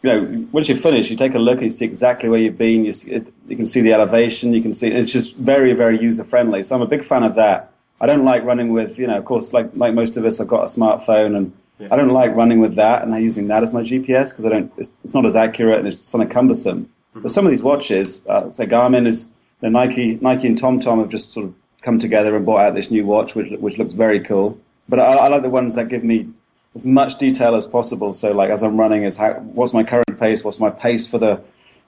you 0.04 0.10
know, 0.10 0.48
once 0.52 0.70
you 0.70 0.76
finish, 0.76 1.10
you 1.10 1.18
take 1.18 1.34
a 1.34 1.40
look 1.40 1.58
and 1.58 1.66
you 1.66 1.72
see 1.72 1.86
exactly 1.86 2.30
where 2.30 2.40
you've 2.40 2.58
been. 2.58 2.86
You, 2.86 2.92
see, 2.94 3.12
it, 3.12 3.34
you 3.48 3.56
can 3.56 3.66
see 3.66 3.82
the 3.82 3.94
elevation. 3.94 4.54
You 4.54 4.62
can 4.62 4.76
see 4.76 4.88
it's 4.88 5.12
just 5.12 5.36
very, 5.38 5.74
very 5.74 6.00
user 6.00 6.24
friendly. 6.24 6.64
So 6.64 6.76
I'm 6.76 6.82
a 6.82 6.88
big 6.88 7.04
fan 7.04 7.24
of 7.24 7.36
that. 7.36 7.74
I 8.00 8.06
don't 8.06 8.24
like 8.24 8.44
running 8.44 8.74
with, 8.74 9.00
you 9.00 9.08
know, 9.08 9.18
of 9.18 9.26
course, 9.26 9.54
like 9.54 9.72
like 9.74 9.94
most 9.94 10.18
of 10.18 10.26
us, 10.26 10.40
I've 10.40 10.48
got 10.48 10.64
a 10.64 10.66
smartphone 10.66 11.36
and 11.36 11.54
Yeah. 11.80 11.90
I 11.92 11.96
don't 11.96 12.10
like 12.10 12.36
running 12.36 12.60
with 12.60 12.76
that 12.76 13.04
and 13.04 13.14
using 13.24 13.48
that 13.48 13.64
as 13.64 13.72
my 13.72 13.82
GPS 13.82 14.30
because 14.30 14.46
I 14.46 14.50
don't. 14.50 14.72
It's, 14.78 14.92
it's, 15.04 15.14
not 15.14 15.26
as 15.26 15.36
accurate 15.36 15.80
and 15.80 15.88
it's 15.88 16.14
of 16.22 16.30
cumbersome. 16.30 16.86
Mm-hmm. 16.86 17.22
But 17.22 17.32
some 17.32 17.46
of 17.46 17.52
these 17.52 17.64
watches, 17.64 18.26
uh, 18.28 18.50
say 18.50 18.66
Garmin 18.66 19.06
is 19.08 19.32
the 19.62 19.70
Nike, 19.70 20.18
Nike 20.22 20.48
and 20.48 20.60
TomTom 20.60 21.00
have 21.00 21.10
just 21.10 21.34
sort 21.34 21.46
of 21.48 21.54
come 21.82 22.00
together 22.00 22.36
and 22.36 22.46
brought 22.46 22.62
out 22.62 22.76
this 22.76 22.92
new 22.92 23.06
watch, 23.06 23.36
which 23.36 23.52
which 23.60 23.78
looks 23.78 23.94
very 23.94 24.20
cool. 24.20 24.60
But 24.90 25.00
I, 25.00 25.14
I 25.26 25.28
like 25.28 25.42
the 25.42 25.50
ones 25.50 25.76
that 25.76 25.90
give 25.90 26.04
me 26.04 26.30
as 26.76 26.86
much 26.86 27.18
detail 27.18 27.56
as 27.56 27.68
possible. 27.68 28.14
So 28.14 28.32
like 28.32 28.50
as 28.50 28.64
I'm 28.64 28.78
running, 28.78 29.04
is 29.04 29.18
how 29.18 29.34
what's 29.34 29.74
my 29.74 29.84
current 29.84 30.20
pace? 30.20 30.44
What's 30.44 30.60
my 30.60 30.70
pace 30.70 31.08
for 31.08 31.18
the 31.18 31.42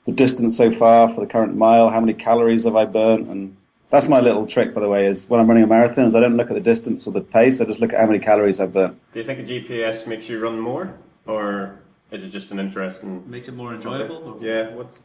the 0.06 0.12
distance 0.12 0.58
so 0.58 0.72
far 0.72 1.14
for 1.14 1.22
the 1.22 1.28
current 1.28 1.56
mile? 1.56 1.90
How 1.90 2.00
many 2.00 2.14
calories 2.14 2.64
have 2.64 2.76
I 2.76 2.86
burnt? 2.86 3.28
And 3.28 3.56
that's 3.90 4.08
my 4.08 4.20
little 4.20 4.46
trick, 4.46 4.74
by 4.74 4.82
the 4.82 4.90
way, 4.90 5.06
is 5.06 5.30
when 5.30 5.40
I'm 5.40 5.48
running 5.48 5.64
a 5.64 5.68
marathon, 5.68 6.06
is 6.06 6.16
I 6.16 6.20
don't 6.20 6.38
look 6.38 6.50
at 6.50 6.54
the 6.54 6.62
distance 6.62 7.08
or 7.08 7.12
the 7.12 7.22
pace. 7.22 7.60
I 7.62 7.66
just 7.66 7.80
look 7.80 7.94
at 7.94 8.00
how 8.00 8.06
many 8.06 8.20
calories 8.20 8.60
I've 8.60 8.74
burnt. 8.74 8.98
Do 9.14 9.20
you 9.20 9.26
think 9.26 9.40
a 9.40 9.44
GPS 9.44 10.08
makes 10.08 10.30
you 10.30 10.40
run 10.40 10.60
more, 10.60 10.94
or 11.26 11.80
is 12.12 12.24
it 12.24 12.30
just 12.30 12.52
an 12.52 12.60
interest 12.60 13.04
interesting? 13.04 13.32
Makes 13.32 13.48
it 13.50 13.56
more 13.56 13.74
enjoyable. 13.74 14.40
Yeah. 14.42 14.74
What's 14.74 15.00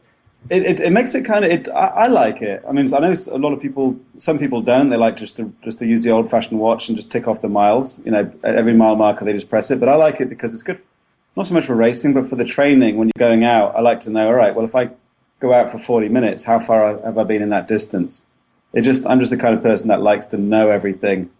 it, 0.49 0.63
it, 0.63 0.79
it, 0.79 0.91
makes 0.91 1.15
it 1.15 1.23
kind 1.23 1.43
of 1.43 1.51
it. 1.51 1.67
I, 1.69 1.87
I, 1.87 2.07
like 2.07 2.41
it. 2.41 2.63
I 2.67 2.71
mean, 2.71 2.93
I 2.93 2.99
know 2.99 3.15
a 3.31 3.37
lot 3.37 3.51
of 3.51 3.59
people. 3.59 3.99
Some 4.17 4.37
people 4.37 4.61
don't. 4.61 4.89
They 4.89 4.97
like 4.97 5.17
just 5.17 5.37
to 5.37 5.51
just 5.63 5.79
to 5.79 5.87
use 5.87 6.03
the 6.03 6.11
old-fashioned 6.11 6.59
watch 6.59 6.87
and 6.87 6.95
just 6.95 7.11
tick 7.11 7.27
off 7.27 7.41
the 7.41 7.49
miles. 7.49 8.03
You 8.05 8.11
know, 8.11 8.31
at 8.43 8.55
every 8.55 8.73
mile 8.73 8.95
marker 8.95 9.25
they 9.25 9.33
just 9.33 9.49
press 9.49 9.71
it. 9.71 9.79
But 9.79 9.89
I 9.89 9.95
like 9.95 10.21
it 10.21 10.29
because 10.29 10.53
it's 10.53 10.63
good. 10.63 10.79
Not 11.35 11.47
so 11.47 11.53
much 11.53 11.65
for 11.65 11.75
racing, 11.75 12.13
but 12.13 12.29
for 12.29 12.35
the 12.35 12.45
training 12.45 12.97
when 12.97 13.07
you're 13.07 13.27
going 13.27 13.43
out. 13.43 13.75
I 13.75 13.81
like 13.81 14.01
to 14.01 14.09
know. 14.09 14.27
All 14.27 14.33
right, 14.33 14.53
well, 14.53 14.65
if 14.65 14.75
I 14.75 14.91
go 15.39 15.51
out 15.51 15.71
for 15.71 15.79
40 15.79 16.09
minutes, 16.09 16.43
how 16.43 16.59
far 16.59 16.99
have 16.99 17.17
I 17.17 17.23
been 17.23 17.41
in 17.41 17.49
that 17.49 17.67
distance? 17.67 18.25
It 18.73 18.81
just 18.81 19.05
I'm 19.07 19.19
just 19.19 19.31
the 19.31 19.37
kind 19.37 19.55
of 19.55 19.63
person 19.63 19.87
that 19.87 20.01
likes 20.01 20.27
to 20.27 20.37
know 20.37 20.69
everything. 20.69 21.31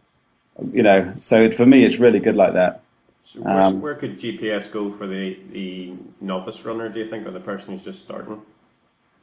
You 0.72 0.84
know, 0.84 1.14
so 1.20 1.44
it, 1.44 1.56
for 1.56 1.66
me, 1.66 1.84
it's 1.84 2.00
really 2.00 2.20
good 2.20 2.36
like 2.36 2.54
that. 2.54 2.82
So 3.26 3.42
where, 3.42 3.62
um, 3.62 3.82
where 3.82 3.96
could 3.96 4.20
GPS 4.20 4.72
go 4.72 4.92
for 4.92 5.06
the 5.06 5.38
the 5.52 5.94
novice 6.22 6.66
runner? 6.66 6.90
Do 6.90 7.00
you 7.00 7.08
think, 7.08 7.28
or 7.28 7.32
the 7.32 7.40
person 7.40 7.74
who's 7.74 7.84
just 7.84 8.02
starting? 8.02 8.42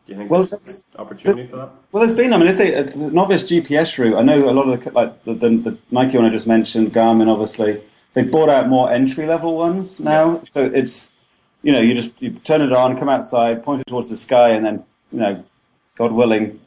Do 0.06 0.12
you 0.12 0.18
think 0.18 0.30
well, 0.30 0.44
there's 0.44 0.82
opportunity 0.96 1.46
for 1.46 1.56
that? 1.56 1.70
Well, 1.92 2.04
there's 2.04 2.16
been. 2.16 2.32
I 2.32 2.36
mean, 2.36 2.48
if 2.48 2.56
they 2.56 2.74
uh, 2.74 2.82
the 2.82 2.96
novice 2.96 3.44
GPS 3.44 3.96
route, 3.98 4.16
I 4.16 4.22
know 4.22 4.48
a 4.48 4.52
lot 4.52 4.68
of 4.68 4.82
the 4.82 4.90
like 4.90 5.24
the, 5.24 5.34
the, 5.34 5.48
the 5.48 5.78
Nike 5.90 6.16
one 6.16 6.26
I 6.26 6.30
just 6.30 6.46
mentioned, 6.46 6.92
Garmin, 6.92 7.28
obviously, 7.28 7.80
they 8.14 8.22
brought 8.22 8.48
out 8.48 8.68
more 8.68 8.92
entry 8.92 9.26
level 9.26 9.56
ones 9.56 10.00
now. 10.00 10.34
Yeah. 10.34 10.42
So 10.50 10.66
it's 10.66 11.14
you 11.62 11.72
know 11.72 11.80
you 11.80 11.94
just 11.94 12.10
you 12.20 12.30
turn 12.30 12.62
it 12.62 12.72
on, 12.72 12.98
come 12.98 13.08
outside, 13.08 13.62
point 13.62 13.80
it 13.80 13.86
towards 13.86 14.08
the 14.08 14.16
sky, 14.16 14.50
and 14.50 14.66
then 14.66 14.84
you 15.12 15.20
know, 15.20 15.44
God 15.96 16.12
willing, 16.12 16.60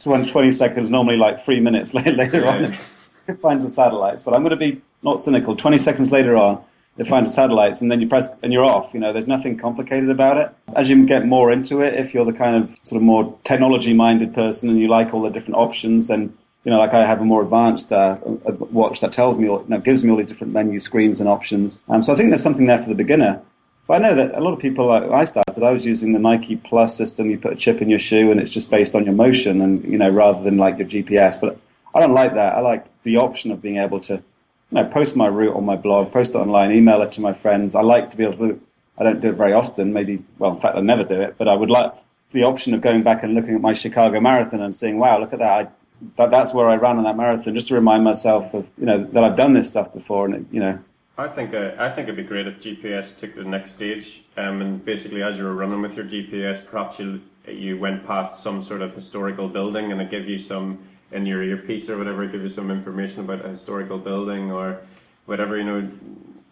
20 0.00 0.50
seconds, 0.50 0.90
normally 0.90 1.16
like 1.16 1.44
three 1.44 1.60
minutes 1.60 1.94
later 1.94 2.46
on, 2.48 2.76
it 3.28 3.40
finds 3.40 3.62
the 3.62 3.70
satellites. 3.70 4.22
But 4.22 4.34
I'm 4.34 4.42
going 4.42 4.50
to 4.50 4.56
be 4.56 4.80
not 5.02 5.20
cynical. 5.20 5.54
20 5.54 5.78
seconds 5.78 6.10
later 6.10 6.36
on, 6.36 6.62
finds 7.06 7.30
the 7.30 7.34
satellites, 7.34 7.80
and 7.80 7.90
then 7.90 8.00
you 8.00 8.08
press 8.08 8.28
and 8.42 8.52
you're 8.52 8.64
off. 8.64 8.92
You 8.92 9.00
know, 9.00 9.12
there's 9.12 9.26
nothing 9.26 9.56
complicated 9.56 10.10
about 10.10 10.36
it. 10.36 10.54
As 10.76 10.88
you 10.90 11.06
get 11.06 11.26
more 11.26 11.50
into 11.50 11.80
it, 11.80 11.94
if 11.94 12.12
you're 12.12 12.24
the 12.24 12.32
kind 12.32 12.62
of 12.62 12.76
sort 12.82 12.98
of 12.98 13.02
more 13.02 13.38
technology-minded 13.44 14.34
person 14.34 14.68
and 14.68 14.78
you 14.78 14.88
like 14.88 15.14
all 15.14 15.22
the 15.22 15.30
different 15.30 15.56
options, 15.56 16.08
then 16.08 16.36
you 16.64 16.70
know, 16.70 16.78
like 16.78 16.92
I 16.92 17.06
have 17.06 17.20
a 17.20 17.24
more 17.24 17.42
advanced 17.42 17.90
uh, 17.90 18.18
watch 18.24 19.00
that 19.00 19.12
tells 19.12 19.38
me, 19.38 19.48
all, 19.48 19.62
you 19.62 19.68
know, 19.68 19.80
gives 19.80 20.04
me 20.04 20.10
all 20.10 20.18
the 20.18 20.24
different 20.24 20.52
menu 20.52 20.78
screens 20.78 21.20
and 21.20 21.28
options. 21.28 21.80
Um, 21.88 22.02
so 22.02 22.12
I 22.12 22.16
think 22.16 22.28
there's 22.28 22.42
something 22.42 22.66
there 22.66 22.78
for 22.78 22.90
the 22.90 22.94
beginner. 22.94 23.40
But 23.86 23.94
I 23.94 24.08
know 24.08 24.14
that 24.14 24.34
a 24.34 24.40
lot 24.40 24.52
of 24.52 24.60
people, 24.60 24.86
like 24.86 25.04
I 25.04 25.24
started, 25.24 25.62
I 25.64 25.70
was 25.72 25.86
using 25.86 26.12
the 26.12 26.18
Nike 26.18 26.56
Plus 26.56 26.96
system. 26.96 27.30
You 27.30 27.38
put 27.38 27.54
a 27.54 27.56
chip 27.56 27.80
in 27.80 27.88
your 27.88 27.98
shoe, 27.98 28.30
and 28.30 28.38
it's 28.38 28.52
just 28.52 28.70
based 28.70 28.94
on 28.94 29.04
your 29.04 29.14
motion, 29.14 29.60
and 29.60 29.82
you 29.84 29.98
know, 29.98 30.08
rather 30.08 30.44
than 30.44 30.58
like 30.58 30.78
your 30.78 30.86
GPS. 30.86 31.40
But 31.40 31.58
I 31.94 32.00
don't 32.00 32.14
like 32.14 32.34
that. 32.34 32.54
I 32.54 32.60
like 32.60 32.86
the 33.02 33.16
option 33.16 33.50
of 33.50 33.60
being 33.60 33.78
able 33.78 33.98
to 34.00 34.22
you 34.70 34.82
know, 34.82 34.88
post 34.88 35.16
my 35.16 35.26
route 35.26 35.54
on 35.54 35.64
my 35.64 35.76
blog, 35.76 36.12
post 36.12 36.34
it 36.34 36.38
online, 36.38 36.70
email 36.70 37.02
it 37.02 37.12
to 37.12 37.20
my 37.20 37.32
friends. 37.32 37.74
I 37.74 37.82
like 37.82 38.10
to 38.10 38.16
be 38.16 38.24
able 38.24 38.48
to. 38.48 38.60
I 38.98 39.02
don't 39.02 39.20
do 39.20 39.30
it 39.30 39.34
very 39.34 39.52
often. 39.52 39.92
Maybe, 39.92 40.22
well, 40.38 40.52
in 40.52 40.58
fact, 40.58 40.76
I 40.76 40.80
never 40.80 41.04
do 41.04 41.20
it. 41.20 41.36
But 41.38 41.48
I 41.48 41.54
would 41.54 41.70
like 41.70 41.94
the 42.32 42.44
option 42.44 42.74
of 42.74 42.80
going 42.80 43.02
back 43.02 43.22
and 43.22 43.34
looking 43.34 43.54
at 43.54 43.60
my 43.60 43.72
Chicago 43.72 44.20
Marathon 44.20 44.60
and 44.60 44.74
seeing, 44.76 44.98
"Wow, 44.98 45.18
look 45.18 45.32
at 45.32 45.38
that! 45.40 45.50
I, 45.50 45.68
that 46.16 46.30
that's 46.30 46.54
where 46.54 46.68
I 46.68 46.76
ran 46.76 46.98
on 46.98 47.04
that 47.04 47.16
marathon." 47.16 47.54
Just 47.54 47.68
to 47.68 47.74
remind 47.74 48.04
myself 48.04 48.54
of 48.54 48.68
you 48.78 48.86
know 48.86 49.02
that 49.04 49.24
I've 49.24 49.36
done 49.36 49.54
this 49.54 49.68
stuff 49.68 49.92
before, 49.92 50.26
and 50.26 50.34
it, 50.34 50.46
you 50.50 50.60
know. 50.60 50.78
I 51.18 51.28
think 51.28 51.52
uh, 51.52 51.72
I 51.78 51.90
think 51.90 52.08
it'd 52.08 52.16
be 52.16 52.22
great 52.22 52.46
if 52.46 52.60
GPS 52.60 53.16
took 53.16 53.34
the 53.34 53.44
next 53.44 53.72
stage, 53.72 54.22
um, 54.36 54.62
and 54.62 54.84
basically, 54.84 55.22
as 55.22 55.36
you 55.36 55.44
were 55.44 55.54
running 55.54 55.82
with 55.82 55.96
your 55.96 56.04
GPS, 56.04 56.64
perhaps 56.64 56.98
you 56.98 57.20
you 57.48 57.78
went 57.78 58.06
past 58.06 58.42
some 58.42 58.62
sort 58.62 58.82
of 58.82 58.94
historical 58.94 59.48
building, 59.48 59.90
and 59.92 60.00
it 60.00 60.10
gave 60.10 60.28
you 60.28 60.38
some 60.38 60.78
in 61.12 61.26
your 61.26 61.42
earpiece 61.42 61.88
or 61.90 61.98
whatever, 61.98 62.26
give 62.26 62.42
you 62.42 62.48
some 62.48 62.70
information 62.70 63.20
about 63.20 63.44
a 63.44 63.48
historical 63.48 63.98
building 63.98 64.52
or 64.52 64.80
whatever, 65.26 65.56
you 65.56 65.64
know, 65.64 65.90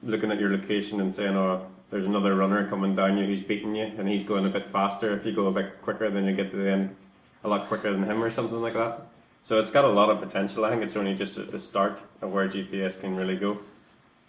looking 0.03 0.31
at 0.31 0.40
your 0.40 0.51
location 0.51 1.01
and 1.01 1.14
saying, 1.14 1.37
oh, 1.37 1.66
there's 1.90 2.07
another 2.07 2.35
runner 2.35 2.68
coming 2.68 2.94
down 2.94 3.16
you 3.16 3.27
who's 3.27 3.42
beating 3.42 3.75
you 3.75 3.90
and 3.99 4.09
he's 4.09 4.23
going 4.23 4.44
a 4.47 4.49
bit 4.49 4.68
faster. 4.68 5.14
If 5.14 5.25
you 5.25 5.33
go 5.33 5.47
a 5.47 5.53
bit 5.53 5.81
quicker, 5.83 6.11
then 6.11 6.25
you 6.25 6.35
get 6.35 6.51
to 6.51 6.57
the 6.57 6.71
end 6.71 6.97
a 7.44 7.49
lot 7.49 7.68
quicker 7.68 7.92
than 7.92 8.05
him 8.05 8.23
or 8.23 8.31
something 8.31 8.61
like 8.61 8.75
that. 8.75 9.07
So 9.44 9.59
it's 9.59 9.71
got 9.71 9.85
a 9.85 9.88
lot 9.88 10.11
of 10.11 10.21
potential. 10.21 10.64
I 10.64 10.71
think 10.71 10.83
it's 10.83 10.97
only 10.97 11.14
just 11.14 11.38
at 11.38 11.49
the 11.49 11.59
start 11.59 12.03
of 12.21 12.33
where 12.33 12.49
GPS 12.49 13.01
can 13.01 13.16
really 13.16 13.37
go. 13.37 13.59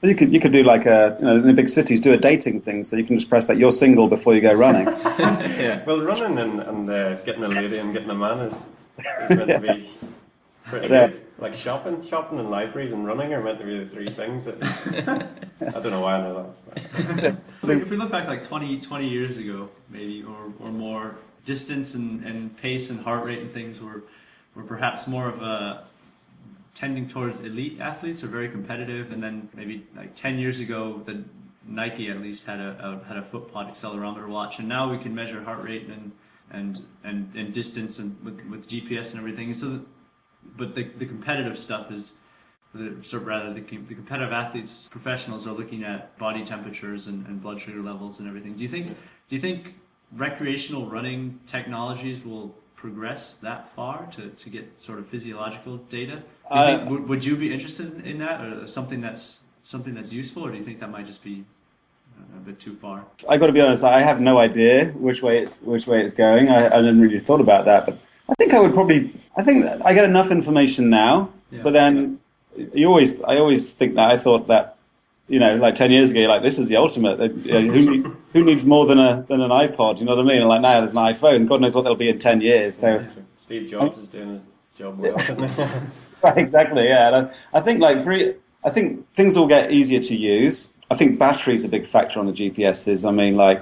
you 0.01 0.15
could 0.15 0.31
you 0.31 0.39
could 0.39 0.53
do 0.53 0.63
like 0.63 0.85
a 0.85 1.17
you 1.19 1.25
know 1.25 1.35
in 1.35 1.47
the 1.47 1.53
big 1.53 1.67
cities 1.67 1.99
do 1.99 2.13
a 2.13 2.17
dating 2.17 2.61
thing, 2.61 2.85
so 2.85 2.95
you 2.95 3.03
can 3.03 3.17
just 3.17 3.29
press 3.29 3.45
that 3.47 3.57
you're 3.57 3.71
single 3.71 4.07
before 4.07 4.33
you 4.33 4.39
go 4.39 4.53
running. 4.53 4.85
yeah. 5.19 5.83
Well, 5.83 5.99
running 6.01 6.37
and, 6.37 6.61
and 6.61 6.89
uh, 6.89 7.15
getting 7.25 7.43
a 7.43 7.49
lady 7.49 7.79
and 7.79 7.91
getting 7.91 8.09
a 8.09 8.15
man 8.15 8.39
is, 8.39 8.69
is 8.97 9.37
meant 9.37 9.49
to 9.49 9.59
be 9.59 9.91
Pretty 10.69 10.87
good. 10.87 11.21
Like 11.39 11.55
shopping, 11.55 12.01
shopping 12.01 12.39
and 12.39 12.49
libraries 12.49 12.91
and 12.91 13.05
running 13.05 13.33
are 13.33 13.41
meant 13.41 13.59
to 13.59 13.65
be 13.65 13.79
the 13.79 13.85
three 13.85 14.07
things. 14.07 14.45
That, 14.45 14.61
I 15.61 15.79
don't 15.79 15.91
know 15.91 16.01
why 16.01 16.13
I 16.13 16.21
know 16.21 16.55
that. 16.73 17.37
if 17.63 17.89
we 17.89 17.97
look 17.97 18.11
back 18.11 18.27
like 18.27 18.43
20, 18.43 18.79
20 18.79 19.07
years 19.07 19.37
ago, 19.37 19.69
maybe 19.89 20.23
or, 20.23 20.53
or 20.59 20.71
more, 20.71 21.15
distance 21.45 21.95
and, 21.95 22.23
and 22.23 22.55
pace 22.57 22.89
and 22.89 22.99
heart 22.99 23.25
rate 23.25 23.39
and 23.39 23.51
things 23.53 23.81
were 23.81 24.03
were 24.55 24.63
perhaps 24.63 25.07
more 25.07 25.27
of 25.27 25.41
a 25.41 25.85
tending 26.75 27.07
towards 27.07 27.39
elite 27.39 27.79
athletes 27.79 28.23
or 28.23 28.27
very 28.27 28.49
competitive. 28.49 29.11
And 29.11 29.21
then 29.23 29.49
maybe 29.55 29.87
like 29.95 30.15
ten 30.15 30.37
years 30.37 30.59
ago, 30.59 31.01
the 31.05 31.23
Nike 31.65 32.09
at 32.09 32.21
least 32.21 32.45
had 32.45 32.59
a, 32.59 33.01
a 33.03 33.07
had 33.07 33.17
a 33.17 33.23
footpod 33.23 33.71
accelerometer 33.71 34.27
watch, 34.27 34.59
and 34.59 34.67
now 34.67 34.91
we 34.91 34.97
can 34.97 35.15
measure 35.15 35.43
heart 35.43 35.63
rate 35.63 35.87
and 35.87 36.11
and 36.51 36.85
and, 37.03 37.31
and 37.35 37.53
distance 37.53 37.99
and 37.99 38.15
with, 38.23 38.45
with 38.45 38.67
GPS 38.67 39.11
and 39.11 39.19
everything. 39.19 39.47
And 39.47 39.57
so 39.57 39.81
but 40.43 40.75
the, 40.75 40.83
the 40.83 41.05
competitive 41.05 41.57
stuff 41.57 41.91
is 41.91 42.13
so 43.01 43.17
rather 43.17 43.51
the, 43.51 43.61
the 43.61 43.95
competitive 43.95 44.31
athletes 44.31 44.87
professionals 44.91 45.47
are 45.47 45.53
looking 45.53 45.83
at 45.83 46.15
body 46.19 46.45
temperatures 46.45 47.07
and, 47.07 47.25
and 47.25 47.41
blood 47.41 47.59
sugar 47.59 47.81
levels 47.81 48.19
and 48.19 48.27
everything. 48.27 48.55
Do 48.55 48.63
you 48.63 48.69
think 48.69 48.87
do 48.87 49.35
you 49.35 49.41
think 49.41 49.75
recreational 50.11 50.87
running 50.87 51.39
technologies 51.47 52.23
will 52.23 52.55
progress 52.75 53.35
that 53.35 53.73
far 53.75 54.07
to, 54.11 54.29
to 54.29 54.49
get 54.49 54.79
sort 54.79 54.99
of 54.99 55.07
physiological 55.07 55.77
data? 55.77 56.23
Uh, 56.49 56.77
think, 56.77 56.89
would, 56.89 57.09
would 57.09 57.25
you 57.25 57.35
be 57.35 57.51
interested 57.51 58.05
in 58.05 58.19
that 58.19 58.41
or 58.41 58.67
something 58.67 59.01
that's 59.01 59.41
something 59.63 59.93
that's 59.93 60.13
useful 60.13 60.45
or 60.45 60.51
do 60.51 60.57
you 60.57 60.63
think 60.63 60.79
that 60.79 60.89
might 60.89 61.05
just 61.05 61.23
be 61.23 61.43
a 62.35 62.39
bit 62.39 62.59
too 62.59 62.75
far? 62.75 63.05
I 63.27 63.37
got 63.37 63.47
to 63.47 63.53
be 63.53 63.61
honest 63.61 63.83
i 63.83 64.01
have 64.01 64.21
no 64.21 64.37
idea 64.37 64.85
which 64.91 65.23
way 65.23 65.39
it's 65.39 65.59
which 65.61 65.87
way 65.87 66.03
it's 66.03 66.13
going. 66.13 66.49
I, 66.49 66.67
I 66.67 66.75
hadn't 66.75 67.01
really 67.01 67.19
thought 67.19 67.41
about 67.41 67.65
that 67.65 67.87
but 67.87 67.99
I 68.29 68.33
think 68.35 68.53
I 68.53 68.59
would 68.59 68.73
probably. 68.73 69.13
I 69.35 69.43
think 69.43 69.65
I 69.83 69.93
get 69.93 70.05
enough 70.05 70.31
information 70.31 70.89
now, 70.89 71.31
yeah. 71.51 71.61
but 71.63 71.73
then 71.73 72.19
you 72.73 72.87
always. 72.87 73.21
I 73.21 73.37
always 73.37 73.73
think 73.73 73.95
that 73.95 74.11
I 74.11 74.17
thought 74.17 74.47
that, 74.47 74.77
you 75.27 75.39
know, 75.39 75.55
like 75.55 75.75
ten 75.75 75.91
years 75.91 76.11
ago, 76.11 76.21
like 76.21 76.43
this 76.43 76.59
is 76.59 76.69
the 76.69 76.77
ultimate. 76.77 77.19
who, 77.19 78.15
who, 78.33 78.43
needs 78.43 78.65
more 78.65 78.85
than 78.85 78.99
a 78.99 79.25
than 79.27 79.41
an 79.41 79.49
iPod? 79.49 79.99
You 79.99 80.05
know 80.05 80.15
what 80.15 80.25
I 80.25 80.27
mean? 80.27 80.41
And 80.41 80.49
like 80.49 80.61
now 80.61 80.79
there's 80.79 80.91
an 80.91 80.97
iPhone. 80.97 81.47
God 81.47 81.61
knows 81.61 81.75
what 81.75 81.83
they'll 81.83 81.95
be 81.95 82.09
in 82.09 82.19
ten 82.19 82.41
years. 82.41 82.77
So 82.77 83.05
Steve 83.37 83.69
Jobs 83.69 83.97
is 83.97 84.09
doing 84.09 84.33
his 84.33 84.43
job 84.75 84.99
well. 84.99 85.15
right, 86.23 86.37
exactly. 86.37 86.87
Yeah, 86.87 87.29
I, 87.53 87.57
I 87.57 87.61
think 87.61 87.79
like 87.79 88.03
three. 88.03 88.35
I 88.63 88.69
think 88.69 89.11
things 89.13 89.37
will 89.37 89.47
get 89.47 89.71
easier 89.71 90.01
to 90.01 90.15
use. 90.15 90.73
I 90.91 90.95
think 90.95 91.19
battery 91.19 91.53
is 91.53 91.63
a 91.63 91.69
big 91.69 91.87
factor 91.87 92.19
on 92.19 92.25
the 92.25 92.33
GPSs. 92.33 93.07
I 93.07 93.11
mean, 93.11 93.35
like, 93.35 93.61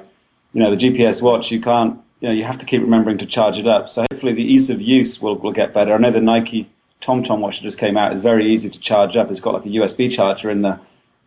you 0.53 0.61
know, 0.61 0.73
the 0.75 0.77
GPS 0.77 1.21
watch, 1.21 1.51
you 1.51 1.59
can't 1.59 1.99
you 2.19 2.29
know, 2.29 2.33
you 2.33 2.43
have 2.43 2.57
to 2.57 2.65
keep 2.65 2.81
remembering 2.81 3.17
to 3.19 3.25
charge 3.25 3.57
it 3.57 3.67
up. 3.67 3.89
So 3.89 4.05
hopefully 4.11 4.33
the 4.33 4.43
ease 4.43 4.69
of 4.69 4.81
use 4.81 5.21
will, 5.21 5.35
will 5.35 5.51
get 5.51 5.73
better. 5.73 5.93
I 5.93 5.97
know 5.97 6.11
the 6.11 6.21
Nike 6.21 6.69
TomTom 7.01 7.39
watch 7.39 7.57
that 7.57 7.63
just 7.63 7.77
came 7.77 7.97
out 7.97 8.13
is 8.13 8.21
very 8.21 8.51
easy 8.51 8.69
to 8.69 8.79
charge 8.79 9.15
up. 9.15 9.29
It's 9.29 9.39
got 9.39 9.53
like 9.53 9.65
a 9.65 9.69
USB 9.69 10.11
charger 10.11 10.49
in 10.49 10.61
the 10.61 10.79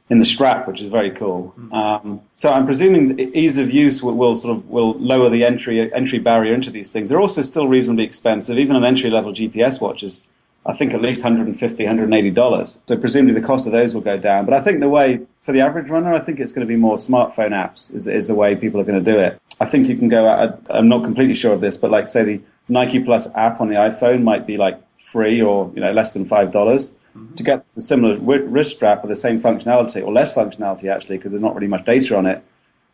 in 0.09 0.19
the 0.19 0.25
strap, 0.25 0.67
which 0.67 0.81
is 0.81 0.89
very 0.89 1.13
cool. 1.13 1.55
Mm-hmm. 1.57 1.73
Um, 1.73 2.21
so 2.35 2.53
I'm 2.53 2.67
presuming 2.67 3.21
ease 3.33 3.59
of 3.59 3.71
use 3.71 4.03
will, 4.03 4.17
will, 4.17 4.35
sort 4.35 4.57
of 4.57 4.69
will 4.69 4.99
lower 4.99 5.31
the 5.31 5.45
entry 5.45 5.93
entry 5.93 6.19
barrier 6.19 6.53
into 6.53 6.71
these 6.71 6.91
things. 6.93 7.09
They're 7.09 7.21
also 7.21 7.43
still 7.43 7.69
reasonably 7.69 8.05
expensive. 8.05 8.59
Even 8.59 8.75
an 8.75 8.85
entry 8.85 9.09
level 9.09 9.33
GPS 9.33 9.81
watch 9.81 10.03
is 10.03 10.27
I 10.67 10.75
think 10.75 10.93
at 10.93 11.01
least 11.01 11.23
150 11.23 11.85
$180. 11.85 12.79
So 12.87 12.97
presumably 12.99 13.41
the 13.41 13.47
cost 13.47 13.67
of 13.67 13.73
those 13.73 13.95
will 13.95 14.03
go 14.03 14.19
down. 14.19 14.45
But 14.45 14.55
I 14.55 14.61
think 14.61 14.81
the 14.81 14.89
way, 14.89 15.21
for 15.39 15.53
the 15.53 15.61
average 15.61 15.89
runner, 15.89 16.13
I 16.13 16.21
think 16.21 16.39
it's 16.39 16.53
going 16.53 16.67
to 16.67 16.69
be 16.69 16.77
more 16.77 16.97
smartphone 16.97 17.51
apps 17.51 17.95
is, 17.95 18.07
is 18.07 18.29
the 18.29 18.35
way 18.35 18.55
people 18.55 18.81
are 18.81 18.85
going 18.85 19.03
to 19.03 19.13
do 19.13 19.19
it. 19.19 19.41
I 19.61 19.67
think 19.67 19.89
you 19.89 19.97
can 19.97 20.09
go 20.09 20.27
out, 20.27 20.61
I'm 20.71 20.89
not 20.89 21.05
completely 21.05 21.35
sure 21.35 21.53
of 21.53 21.61
this, 21.61 21.77
but 21.77 21.91
like 21.91 22.07
say 22.07 22.25
the 22.25 22.41
Nike 22.69 22.99
Plus 23.01 23.33
app 23.35 23.61
on 23.61 23.69
the 23.69 23.75
iPhone 23.75 24.23
might 24.23 24.47
be 24.47 24.57
like 24.57 24.81
free 24.99 25.41
or, 25.43 25.71
you 25.75 25.81
know, 25.81 25.93
less 25.93 26.15
than 26.15 26.25
$5. 26.25 26.51
mm-hmm. 26.51 27.35
to 27.35 27.43
get 27.43 27.65
the 27.75 27.81
similar 27.81 28.17
wrist 28.19 28.77
strap 28.77 29.03
with 29.03 29.11
the 29.11 29.17
same 29.17 29.41
functionality 29.41 30.03
or 30.03 30.13
less 30.13 30.33
functionality 30.33 30.85
actually, 30.85 31.19
because 31.19 31.33
there's 31.33 31.43
not 31.43 31.55
really 31.55 31.67
much 31.67 31.85
data 31.85 32.17
on 32.17 32.27
it, 32.27 32.43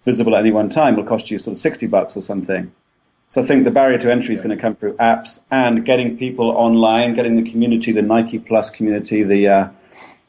visible 0.05 0.35
at 0.35 0.41
any 0.41 0.51
one 0.51 0.69
time, 0.69 0.97
will 0.97 1.05
cost 1.05 1.31
you 1.31 1.39
sort 1.39 1.57
of 1.57 1.61
60 1.61 1.87
bucks 1.87 2.17
or 2.17 2.21
something. 2.21 2.73
So 3.29 3.43
I 3.43 3.47
think 3.47 3.65
the 3.65 3.71
barrier 3.71 3.99
to 3.99 4.11
entry 4.11 4.35
is 4.35 4.41
going 4.41 4.57
to 4.57 4.61
come 4.61 4.77
through 4.77 4.95
apps 4.95 5.41
and 5.51 5.85
getting 5.85 6.17
people 6.17 6.51
online, 6.51 7.15
getting 7.15 7.37
the 7.43 7.49
community, 7.49 7.91
the 7.91 8.03
Nike 8.03 8.39
Plus 8.39 8.71
community, 8.71 9.25
the, 9.25 9.49
uh, 9.49 9.69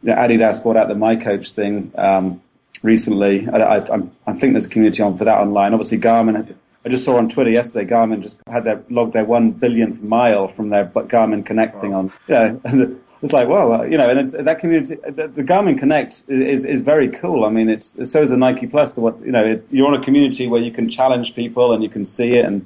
the 0.01 0.11
Adidas 0.11 0.61
brought 0.61 0.77
out 0.77 0.87
the 0.87 0.95
miCoach 0.95 1.51
thing 1.51 1.91
um, 1.97 2.41
recently. 2.83 3.47
I, 3.49 3.77
I, 3.77 4.01
I, 4.27 4.33
think 4.33 4.53
there's 4.53 4.65
a 4.65 4.69
community 4.69 5.01
on 5.03 5.17
for 5.17 5.25
that 5.25 5.37
online. 5.37 5.73
Obviously, 5.73 5.99
Garmin. 5.99 6.55
I 6.85 6.89
just 6.89 7.03
saw 7.03 7.17
on 7.17 7.27
Twitter 7.27 7.49
yesterday, 7.49 7.89
Garmin 7.89 8.21
just 8.21 8.37
had 8.47 8.63
their 8.63 8.81
logged 8.89 9.13
their 9.13 9.25
one 9.25 9.51
billionth 9.51 10.01
mile 10.01 10.47
from 10.47 10.69
their 10.69 10.85
Garmin 10.85 11.45
Connect 11.45 11.81
thing 11.81 11.93
on. 11.93 12.13
Yeah, 12.27 12.55
and 12.63 13.01
it's 13.21 13.33
like, 13.33 13.47
well, 13.47 13.73
uh, 13.73 13.83
you 13.83 13.97
know, 13.97 14.09
and 14.09 14.29
that 14.29 14.59
community, 14.59 14.95
the, 14.95 15.27
the, 15.27 15.43
Garmin 15.43 15.77
Connect 15.77 16.23
is 16.29 16.63
is 16.63 16.81
very 16.81 17.09
cool. 17.09 17.43
I 17.43 17.49
mean, 17.49 17.67
it's 17.67 18.09
so 18.09 18.21
is 18.21 18.29
the 18.29 18.37
Nike 18.37 18.67
Plus. 18.67 18.93
The 18.93 19.01
what 19.01 19.19
you 19.21 19.31
know, 19.31 19.45
it, 19.45 19.67
you're 19.69 19.87
on 19.87 19.95
a 19.95 20.03
community 20.03 20.47
where 20.47 20.61
you 20.61 20.71
can 20.71 20.89
challenge 20.89 21.35
people 21.35 21.73
and 21.73 21.83
you 21.83 21.89
can 21.89 22.05
see 22.05 22.33
it 22.37 22.45
and 22.45 22.65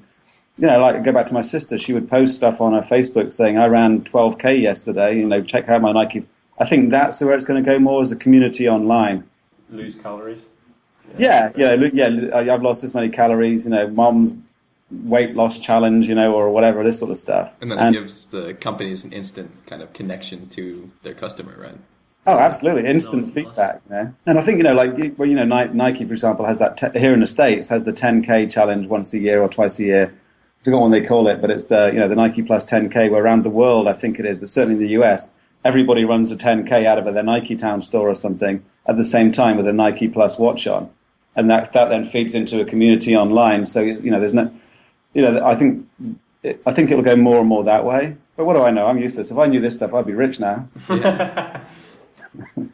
you 0.58 0.68
know, 0.68 0.80
like 0.80 1.04
go 1.04 1.12
back 1.12 1.26
to 1.26 1.34
my 1.34 1.42
sister, 1.42 1.78
she 1.78 1.92
would 1.92 2.08
post 2.08 2.36
stuff 2.36 2.62
on 2.62 2.74
her 2.74 2.82
Facebook 2.82 3.34
saying, 3.34 3.58
I 3.58 3.66
ran 3.66 4.02
12K 4.02 4.62
yesterday, 4.62 5.18
you 5.18 5.26
know, 5.26 5.42
check 5.42 5.68
out 5.70 5.82
my 5.82 5.92
Nike. 5.92 6.26
I 6.60 6.66
think 6.66 6.92
that's 6.92 7.20
where 7.22 7.34
it's 7.34 7.46
going 7.46 7.64
to 7.64 7.68
go 7.68 7.80
more 7.80 8.02
as 8.02 8.12
a 8.12 8.16
community 8.16 8.70
online. 8.70 9.28
Lose 9.72 9.96
calories. 9.96 10.48
Yeah, 11.18 11.52
yeah, 11.56 11.74
yeah. 11.74 12.08
yeah 12.08 12.54
I've 12.54 12.62
lost 12.62 12.82
this 12.82 12.94
many 12.94 13.10
calories, 13.10 13.66
you 13.66 13.72
know, 13.72 13.88
mom's 13.88 14.34
weight 14.92 15.36
loss 15.36 15.58
challenge, 15.58 16.08
you 16.08 16.16
know, 16.16 16.34
or 16.34 16.50
whatever, 16.50 16.84
this 16.84 17.00
sort 17.00 17.12
of 17.12 17.18
stuff. 17.18 17.54
And 17.62 17.72
then 17.72 17.80
and, 17.80 17.96
it 17.96 18.00
gives 18.00 18.28
the 18.28 18.54
companies 18.54 19.04
an 19.04 19.14
instant 19.14 19.52
kind 19.66 19.82
of 19.82 19.94
connection 19.94 20.48
to 20.50 20.92
their 21.04 21.14
customer, 21.14 21.56
right? 21.58 21.78
Oh, 22.28 22.38
absolutely, 22.38 22.88
instant 22.88 23.34
feedback. 23.34 23.82
You 23.90 23.96
know? 23.96 24.14
And 24.28 24.38
I 24.38 24.44
think 24.44 24.58
you 24.58 24.64
know, 24.64 24.76
like 24.76 25.18
well, 25.18 25.28
you 25.28 25.36
know, 25.36 25.46
Nike, 25.46 26.06
for 26.06 26.14
example, 26.14 26.46
has 26.46 26.60
that 26.60 26.78
te- 26.78 27.00
here 27.00 27.14
in 27.14 27.20
the 27.20 27.28
states 27.28 27.70
has 27.70 27.84
the 27.84 27.94
10k 27.94 28.52
challenge 28.52 28.88
once 28.88 29.12
a 29.14 29.18
year 29.18 29.42
or 29.42 29.50
twice 29.50 29.80
a 29.80 29.84
year 29.84 30.14
I 30.62 30.64
forgot 30.64 30.82
what 30.82 30.92
they 30.92 31.02
call 31.02 31.28
it, 31.28 31.42
but 31.42 31.50
it's 31.50 31.66
the 31.66 31.88
you 31.88 32.00
know 32.00 32.08
the 32.08 32.16
Nike 32.16 32.44
Plus 32.44 32.64
10K. 32.64 33.10
Where 33.10 33.24
around 33.24 33.44
the 33.44 33.50
world, 33.50 33.88
I 33.88 33.94
think 33.94 34.20
it 34.20 34.28
is, 34.28 34.38
but 34.38 34.48
certainly 34.48 34.76
in 34.76 34.82
the 34.82 35.02
US, 35.02 35.32
everybody 35.64 36.06
runs 36.06 36.30
the 36.30 36.36
10K 36.36 36.86
out 36.86 36.98
of 36.98 37.14
their 37.14 37.24
Nike 37.24 37.56
Town 37.56 37.82
store 37.82 38.10
or 38.10 38.16
something 38.16 38.64
at 38.86 38.98
the 38.98 39.06
same 39.06 39.32
time 39.32 39.58
with 39.58 39.68
a 39.68 39.74
Nike 39.74 40.08
Plus 40.08 40.38
watch 40.38 40.68
on, 40.68 40.90
and 41.36 41.50
that 41.50 41.74
that 41.74 41.90
then 41.90 42.06
feeds 42.06 42.36
into 42.36 42.62
a 42.62 42.66
community 42.66 43.16
online. 43.16 43.66
So 43.66 43.82
you 43.82 44.12
know, 44.12 44.20
there's 44.20 44.34
no, 44.34 44.52
you 45.14 45.22
know, 45.22 45.46
I 45.46 45.56
think 45.56 45.88
I 46.66 46.74
think 46.74 46.92
it'll 46.92 47.04
go 47.04 47.16
more 47.16 47.40
and 47.40 47.48
more 47.48 47.64
that 47.66 47.86
way. 47.86 48.18
But 48.36 48.46
what 48.46 48.56
do 48.56 48.64
I 48.64 48.72
know? 48.72 48.88
I'm 48.88 48.98
useless. 48.98 49.30
If 49.30 49.38
I 49.38 49.46
knew 49.46 49.62
this 49.62 49.76
stuff, 49.76 49.94
I'd 49.94 50.06
be 50.06 50.14
rich 50.14 50.40
now. 50.40 50.68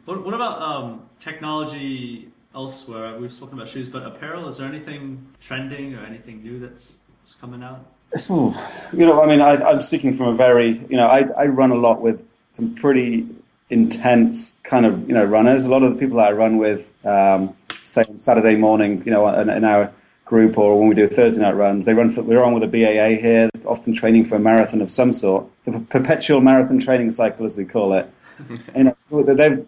what, 0.04 0.24
what, 0.24 0.34
about 0.34 0.62
um, 0.62 1.02
technology 1.20 2.30
elsewhere? 2.54 3.18
We've 3.18 3.32
spoken 3.32 3.58
about 3.58 3.68
shoes, 3.68 3.88
but 3.88 4.04
apparel. 4.04 4.48
Is 4.48 4.58
there 4.58 4.68
anything 4.68 5.26
trending 5.40 5.94
or 5.94 6.04
anything 6.04 6.42
new 6.42 6.58
that's 6.60 7.00
coming 7.40 7.62
out? 7.62 7.84
Ooh, 8.30 8.54
you 8.92 9.04
know, 9.04 9.22
I 9.22 9.26
mean, 9.26 9.42
I, 9.42 9.70
am 9.70 9.82
speaking 9.82 10.16
from 10.16 10.28
a 10.28 10.34
very, 10.34 10.78
you 10.88 10.96
know, 10.96 11.08
I, 11.08 11.28
I 11.36 11.46
run 11.46 11.72
a 11.72 11.74
lot 11.74 12.00
with 12.00 12.26
some 12.52 12.74
pretty 12.74 13.26
intense 13.70 14.58
kind 14.62 14.86
of, 14.86 15.08
you 15.08 15.14
know, 15.14 15.24
runners. 15.24 15.64
A 15.64 15.70
lot 15.70 15.82
of 15.82 15.92
the 15.92 15.98
people 15.98 16.16
that 16.18 16.28
I 16.28 16.32
run 16.32 16.58
with, 16.58 16.92
um, 17.04 17.54
say 17.82 18.02
on 18.08 18.18
Saturday 18.18 18.56
morning, 18.56 19.02
you 19.04 19.12
know, 19.12 19.28
in, 19.28 19.50
in, 19.50 19.64
our 19.64 19.92
group 20.24 20.58
or 20.58 20.78
when 20.78 20.88
we 20.88 20.94
do 20.94 21.08
Thursday 21.08 21.40
night 21.40 21.52
runs, 21.52 21.84
they 21.84 21.94
run 21.94 22.10
for, 22.10 22.22
we're 22.22 22.42
on 22.42 22.54
with 22.54 22.62
a 22.62 22.66
BAA 22.66 23.20
here, 23.20 23.50
often 23.64 23.94
training 23.94 24.24
for 24.24 24.36
a 24.36 24.38
marathon 24.38 24.80
of 24.80 24.90
some 24.90 25.12
sort, 25.12 25.46
the 25.64 25.72
perpetual 25.90 26.40
marathon 26.40 26.78
training 26.78 27.10
cycle, 27.10 27.46
as 27.46 27.56
we 27.56 27.64
call 27.64 27.92
it. 27.92 28.10
you 28.76 28.84
know, 28.84 28.94
they've, 29.10 29.66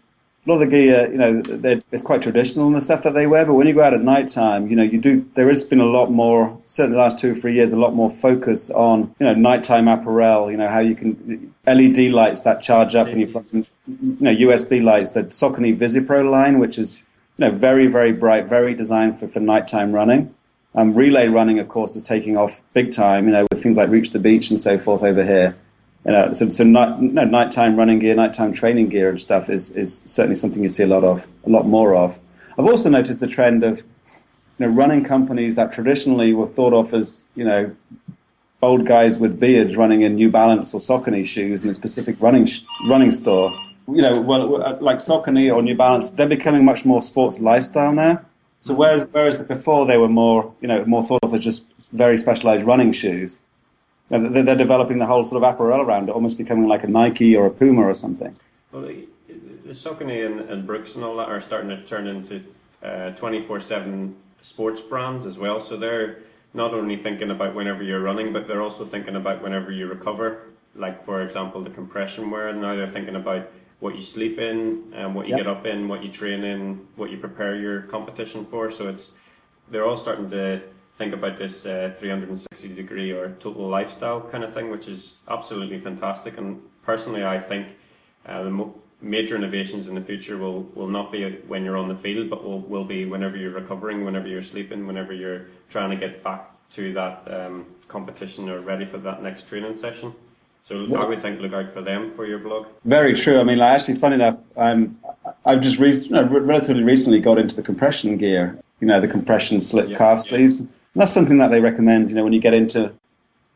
a 0.50 0.52
lot 0.52 0.62
of 0.62 0.68
the 0.68 0.76
gear, 0.76 1.10
you 1.10 1.18
know, 1.18 1.80
it's 1.92 2.02
quite 2.02 2.22
traditional 2.22 2.66
in 2.66 2.72
the 2.72 2.80
stuff 2.80 3.04
that 3.04 3.14
they 3.14 3.26
wear. 3.26 3.46
But 3.46 3.54
when 3.54 3.66
you 3.66 3.74
go 3.74 3.82
out 3.82 3.94
at 3.94 4.02
night 4.02 4.28
time, 4.28 4.68
you 4.68 4.74
know, 4.74 4.82
you 4.82 4.98
do. 4.98 5.24
There 5.34 5.48
has 5.48 5.62
been 5.62 5.80
a 5.80 5.86
lot 5.86 6.10
more, 6.10 6.60
certainly 6.64 6.96
the 6.96 7.02
last 7.02 7.18
two 7.18 7.32
or 7.32 7.34
three 7.34 7.54
years, 7.54 7.72
a 7.72 7.76
lot 7.76 7.94
more 7.94 8.10
focus 8.10 8.68
on, 8.70 9.14
you 9.20 9.26
know, 9.26 9.34
nighttime 9.34 9.86
apparel. 9.86 10.50
You 10.50 10.56
know, 10.56 10.68
how 10.68 10.80
you 10.80 10.96
can 10.96 11.54
LED 11.66 12.10
lights 12.12 12.40
that 12.42 12.62
charge 12.62 12.94
up, 12.94 13.06
and 13.06 13.20
you 13.20 13.28
plug 13.28 13.46
some, 13.46 13.66
you 13.86 14.16
know, 14.18 14.34
USB 14.34 14.82
lights. 14.82 15.12
The 15.12 15.24
Saucony 15.24 15.76
VisiPro 15.76 16.28
line, 16.28 16.58
which 16.58 16.78
is, 16.78 17.04
you 17.38 17.46
know, 17.46 17.52
very 17.52 17.86
very 17.86 18.12
bright, 18.12 18.46
very 18.46 18.74
designed 18.74 19.20
for 19.20 19.28
for 19.28 19.40
nighttime 19.40 19.92
running. 19.92 20.34
Um, 20.74 20.94
relay 20.94 21.28
running, 21.28 21.58
of 21.58 21.68
course, 21.68 21.94
is 21.94 22.02
taking 22.02 22.36
off 22.36 22.60
big 22.74 22.92
time. 22.92 23.26
You 23.26 23.32
know, 23.32 23.46
with 23.50 23.62
things 23.62 23.76
like 23.76 23.88
Reach 23.88 24.10
the 24.10 24.18
Beach 24.18 24.50
and 24.50 24.60
so 24.60 24.78
forth 24.78 25.02
over 25.02 25.24
here 25.24 25.56
you 26.04 26.12
know, 26.12 26.32
so, 26.32 26.48
so 26.48 26.64
night, 26.64 27.00
no, 27.00 27.24
nighttime 27.24 27.76
running 27.76 27.98
gear, 27.98 28.14
nighttime 28.14 28.52
training 28.52 28.88
gear 28.88 29.10
and 29.10 29.20
stuff 29.20 29.50
is, 29.50 29.70
is 29.72 30.02
certainly 30.06 30.36
something 30.36 30.62
you 30.62 30.68
see 30.68 30.82
a 30.82 30.86
lot 30.86 31.04
of, 31.04 31.26
a 31.44 31.50
lot 31.50 31.66
more 31.66 31.94
of. 31.94 32.18
I've 32.58 32.66
also 32.66 32.88
noticed 32.88 33.20
the 33.20 33.26
trend 33.26 33.62
of, 33.62 33.78
you 34.58 34.66
know, 34.66 34.68
running 34.68 35.04
companies 35.04 35.56
that 35.56 35.72
traditionally 35.72 36.32
were 36.32 36.46
thought 36.46 36.72
of 36.72 36.94
as, 36.94 37.28
you 37.34 37.44
know, 37.44 37.72
old 38.62 38.86
guys 38.86 39.18
with 39.18 39.40
beards 39.40 39.76
running 39.76 40.02
in 40.02 40.14
New 40.14 40.30
Balance 40.30 40.74
or 40.74 40.80
Saucony 40.80 41.24
shoes 41.24 41.62
in 41.62 41.70
a 41.70 41.74
specific 41.74 42.16
running 42.20 42.48
running 42.88 43.12
store. 43.12 43.52
You 43.88 44.02
know, 44.02 44.20
well, 44.20 44.62
uh, 44.62 44.76
like 44.80 44.98
Saucony 44.98 45.52
or 45.52 45.62
New 45.62 45.76
Balance, 45.76 46.10
they're 46.10 46.28
becoming 46.28 46.64
much 46.64 46.84
more 46.84 47.02
sports 47.02 47.40
lifestyle 47.40 47.92
now. 47.92 48.20
So 48.58 48.74
whereas, 48.74 49.06
whereas 49.10 49.42
before 49.42 49.86
they 49.86 49.96
were 49.96 50.08
more, 50.08 50.54
you 50.60 50.68
know, 50.68 50.84
more 50.84 51.02
thought 51.02 51.24
of 51.24 51.32
as 51.34 51.42
just 51.42 51.66
very 51.92 52.18
specialized 52.18 52.64
running 52.64 52.92
shoes, 52.92 53.40
they're, 54.10 54.42
they're 54.42 54.56
developing 54.56 54.98
the 54.98 55.06
whole 55.06 55.24
sort 55.24 55.42
of 55.42 55.54
apparel 55.54 55.80
around 55.80 56.08
it, 56.08 56.12
almost 56.12 56.36
becoming 56.36 56.66
like 56.66 56.84
a 56.84 56.88
Nike 56.88 57.36
or 57.36 57.46
a 57.46 57.50
Puma 57.50 57.82
or 57.82 57.94
something. 57.94 58.36
Well, 58.72 58.82
the, 58.82 59.06
the 59.64 59.72
Saucony 59.72 60.26
and, 60.26 60.40
and, 60.40 60.66
Brooks 60.66 60.96
and 60.96 61.04
all 61.04 61.16
that 61.16 61.28
are 61.28 61.40
starting 61.40 61.70
to 61.70 61.82
turn 61.84 62.06
into 62.06 62.42
uh, 62.82 63.12
24/7 63.16 64.14
sports 64.42 64.82
brands 64.82 65.24
as 65.26 65.38
well. 65.38 65.60
So 65.60 65.76
they're 65.76 66.18
not 66.52 66.74
only 66.74 66.96
thinking 66.96 67.30
about 67.30 67.54
whenever 67.54 67.82
you're 67.82 68.00
running, 68.00 68.32
but 68.32 68.48
they're 68.48 68.62
also 68.62 68.84
thinking 68.84 69.16
about 69.16 69.42
whenever 69.42 69.70
you 69.70 69.86
recover. 69.86 70.42
Like 70.74 71.04
for 71.04 71.22
example, 71.22 71.62
the 71.62 71.70
compression 71.70 72.30
wear. 72.30 72.52
Now 72.52 72.74
they're 72.74 72.88
thinking 72.88 73.16
about 73.16 73.50
what 73.78 73.94
you 73.94 74.02
sleep 74.02 74.38
in, 74.38 74.92
and 74.94 75.14
what 75.14 75.26
you 75.26 75.36
yep. 75.36 75.44
get 75.44 75.46
up 75.46 75.64
in, 75.64 75.88
what 75.88 76.02
you 76.02 76.10
train 76.10 76.44
in, 76.44 76.86
what 76.96 77.10
you 77.10 77.16
prepare 77.16 77.56
your 77.56 77.82
competition 77.82 78.44
for. 78.44 78.70
So 78.70 78.88
it's 78.88 79.12
they're 79.70 79.86
all 79.86 79.96
starting 79.96 80.28
to 80.30 80.62
think 81.00 81.14
about 81.14 81.38
this 81.38 81.64
uh, 81.64 81.94
360 81.98 82.74
degree 82.74 83.10
or 83.10 83.30
total 83.40 83.66
lifestyle 83.66 84.20
kind 84.20 84.44
of 84.44 84.52
thing, 84.52 84.70
which 84.70 84.86
is 84.86 85.20
absolutely 85.28 85.80
fantastic. 85.80 86.36
And 86.36 86.60
personally, 86.82 87.24
I 87.24 87.40
think 87.40 87.68
uh, 88.26 88.42
the 88.42 88.50
mo- 88.50 88.74
major 89.00 89.34
innovations 89.34 89.88
in 89.88 89.94
the 89.94 90.02
future 90.02 90.36
will, 90.36 90.64
will 90.74 90.88
not 90.88 91.10
be 91.10 91.22
when 91.48 91.64
you're 91.64 91.78
on 91.78 91.88
the 91.88 91.96
field, 91.96 92.28
but 92.28 92.44
will, 92.44 92.60
will 92.60 92.84
be 92.84 93.06
whenever 93.06 93.38
you're 93.38 93.54
recovering, 93.62 94.04
whenever 94.04 94.28
you're 94.28 94.42
sleeping, 94.42 94.86
whenever 94.86 95.14
you're 95.14 95.46
trying 95.70 95.88
to 95.88 95.96
get 95.96 96.22
back 96.22 96.50
to 96.72 96.92
that 96.92 97.16
um, 97.32 97.64
competition 97.88 98.50
or 98.50 98.60
ready 98.60 98.84
for 98.84 98.98
that 98.98 99.22
next 99.22 99.48
training 99.48 99.76
session. 99.76 100.12
So 100.64 100.84
I 100.94 101.06
would 101.06 101.22
think 101.22 101.40
look 101.40 101.54
out 101.54 101.72
for 101.72 101.80
them 101.80 102.12
for 102.12 102.26
your 102.26 102.38
blog. 102.38 102.66
Very 102.84 103.14
true. 103.14 103.40
I 103.40 103.44
mean, 103.44 103.56
like, 103.56 103.80
actually, 103.80 103.96
funny 103.96 104.16
enough, 104.16 104.38
I'm 104.58 105.00
I've 105.46 105.62
just 105.62 105.78
re- 105.78 105.96
you 105.96 106.10
know, 106.10 106.24
relatively 106.24 106.84
recently 106.84 107.20
got 107.20 107.38
into 107.38 107.56
the 107.56 107.62
compression 107.62 108.18
gear. 108.18 108.60
You 108.80 108.86
know, 108.86 109.00
the 109.00 109.08
compression 109.08 109.62
slip 109.62 109.88
yeah, 109.88 109.96
calf 109.96 110.18
yeah. 110.18 110.30
sleeves 110.30 110.66
that's 110.94 111.12
something 111.12 111.38
that 111.38 111.50
they 111.50 111.60
recommend, 111.60 112.10
you 112.10 112.16
know, 112.16 112.24
when 112.24 112.32
you 112.32 112.40
get 112.40 112.54
into 112.54 112.92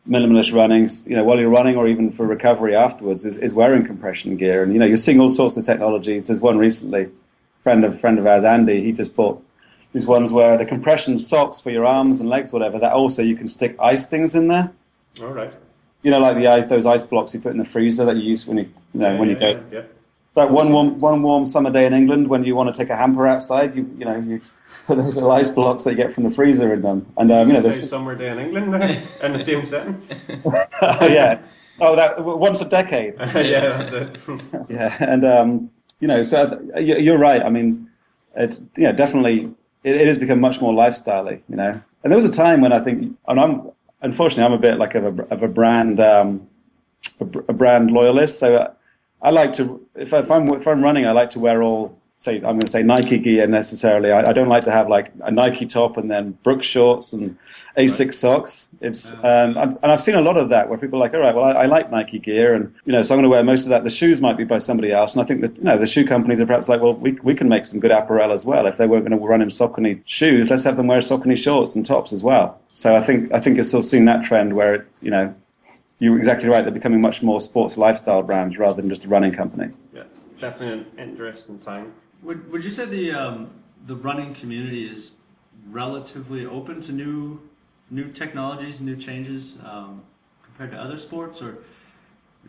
minimalist 0.09 0.53
running, 0.53 0.89
you 1.07 1.17
know, 1.17 1.25
while 1.25 1.39
you're 1.39 1.49
running 1.49 1.77
or 1.77 1.89
even 1.89 2.13
for 2.13 2.27
recovery 2.27 2.77
afterwards, 2.77 3.25
is, 3.25 3.37
is 3.37 3.55
wearing 3.55 3.85
compression 3.85 4.37
gear. 4.37 4.63
And, 4.63 4.73
you 4.73 4.79
know, 4.79 4.87
you're 4.87 4.97
seeing 4.97 5.21
all 5.21 5.31
sorts 5.31 5.57
of 5.57 5.65
technologies. 5.65 6.27
There's 6.27 6.41
one 6.41 6.59
recently, 6.59 7.11
friend 7.63 7.85
of 7.85 7.99
friend 7.99 8.19
of 8.19 8.27
ours, 8.27 8.45
Andy, 8.45 8.83
he 8.83 8.93
just 8.93 9.17
bought 9.17 9.43
these 9.93 10.07
ones 10.07 10.33
where 10.33 10.59
the 10.59 10.67
compression 10.67 11.19
socks 11.19 11.61
for 11.61 11.71
your 11.71 11.87
arms 11.87 12.21
and 12.21 12.29
legs, 12.29 12.53
whatever, 12.53 12.79
that 12.79 12.93
also 12.93 13.23
you 13.23 13.37
can 13.37 13.49
stick 13.49 13.77
ice 13.81 14.07
things 14.07 14.35
in 14.35 14.49
there. 14.49 14.73
All 15.21 15.29
right. 15.29 15.53
You 16.03 16.11
know, 16.11 16.19
like 16.19 16.37
the 16.37 16.49
ice, 16.49 16.67
those 16.67 16.85
ice 16.85 17.05
blocks 17.05 17.33
you 17.33 17.41
put 17.41 17.53
in 17.53 17.59
the 17.59 17.65
freezer 17.65 18.05
that 18.05 18.17
you 18.17 18.23
use 18.23 18.47
when 18.47 18.59
you, 18.59 18.65
you 18.93 19.01
know, 19.01 19.13
yeah, 19.13 19.19
when 19.19 19.29
you 19.31 19.39
yeah, 19.41 19.53
go. 19.55 19.65
Yeah. 19.73 19.83
That 20.35 20.51
one 20.51 20.73
warm, 20.73 20.99
one 20.99 21.23
warm 21.23 21.47
summer 21.47 21.71
day 21.71 21.87
in 21.87 21.93
England 21.93 22.29
when 22.29 22.45
you 22.45 22.57
want 22.57 22.75
to 22.75 22.77
take 22.77 22.91
a 22.91 22.97
hamper 22.97 23.27
outside, 23.27 23.77
you, 23.77 23.89
you 23.97 24.05
know, 24.05 24.17
you 24.17 24.41
put 24.87 24.97
those 24.99 25.15
little 25.15 25.31
ice 25.31 25.49
blocks 25.49 25.85
they 25.85 25.95
get 25.95 26.13
from 26.13 26.25
the 26.25 26.31
freezer 26.31 26.73
in 26.73 26.83
them. 26.83 27.07
And 27.17 27.31
um, 27.31 27.49
you 27.49 27.55
know, 27.55 27.61
say 27.61 27.73
summer 27.73 28.15
day 28.15 28.31
in 28.31 28.39
England 28.39 28.75
in 29.23 29.33
the 29.33 29.39
same 29.39 29.65
sentence. 29.65 30.13
yeah. 30.83 31.41
Oh, 31.81 31.97
that 31.97 32.23
once 32.25 32.61
a 32.61 32.69
decade. 32.69 33.15
yeah, 33.19 33.83
that's 33.83 33.93
it. 33.93 34.41
yeah, 34.69 34.97
and 35.01 35.25
um, 35.25 35.71
you 35.99 36.07
know, 36.07 36.23
so 36.23 36.61
you're 36.79 37.19
right. 37.19 37.43
I 37.43 37.49
mean, 37.49 37.91
it, 38.37 38.61
yeah, 38.77 38.93
definitely, 38.93 39.53
it, 39.83 39.97
it 39.97 40.07
has 40.07 40.19
become 40.19 40.41
much 40.41 40.61
more 40.61 40.73
lifestyley. 40.73 41.43
You 41.49 41.57
know, 41.57 41.81
and 42.03 42.11
there 42.11 42.17
was 42.17 42.25
a 42.25 42.31
time 42.31 42.61
when 42.61 42.73
I 42.73 42.79
think, 42.79 43.17
and 43.27 43.41
I'm 43.41 43.71
unfortunately, 44.03 44.45
I'm 44.45 44.53
a 44.53 44.59
bit 44.59 44.79
like 44.79 44.95
of 44.95 45.19
a, 45.19 45.23
of 45.35 45.43
a 45.43 45.49
brand, 45.49 45.99
um, 45.99 46.49
a, 47.21 47.25
a 47.25 47.53
brand 47.53 47.91
loyalist. 47.91 48.39
So 48.39 48.73
I 49.25 49.31
like 49.31 49.55
to, 49.55 49.85
if, 49.97 50.13
I, 50.15 50.19
if 50.21 50.31
I'm 50.31 50.49
if 50.51 50.69
I'm 50.69 50.85
running, 50.85 51.07
I 51.07 51.13
like 51.13 51.31
to 51.31 51.41
wear 51.41 51.63
all 51.63 51.99
say 52.17 52.37
I'm 52.37 52.43
going 52.43 52.61
to 52.61 52.69
say 52.69 52.83
Nike 52.83 53.19
gear 53.19 53.47
necessarily. 53.47 54.13
I, 54.13 54.21
I, 54.21 54.33
don't 54.33 54.49
like 54.49 54.65
to 54.65 54.71
have 54.71 54.89
like 54.89 55.11
a 55.23 55.31
Nike 55.31 55.67
top 55.67 55.97
and 55.97 56.09
then 56.11 56.33
Brooks 56.45 56.67
shorts 56.67 57.13
and 57.13 57.37
Asics 57.77 58.15
socks. 58.15 58.71
It's 58.81 59.13
um, 59.13 59.57
and 59.57 59.79
I've 59.83 60.01
seen 60.01 60.15
a 60.15 60.21
lot 60.21 60.37
of 60.37 60.49
that 60.51 60.69
where 60.69 60.79
people 60.79 60.99
are 60.99 61.01
like, 61.01 61.15
all 61.15 61.21
right, 61.21 61.35
well, 61.35 61.45
I, 61.45 61.63
I, 61.63 61.67
like 61.67 61.91
Nike 61.91 62.19
gear, 62.19 62.55
and 62.55 62.73
you 62.85 62.93
know, 62.93 63.03
so 63.03 63.15
I'm 63.15 63.19
going 63.19 63.25
to 63.25 63.31
wear 63.31 63.43
most 63.43 63.65
of 63.65 63.71
that. 63.71 63.83
The 63.83 63.91
shoes 63.91 64.21
might 64.21 64.37
be 64.37 64.45
by 64.45 64.59
somebody 64.59 64.93
else, 64.93 65.15
and 65.15 65.23
I 65.23 65.27
think 65.27 65.41
that 65.41 65.57
you 65.57 65.65
know 65.65 65.79
the 65.79 65.87
shoe 65.87 66.05
companies 66.05 66.41
are 66.41 66.47
perhaps 66.47 66.69
like, 66.69 66.81
well, 66.81 66.95
we 66.95 67.13
we 67.23 67.35
can 67.35 67.49
make 67.49 67.67
some 67.67 67.81
good 67.81 67.91
apparel 67.91 68.33
as 68.33 68.45
well. 68.45 68.67
If 68.67 68.77
they 68.77 68.87
weren't 68.87 69.07
going 69.07 69.19
to 69.19 69.27
run 69.27 69.43
in 69.43 69.49
Saucony 69.49 70.01
shoes, 70.05 70.51
let's 70.51 70.65
have 70.65 70.77
them 70.77 70.87
wear 70.87 71.01
Saucony 71.01 71.37
shorts 71.37 71.75
and 71.75 71.85
tops 71.85 72.13
as 72.13 72.23
well. 72.23 72.61
So 72.73 72.95
I 72.95 73.01
think 73.01 73.33
I 73.33 73.41
think 73.41 73.57
you're 73.57 73.65
still 73.65 73.83
seeing 73.83 74.05
that 74.05 74.25
trend 74.25 74.55
where 74.55 74.75
it, 74.75 74.87
you 75.01 75.11
know 75.11 75.35
you're 75.99 76.19
exactly 76.19 76.49
right. 76.49 76.63
They're 76.63 76.73
becoming 76.73 77.01
much 77.01 77.23
more 77.23 77.41
sports 77.41 77.77
lifestyle 77.77 78.23
brands 78.23 78.59
rather 78.59 78.81
than 78.81 78.89
just 78.89 79.05
a 79.05 79.09
running 79.09 79.33
company. 79.33 79.73
Yeah, 79.95 80.05
definitely 80.41 80.87
an 80.99 81.09
interesting 81.09 81.59
time. 81.59 81.93
Would 82.23 82.51
Would 82.51 82.65
you 82.65 82.71
say 82.71 82.85
the 82.85 83.13
um, 83.13 83.51
the 83.87 83.97
running 83.97 84.35
community 84.35 84.87
is 84.91 85.13
relatively 85.71 86.47
open 86.47 86.81
to 86.83 86.93
new 86.93 87.41
new 87.91 88.11
technologies, 88.11 88.81
new 88.81 88.97
changes 88.97 89.59
um, 89.65 90.03
compared 90.43 90.71
to 90.73 90.77
other 90.77 90.99
sports, 90.99 91.41
or 91.41 91.59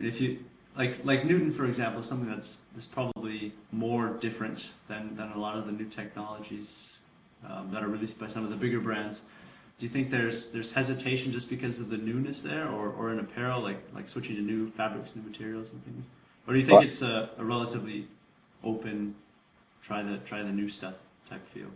if 0.00 0.20
you 0.20 0.44
like 0.76 1.04
like 1.04 1.24
Newton, 1.24 1.52
for 1.52 1.66
example, 1.66 2.00
is 2.00 2.06
something 2.06 2.28
that's 2.28 2.56
is 2.76 2.86
probably 2.86 3.52
more 3.70 4.08
different 4.20 4.72
than 4.88 5.16
than 5.16 5.30
a 5.32 5.38
lot 5.38 5.56
of 5.56 5.66
the 5.66 5.72
new 5.72 5.86
technologies 5.86 6.98
um, 7.48 7.70
that 7.70 7.82
are 7.82 7.88
released 7.88 8.18
by 8.18 8.26
some 8.26 8.44
of 8.44 8.50
the 8.50 8.56
bigger 8.56 8.80
brands. 8.80 9.22
Do 9.78 9.84
you 9.84 9.90
think 9.90 10.10
there's 10.10 10.50
there's 10.50 10.72
hesitation 10.72 11.32
just 11.32 11.50
because 11.50 11.80
of 11.80 11.90
the 11.90 11.98
newness 11.98 12.42
there, 12.42 12.66
or, 12.68 12.90
or 12.90 13.12
in 13.12 13.18
apparel, 13.18 13.60
like 13.60 13.82
like 13.94 14.08
switching 14.08 14.36
to 14.36 14.42
new 14.42 14.70
fabrics, 14.70 15.14
new 15.14 15.22
materials, 15.22 15.70
and 15.70 15.84
things, 15.84 16.06
or 16.46 16.54
do 16.54 16.60
you 16.60 16.66
think 16.66 16.84
it's 16.84 17.02
a, 17.02 17.28
a 17.36 17.44
relatively 17.44 18.08
open 18.64 19.14
try 19.86 20.02
the 20.02 20.18
try 20.18 20.42
the 20.42 20.50
new 20.50 20.68
stuff 20.68 20.94
type 21.30 21.46
feel. 21.54 21.68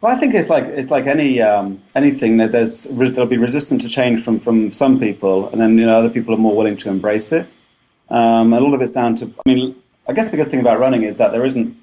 Well, 0.00 0.14
I 0.14 0.18
think 0.18 0.34
it's 0.34 0.48
like 0.48 0.64
it's 0.64 0.90
like 0.90 1.06
any 1.06 1.40
um, 1.40 1.80
anything 1.94 2.38
that 2.38 2.50
there's 2.52 2.84
there'll 2.84 3.26
be 3.26 3.36
resistant 3.36 3.82
to 3.82 3.88
change 3.88 4.24
from 4.24 4.40
from 4.40 4.72
some 4.72 4.98
people, 4.98 5.48
and 5.50 5.60
then 5.60 5.78
you 5.78 5.86
know 5.86 5.98
other 5.98 6.10
people 6.10 6.34
are 6.34 6.38
more 6.38 6.56
willing 6.56 6.76
to 6.78 6.88
embrace 6.88 7.30
it. 7.32 7.46
Um, 8.08 8.52
a 8.52 8.60
lot 8.60 8.74
of 8.74 8.82
it's 8.82 8.92
down 8.92 9.16
to. 9.16 9.26
I 9.26 9.48
mean, 9.48 9.76
I 10.08 10.12
guess 10.12 10.30
the 10.30 10.36
good 10.36 10.50
thing 10.50 10.60
about 10.60 10.80
running 10.80 11.04
is 11.04 11.18
that 11.18 11.30
there 11.30 11.44
isn't 11.44 11.76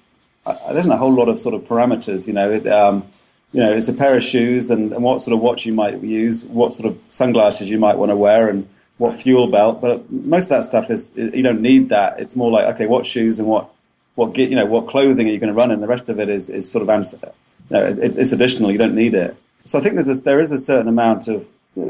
uh, 0.46 0.56
there 0.70 0.80
isn't 0.80 0.92
a 0.92 0.98
whole 0.98 1.14
lot 1.14 1.30
of 1.30 1.40
sort 1.40 1.56
of 1.56 1.62
parameters. 1.62 2.28
You 2.28 2.34
know, 2.34 2.52
it, 2.52 2.68
um, 2.68 3.04
you 3.52 3.62
know, 3.62 3.74
it's 3.74 3.88
a 3.88 3.94
pair 3.94 4.16
of 4.16 4.24
shoes 4.24 4.70
and, 4.70 4.94
and 4.94 5.04
what 5.04 5.22
sort 5.22 5.34
of 5.34 5.42
watch 5.42 5.66
you 5.66 5.74
might 5.74 6.02
use, 6.02 6.46
what 6.46 6.74
sort 6.74 6.92
of 6.92 7.00
sunglasses 7.10 7.68
you 7.70 7.80
might 7.80 7.98
want 7.98 8.12
to 8.12 8.16
wear, 8.16 8.48
and 8.48 8.68
what 8.98 9.16
fuel 9.16 9.48
belt. 9.48 9.82
But 9.82 10.12
most 10.12 10.46
of 10.46 10.50
that 10.50 10.64
stuff 10.64 10.92
is 10.92 11.12
you 11.16 11.42
don't 11.42 11.62
need 11.62 11.90
that. 11.90 12.20
It's 12.20 12.36
more 12.36 12.52
like 12.52 12.66
okay, 12.76 12.86
what 12.86 13.06
shoes 13.06 13.40
and 13.40 13.48
what 13.48 13.70
what 14.16 14.34
get 14.34 14.50
you 14.50 14.56
know 14.56 14.66
what 14.66 14.88
clothing 14.88 15.28
are 15.28 15.32
you 15.32 15.40
going 15.40 15.54
to 15.54 15.60
run 15.60 15.72
in. 15.72 15.82
The 15.82 15.88
rest 15.88 16.10
of 16.10 16.20
it 16.20 16.30
is 16.30 16.50
is 16.50 16.70
sort 16.70 16.88
of 16.88 16.90
you 16.90 17.30
know, 17.72 17.86
it, 17.86 18.16
it's 18.18 18.32
additional. 18.32 18.72
You 18.72 18.78
don't 18.78 18.96
need 18.96 19.16
it. 19.16 19.36
So 19.64 19.80
I 19.80 19.82
think 19.82 19.96
there's 19.96 20.24
there 20.24 20.42
is 20.42 20.52
a 20.52 20.60
certain 20.60 20.88
amount 20.88 21.28
of 21.28 21.48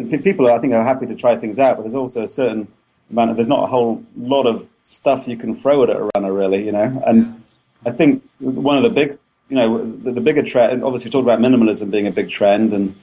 people. 0.10 0.48
I 0.48 0.60
think 0.60 0.74
are 0.74 0.84
happy 0.84 1.08
to 1.08 1.16
try 1.16 1.38
things 1.38 1.60
out, 1.60 1.78
but 1.78 1.84
there's 1.84 1.96
also 1.96 2.24
a 2.24 2.28
certain 2.28 2.68
amount 3.12 3.32
of 3.32 3.36
there's 3.36 3.50
not 3.50 3.64
a 3.64 3.68
whole 3.68 4.04
lot 4.16 4.46
of 4.46 4.68
stuff 4.84 5.28
you 5.28 5.36
can 5.36 5.60
throw 5.60 5.84
at 5.84 5.90
a 5.90 6.10
runner 6.16 6.32
really. 6.32 6.66
You 6.66 6.72
know, 6.72 7.04
and 7.06 7.44
I 7.86 7.92
think 7.92 8.24
one 8.40 8.78
of 8.78 8.84
the 8.84 8.90
big 8.90 9.18
you 9.50 9.56
know 9.56 9.92
the, 10.04 10.12
the 10.12 10.22
bigger 10.22 10.44
trend. 10.44 10.84
Obviously, 10.84 11.10
we 11.10 11.12
talked 11.12 11.26
about 11.26 11.40
minimalism 11.40 11.92
being 11.92 12.08
a 12.08 12.12
big 12.12 12.30
trend 12.30 12.74
and 12.74 12.96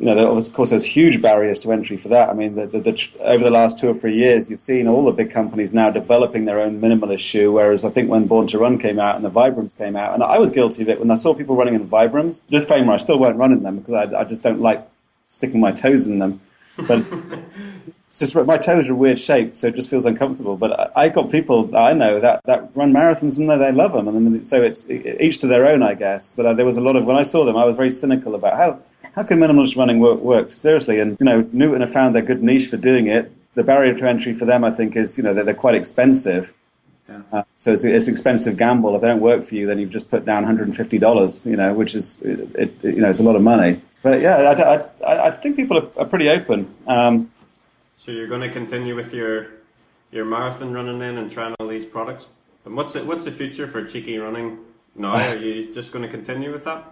you 0.00 0.06
know, 0.06 0.34
of 0.34 0.52
course, 0.54 0.70
there's 0.70 0.86
huge 0.86 1.20
barriers 1.20 1.60
to 1.62 1.72
entry 1.72 1.98
for 1.98 2.08
that. 2.08 2.30
I 2.30 2.32
mean, 2.32 2.54
the, 2.54 2.66
the, 2.66 3.10
over 3.20 3.44
the 3.44 3.50
last 3.50 3.78
two 3.78 3.88
or 3.90 3.94
three 3.94 4.16
years, 4.16 4.48
you've 4.48 4.60
seen 4.60 4.88
all 4.88 5.04
the 5.04 5.12
big 5.12 5.30
companies 5.30 5.74
now 5.74 5.90
developing 5.90 6.46
their 6.46 6.58
own 6.58 6.80
minimalist 6.80 7.18
shoe. 7.18 7.52
Whereas 7.52 7.84
I 7.84 7.90
think 7.90 8.08
when 8.08 8.26
Born 8.26 8.46
to 8.46 8.58
Run 8.58 8.78
came 8.78 8.98
out 8.98 9.16
and 9.16 9.24
the 9.24 9.30
Vibrams 9.30 9.76
came 9.76 9.96
out, 9.96 10.14
and 10.14 10.22
I 10.22 10.38
was 10.38 10.50
guilty 10.50 10.82
of 10.82 10.88
it 10.88 11.00
when 11.00 11.10
I 11.10 11.16
saw 11.16 11.34
people 11.34 11.54
running 11.54 11.74
in 11.74 11.86
Vibrams. 11.86 12.40
Disclaimer: 12.48 12.94
I 12.94 12.96
still 12.96 13.18
won't 13.18 13.36
run 13.36 13.52
in 13.52 13.62
them 13.62 13.78
because 13.78 13.92
I, 13.92 14.20
I 14.20 14.24
just 14.24 14.42
don't 14.42 14.60
like 14.60 14.88
sticking 15.28 15.60
my 15.60 15.72
toes 15.72 16.06
in 16.06 16.18
them. 16.18 16.40
But 16.78 17.04
just 18.18 18.34
my 18.34 18.58
toes 18.58 18.88
are 18.88 18.94
weird 18.94 19.18
shape, 19.18 19.56
so 19.56 19.68
it 19.68 19.76
just 19.76 19.88
feels 19.88 20.04
uncomfortable. 20.04 20.56
But 20.56 20.96
I, 20.96 21.04
I 21.04 21.08
got 21.08 21.30
people 21.30 21.66
that 21.66 21.78
I 21.78 21.92
know 21.92 22.20
that, 22.20 22.42
that 22.44 22.70
run 22.74 22.92
marathons 22.92 23.38
and 23.38 23.48
they 23.48 23.72
love 23.72 23.92
them, 23.92 24.08
and 24.08 24.34
then, 24.34 24.44
so 24.44 24.62
it's 24.62 24.88
each 24.90 25.38
to 25.38 25.46
their 25.46 25.66
own, 25.66 25.82
I 25.82 25.94
guess. 25.94 26.34
But 26.34 26.46
uh, 26.46 26.54
there 26.54 26.66
was 26.66 26.76
a 26.76 26.80
lot 26.80 26.96
of 26.96 27.04
when 27.06 27.16
I 27.16 27.22
saw 27.22 27.44
them, 27.44 27.56
I 27.56 27.64
was 27.64 27.76
very 27.76 27.90
cynical 27.90 28.34
about 28.34 28.56
how 28.56 28.80
how 29.14 29.22
can 29.22 29.38
minimalist 29.38 29.76
running 29.76 29.98
work, 29.98 30.20
work 30.20 30.52
seriously? 30.52 31.00
And, 31.00 31.16
you 31.18 31.26
know, 31.26 31.48
Newton 31.52 31.80
have 31.80 31.92
found 31.92 32.14
their 32.14 32.22
good 32.22 32.42
niche 32.42 32.68
for 32.68 32.76
doing 32.76 33.06
it. 33.08 33.32
The 33.54 33.64
barrier 33.64 33.94
to 33.98 34.08
entry 34.08 34.34
for 34.34 34.44
them, 34.44 34.62
I 34.62 34.70
think, 34.70 34.96
is, 34.96 35.18
you 35.18 35.24
know, 35.24 35.34
that 35.34 35.44
they're 35.44 35.54
quite 35.54 35.74
expensive. 35.74 36.54
Yeah. 37.08 37.22
Uh, 37.32 37.42
so 37.56 37.72
it's, 37.72 37.82
it's 37.82 38.06
expensive 38.06 38.56
gamble. 38.56 38.94
If 38.94 39.02
they 39.02 39.08
don't 39.08 39.20
work 39.20 39.44
for 39.44 39.56
you, 39.56 39.66
then 39.66 39.78
you've 39.78 39.90
just 39.90 40.10
put 40.10 40.24
down 40.24 40.44
$150, 40.44 41.46
you 41.46 41.56
know, 41.56 41.74
which 41.74 41.94
is, 41.94 42.20
it, 42.22 42.54
it, 42.54 42.84
you 42.84 43.00
know, 43.00 43.10
it's 43.10 43.18
a 43.18 43.24
lot 43.24 43.34
of 43.34 43.42
money. 43.42 43.82
But 44.02 44.20
yeah, 44.20 44.36
I, 44.36 45.04
I, 45.04 45.26
I 45.28 45.30
think 45.32 45.56
people 45.56 45.78
are, 45.78 45.88
are 45.98 46.06
pretty 46.06 46.28
open. 46.28 46.72
Um, 46.86 47.30
so 48.00 48.10
you're 48.10 48.26
going 48.26 48.40
to 48.40 48.48
continue 48.48 48.96
with 48.96 49.12
your 49.12 49.48
your 50.10 50.24
marathon 50.24 50.72
running 50.72 50.98
then 50.98 51.18
and 51.18 51.30
trying 51.30 51.54
all 51.60 51.68
these 51.68 51.84
products. 51.84 52.28
And 52.64 52.74
what's 52.74 52.94
the, 52.94 53.04
what's 53.04 53.24
the 53.24 53.30
future 53.30 53.66
for 53.68 53.84
cheeky 53.84 54.16
running 54.16 54.58
now? 54.96 55.12
Are 55.32 55.38
you 55.38 55.72
just 55.72 55.92
going 55.92 56.02
to 56.02 56.08
continue 56.08 56.50
with 56.50 56.64
that? 56.64 56.90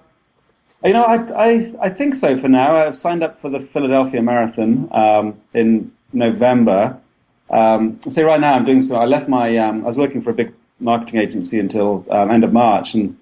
You 0.85 0.93
know, 0.93 1.05
I, 1.05 1.17
I, 1.33 1.73
I 1.81 1.89
think 1.89 2.15
so 2.15 2.37
for 2.37 2.49
now. 2.49 2.77
I've 2.77 2.97
signed 2.97 3.23
up 3.23 3.39
for 3.39 3.49
the 3.49 3.59
Philadelphia 3.59 4.21
Marathon 4.21 4.89
um, 4.93 5.41
in 5.55 5.91
November. 6.13 6.97
Um, 7.49 7.99
so 8.09 8.25
right 8.25 8.39
now 8.39 8.55
I'm 8.55 8.67
doing 8.67 8.83
so. 8.83 8.97
I 8.97 9.07
left 9.07 9.31
my, 9.31 9.57
um, 9.57 9.85
I 9.85 9.87
was 9.87 9.97
working 9.97 10.21
for 10.21 10.31
a 10.31 10.35
big 10.35 10.53
marketing 10.79 11.21
agency 11.21 11.59
until 11.59 12.05
um, 12.11 12.31
end 12.31 12.45
of 12.45 12.53
March, 12.53 12.95
and 12.95 13.19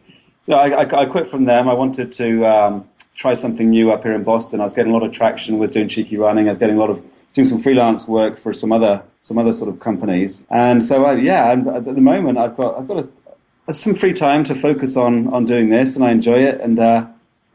you 0.47 0.55
know, 0.55 0.57
I, 0.57 0.82
I, 0.82 1.03
I, 1.03 1.07
quit 1.07 1.28
from 1.28 1.45
them. 1.45 1.68
I 1.68 1.72
wanted 1.72 2.12
to 2.14 2.45
um, 2.47 2.89
try 3.14 3.32
something 3.32 3.70
new 3.70 3.93
up 3.93 4.03
here 4.03 4.12
in 4.12 4.24
Boston. 4.24 4.61
I 4.61 4.64
was 4.64 4.74
getting 4.74 4.93
a 4.93 4.95
lot 4.95 5.07
of 5.07 5.12
traction 5.12 5.59
with 5.59 5.72
doing 5.72 5.89
cheeky 5.89 6.16
running. 6.16 6.47
I 6.47 6.51
was 6.51 6.59
getting 6.59 6.76
a 6.76 6.80
lot 6.80 6.91
of 6.91 7.03
doing 7.37 7.47
some 7.47 7.61
freelance 7.61 8.09
work 8.09 8.41
for 8.41 8.55
some 8.55 8.72
other 8.72 9.03
some 9.20 9.37
other 9.37 9.53
sort 9.53 9.68
of 9.68 9.78
companies. 9.78 10.47
And 10.51 10.84
so 10.84 11.05
I, 11.05 11.16
yeah, 11.16 11.53
at 11.53 11.84
the 11.84 12.01
moment 12.01 12.39
I've 12.39 12.57
got 12.57 12.78
I've 12.78 12.89
got 12.89 13.07
a, 13.68 13.74
some 13.74 13.95
free 13.95 14.14
time 14.14 14.43
to 14.45 14.55
focus 14.55 14.97
on 14.97 15.28
on 15.32 15.45
doing 15.45 15.68
this, 15.68 15.95
and 15.95 16.05
I 16.05 16.11
enjoy 16.12 16.39
it. 16.39 16.61
And 16.61 16.78
uh, 16.78 17.07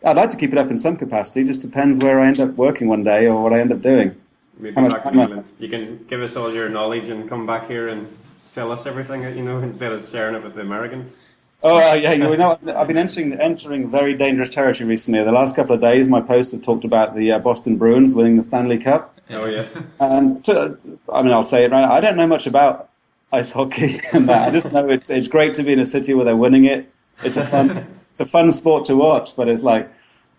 I'd 0.05 0.17
like 0.17 0.29
to 0.29 0.37
keep 0.37 0.51
it 0.53 0.59
up 0.59 0.69
in 0.69 0.77
some 0.77 0.95
capacity. 0.97 1.41
It 1.41 1.47
just 1.47 1.61
depends 1.61 1.97
where 1.97 2.19
I 2.19 2.27
end 2.27 2.39
up 2.39 2.51
working 2.51 2.87
one 2.87 3.03
day 3.03 3.25
or 3.25 3.41
what 3.41 3.53
I 3.53 3.59
end 3.59 3.71
up 3.71 3.81
doing. 3.81 4.15
Maybe 4.59 4.75
back 4.75 5.05
in 5.07 5.19
England. 5.19 5.45
You 5.57 5.69
can 5.69 6.05
give 6.07 6.21
us 6.21 6.35
all 6.35 6.53
your 6.53 6.69
knowledge 6.69 7.09
and 7.09 7.27
come 7.27 7.47
back 7.47 7.67
here 7.67 7.87
and 7.87 8.07
tell 8.53 8.71
us 8.71 8.85
everything, 8.85 9.23
that 9.23 9.35
you 9.35 9.43
know, 9.43 9.57
instead 9.69 9.91
of 9.91 10.05
sharing 10.05 10.35
it 10.35 10.43
with 10.43 10.53
the 10.53 10.61
Americans. 10.61 11.19
Oh 11.63 11.77
uh, 11.77 11.93
yeah, 11.93 12.13
you 12.13 12.37
know, 12.37 12.59
I've 12.75 12.87
been 12.87 12.97
entering 12.97 13.33
entering 13.33 13.89
very 13.89 14.13
dangerous 14.13 14.49
territory 14.49 14.87
recently. 14.87 15.23
The 15.23 15.31
last 15.31 15.55
couple 15.55 15.73
of 15.73 15.81
days, 15.81 16.07
my 16.07 16.21
posts 16.21 16.51
have 16.51 16.61
talked 16.61 16.85
about 16.85 17.15
the 17.15 17.31
uh, 17.31 17.39
Boston 17.39 17.77
Bruins 17.77 18.13
winning 18.13 18.37
the 18.37 18.43
Stanley 18.43 18.77
Cup. 18.77 19.17
Oh 19.31 19.45
yes. 19.45 19.81
And 19.99 20.43
to, 20.45 20.77
I 21.11 21.21
mean, 21.21 21.31
I'll 21.31 21.43
say 21.43 21.65
it 21.65 21.71
right. 21.71 21.81
Now, 21.81 21.93
I 21.93 21.99
don't 21.99 22.17
know 22.17 22.27
much 22.27 22.47
about 22.47 22.89
ice 23.31 23.51
hockey 23.51 24.01
and 24.13 24.27
that. 24.29 24.49
I 24.49 24.59
just 24.59 24.73
know 24.73 24.89
it's 24.89 25.09
it's 25.09 25.27
great 25.27 25.53
to 25.55 25.63
be 25.63 25.73
in 25.73 25.79
a 25.79 25.85
city 25.85 26.13
where 26.13 26.25
they're 26.25 26.35
winning 26.35 26.65
it. 26.65 26.91
It's 27.23 27.37
a 27.37 27.45
fun 27.45 27.87
it's 28.11 28.19
a 28.19 28.25
fun 28.25 28.51
sport 28.51 28.85
to 28.85 28.95
watch, 28.95 29.35
but 29.35 29.47
it's 29.47 29.63
like, 29.63 29.91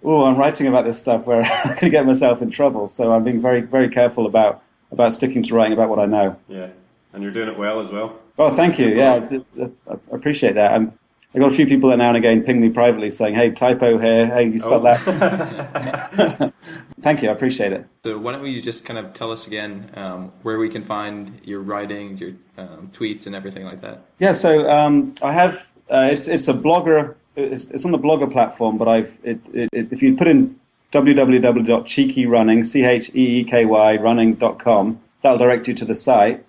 oh, 0.04 0.24
I'm 0.24 0.36
writing 0.36 0.66
about 0.66 0.84
this 0.84 0.98
stuff 0.98 1.26
where 1.26 1.42
I 1.64 1.74
can 1.74 1.90
get 1.90 2.06
myself 2.06 2.42
in 2.42 2.50
trouble. 2.50 2.88
So 2.88 3.12
I'm 3.12 3.24
being 3.24 3.40
very, 3.40 3.60
very 3.60 3.88
careful 3.88 4.26
about 4.26 4.62
about 4.90 5.14
sticking 5.14 5.42
to 5.42 5.54
writing 5.54 5.72
about 5.72 5.88
what 5.88 5.98
I 5.98 6.06
know. 6.06 6.36
Yeah, 6.48 6.68
and 7.12 7.22
you're 7.22 7.32
doing 7.32 7.48
it 7.48 7.58
well 7.58 7.80
as 7.80 7.88
well. 7.90 8.18
Oh, 8.38 8.54
thank 8.54 8.78
you. 8.78 8.88
Yeah, 8.88 9.16
it's, 9.16 9.32
it, 9.32 9.44
I 9.58 9.96
appreciate 10.10 10.54
that. 10.54 10.72
I'm, 10.72 10.98
I 11.34 11.38
got 11.38 11.50
a 11.50 11.54
few 11.54 11.66
people 11.66 11.90
that 11.90 11.96
now 11.96 12.08
and 12.08 12.16
again 12.16 12.42
ping 12.42 12.60
me 12.60 12.68
privately 12.68 13.10
saying, 13.10 13.34
"Hey, 13.34 13.50
typo 13.50 13.98
here. 13.98 14.26
Hey, 14.26 14.48
you 14.48 14.58
spelled 14.58 14.86
oh. 14.86 14.96
that." 14.96 16.52
Thank 17.00 17.22
you. 17.22 17.30
I 17.30 17.32
appreciate 17.32 17.72
it. 17.72 17.86
So, 18.04 18.18
why 18.18 18.32
don't 18.32 18.42
we 18.42 18.60
just 18.60 18.84
kind 18.84 18.98
of 18.98 19.12
tell 19.14 19.32
us 19.32 19.46
again 19.46 19.90
um, 19.94 20.32
where 20.42 20.58
we 20.58 20.68
can 20.68 20.84
find 20.84 21.40
your 21.42 21.60
writings, 21.60 22.20
your 22.20 22.32
um, 22.58 22.90
tweets, 22.92 23.26
and 23.26 23.34
everything 23.34 23.64
like 23.64 23.80
that? 23.80 24.04
Yeah. 24.18 24.32
So, 24.32 24.68
um, 24.70 25.14
I 25.22 25.32
have. 25.32 25.72
Uh, 25.90 26.08
it's 26.10 26.28
it's 26.28 26.48
a 26.48 26.54
blogger 26.54 27.16
it's, 27.36 27.70
it's, 27.70 27.84
on 27.84 27.92
the 27.92 27.98
Blogger 27.98 28.30
platform, 28.30 28.78
but 28.78 28.88
I've 28.88 29.18
it, 29.22 29.40
it, 29.52 29.68
it, 29.72 29.88
if 29.90 30.02
you 30.02 30.16
put 30.16 30.28
in 30.28 30.58
www.cheekyrunning, 30.92 32.66
c 32.66 32.84
h 32.84 33.10
e 33.14 33.40
e 33.40 33.44
k 33.44 33.64
y 33.64 33.96
running.com, 33.96 35.00
that'll 35.22 35.38
direct 35.38 35.68
you 35.68 35.74
to 35.74 35.84
the 35.84 35.96
site. 35.96 36.44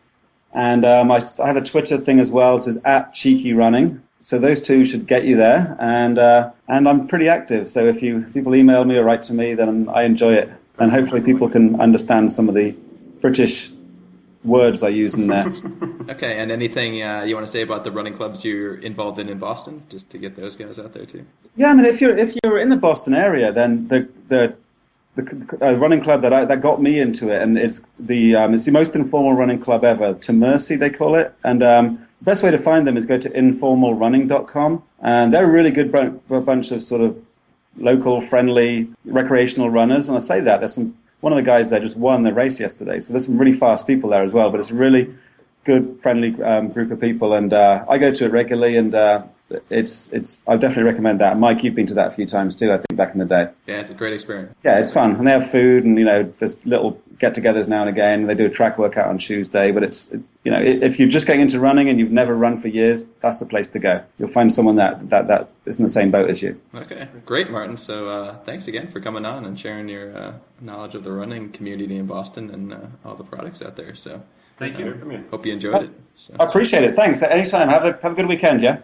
And 0.53 0.85
um, 0.85 1.11
I, 1.11 1.21
I, 1.41 1.47
have 1.47 1.55
a 1.55 1.61
Twitter 1.61 1.97
thing 1.97 2.19
as 2.19 2.31
well. 2.31 2.57
It 2.57 2.63
says 2.63 2.77
at 2.85 3.13
cheeky 3.13 3.53
running. 3.53 4.03
So 4.23 4.39
those 4.39 4.61
two 4.61 4.85
should 4.85 5.05
get 5.05 5.25
you 5.25 5.35
there. 5.35 5.75
And 5.81 6.17
uh, 6.17 6.51
and 6.69 6.87
I'm 6.87 7.07
pretty 7.07 7.27
active. 7.27 7.69
So 7.69 7.85
if 7.85 8.01
you 8.01 8.19
if 8.19 8.33
people 8.33 8.55
email 8.55 8.85
me 8.85 8.95
or 8.95 9.03
write 9.03 9.21
to 9.23 9.33
me, 9.33 9.53
then 9.53 9.89
I 9.89 10.03
enjoy 10.03 10.35
it. 10.35 10.49
And 10.79 10.91
hopefully 10.91 11.19
people 11.19 11.49
can 11.49 11.79
understand 11.81 12.31
some 12.31 12.47
of 12.47 12.55
the 12.55 12.73
British 13.19 13.71
words 14.45 14.81
I 14.81 14.89
use 14.89 15.15
in 15.15 15.27
there. 15.27 15.47
okay, 16.09 16.39
and 16.39 16.53
anything 16.53 17.03
uh, 17.03 17.23
you 17.23 17.35
want 17.35 17.45
to 17.45 17.51
say 17.51 17.61
about 17.61 17.83
the 17.83 17.91
running 17.91 18.13
clubs 18.13 18.45
you're 18.45 18.75
involved 18.75 19.19
in 19.19 19.27
in 19.27 19.39
Boston, 19.39 19.83
just 19.89 20.09
to 20.11 20.17
get 20.17 20.37
those 20.37 20.55
guys 20.55 20.79
out 20.79 20.93
there 20.93 21.05
too? 21.05 21.25
Yeah, 21.57 21.71
I 21.71 21.73
mean, 21.73 21.85
if 21.85 21.99
you're 21.99 22.17
if 22.17 22.33
you're 22.45 22.59
in 22.59 22.69
the 22.69 22.77
Boston 22.77 23.13
area, 23.13 23.51
then 23.51 23.89
the 23.89 24.07
the 24.29 24.55
the 25.15 25.57
uh, 25.61 25.75
running 25.75 26.01
club 26.01 26.21
that 26.21 26.31
I, 26.31 26.45
that 26.45 26.61
got 26.61 26.81
me 26.81 26.97
into 26.97 27.29
it, 27.29 27.41
and 27.41 27.57
it's 27.57 27.81
the 27.99 28.37
um, 28.37 28.53
it's 28.53 28.63
the 28.63 28.71
most 28.71 28.95
informal 28.95 29.33
running 29.33 29.59
club 29.59 29.83
ever. 29.83 30.13
To 30.13 30.31
Mercy, 30.31 30.77
they 30.77 30.89
call 30.89 31.15
it, 31.15 31.35
and 31.43 31.61
um, 31.61 32.07
best 32.23 32.43
way 32.43 32.51
to 32.51 32.57
find 32.57 32.87
them 32.87 32.97
is 32.97 33.05
go 33.05 33.17
to 33.17 33.29
informalrunning.com, 33.29 34.83
and 35.01 35.33
they're 35.33 35.45
a 35.45 35.51
really 35.51 35.71
good 35.71 35.91
bunch 35.91 36.71
of 36.71 36.83
sort 36.83 37.01
of 37.01 37.23
local, 37.77 38.21
friendly, 38.21 38.87
recreational 39.05 39.69
runners. 39.69 40.07
And 40.07 40.17
I 40.17 40.21
say 40.21 40.39
that 40.41 40.59
there's 40.59 40.73
some 40.73 40.97
one 41.21 41.31
of 41.31 41.37
the 41.37 41.43
guys 41.43 41.69
there 41.69 41.79
just 41.79 41.95
won 41.95 42.23
the 42.23 42.33
race 42.33 42.59
yesterday, 42.59 42.99
so 42.99 43.13
there's 43.13 43.25
some 43.25 43.37
really 43.37 43.53
fast 43.53 43.87
people 43.87 44.09
there 44.09 44.23
as 44.23 44.33
well. 44.33 44.49
But 44.49 44.59
it's 44.59 44.71
a 44.71 44.75
really 44.75 45.13
good, 45.63 45.99
friendly 46.01 46.41
um, 46.43 46.67
group 46.69 46.91
of 46.91 46.99
people, 46.99 47.33
and 47.33 47.53
uh, 47.53 47.85
I 47.87 47.97
go 47.97 48.11
to 48.11 48.25
it 48.25 48.31
regularly, 48.31 48.75
and 48.75 48.93
uh, 48.93 49.23
it's 49.69 50.11
it's 50.11 50.41
I 50.47 50.55
definitely 50.55 50.83
recommend 50.83 51.19
that. 51.21 51.37
Mike, 51.37 51.63
you've 51.63 51.75
been 51.75 51.85
to 51.87 51.93
that 51.95 52.07
a 52.07 52.11
few 52.11 52.25
times 52.25 52.55
too. 52.55 52.71
I 52.71 52.77
think 52.77 52.95
back 52.95 53.13
in 53.13 53.19
the 53.19 53.25
day. 53.25 53.49
Yeah, 53.67 53.79
it's 53.79 53.89
a 53.89 53.93
great 53.93 54.13
experience. 54.13 54.55
Yeah, 54.63 54.79
it's 54.79 54.91
fun, 54.91 55.15
and 55.15 55.27
they 55.27 55.31
have 55.31 55.49
food, 55.49 55.83
and 55.83 55.97
you 55.97 56.05
know, 56.05 56.31
there's 56.39 56.63
little 56.65 56.99
get-togethers 57.19 57.67
now 57.67 57.81
and 57.81 57.89
again. 57.89 58.27
They 58.27 58.33
do 58.33 58.45
a 58.45 58.49
track 58.49 58.77
workout 58.77 59.07
on 59.07 59.17
Tuesday, 59.17 59.71
but 59.71 59.83
it's 59.83 60.11
you 60.43 60.51
know, 60.51 60.59
if 60.59 60.99
you're 60.99 61.09
just 61.09 61.27
getting 61.27 61.41
into 61.41 61.59
running 61.59 61.89
and 61.89 61.99
you've 61.99 62.11
never 62.11 62.35
run 62.35 62.57
for 62.57 62.67
years, 62.67 63.05
that's 63.21 63.39
the 63.39 63.45
place 63.45 63.67
to 63.69 63.79
go. 63.79 64.03
You'll 64.17 64.29
find 64.29 64.53
someone 64.53 64.75
that 64.77 65.09
that 65.09 65.27
that 65.27 65.49
is 65.65 65.77
in 65.77 65.83
the 65.83 65.89
same 65.89 66.11
boat 66.11 66.29
as 66.29 66.41
you. 66.41 66.59
Okay, 66.73 67.07
great, 67.25 67.49
Martin. 67.49 67.77
So 67.77 68.09
uh, 68.09 68.37
thanks 68.45 68.67
again 68.67 68.89
for 68.89 68.99
coming 68.99 69.25
on 69.25 69.45
and 69.45 69.59
sharing 69.59 69.89
your 69.89 70.15
uh, 70.17 70.33
knowledge 70.61 70.95
of 70.95 71.03
the 71.03 71.11
running 71.11 71.51
community 71.51 71.97
in 71.97 72.07
Boston 72.07 72.49
and 72.49 72.73
uh, 72.73 72.79
all 73.05 73.15
the 73.15 73.23
products 73.23 73.61
out 73.61 73.75
there. 73.75 73.95
So. 73.95 74.21
Thank 74.59 74.77
you. 74.77 75.25
Hope 75.31 75.47
you 75.47 75.51
enjoyed 75.51 75.85
it. 75.85 75.89
So. 76.13 76.35
I 76.39 76.43
appreciate 76.43 76.83
it. 76.83 76.95
Thanks. 76.95 77.23
Anytime. 77.23 77.69
Have 77.69 77.85
a 77.85 77.99
have 78.03 78.11
a 78.11 78.15
good 78.15 78.27
weekend. 78.27 78.61
Yeah. 78.61 78.77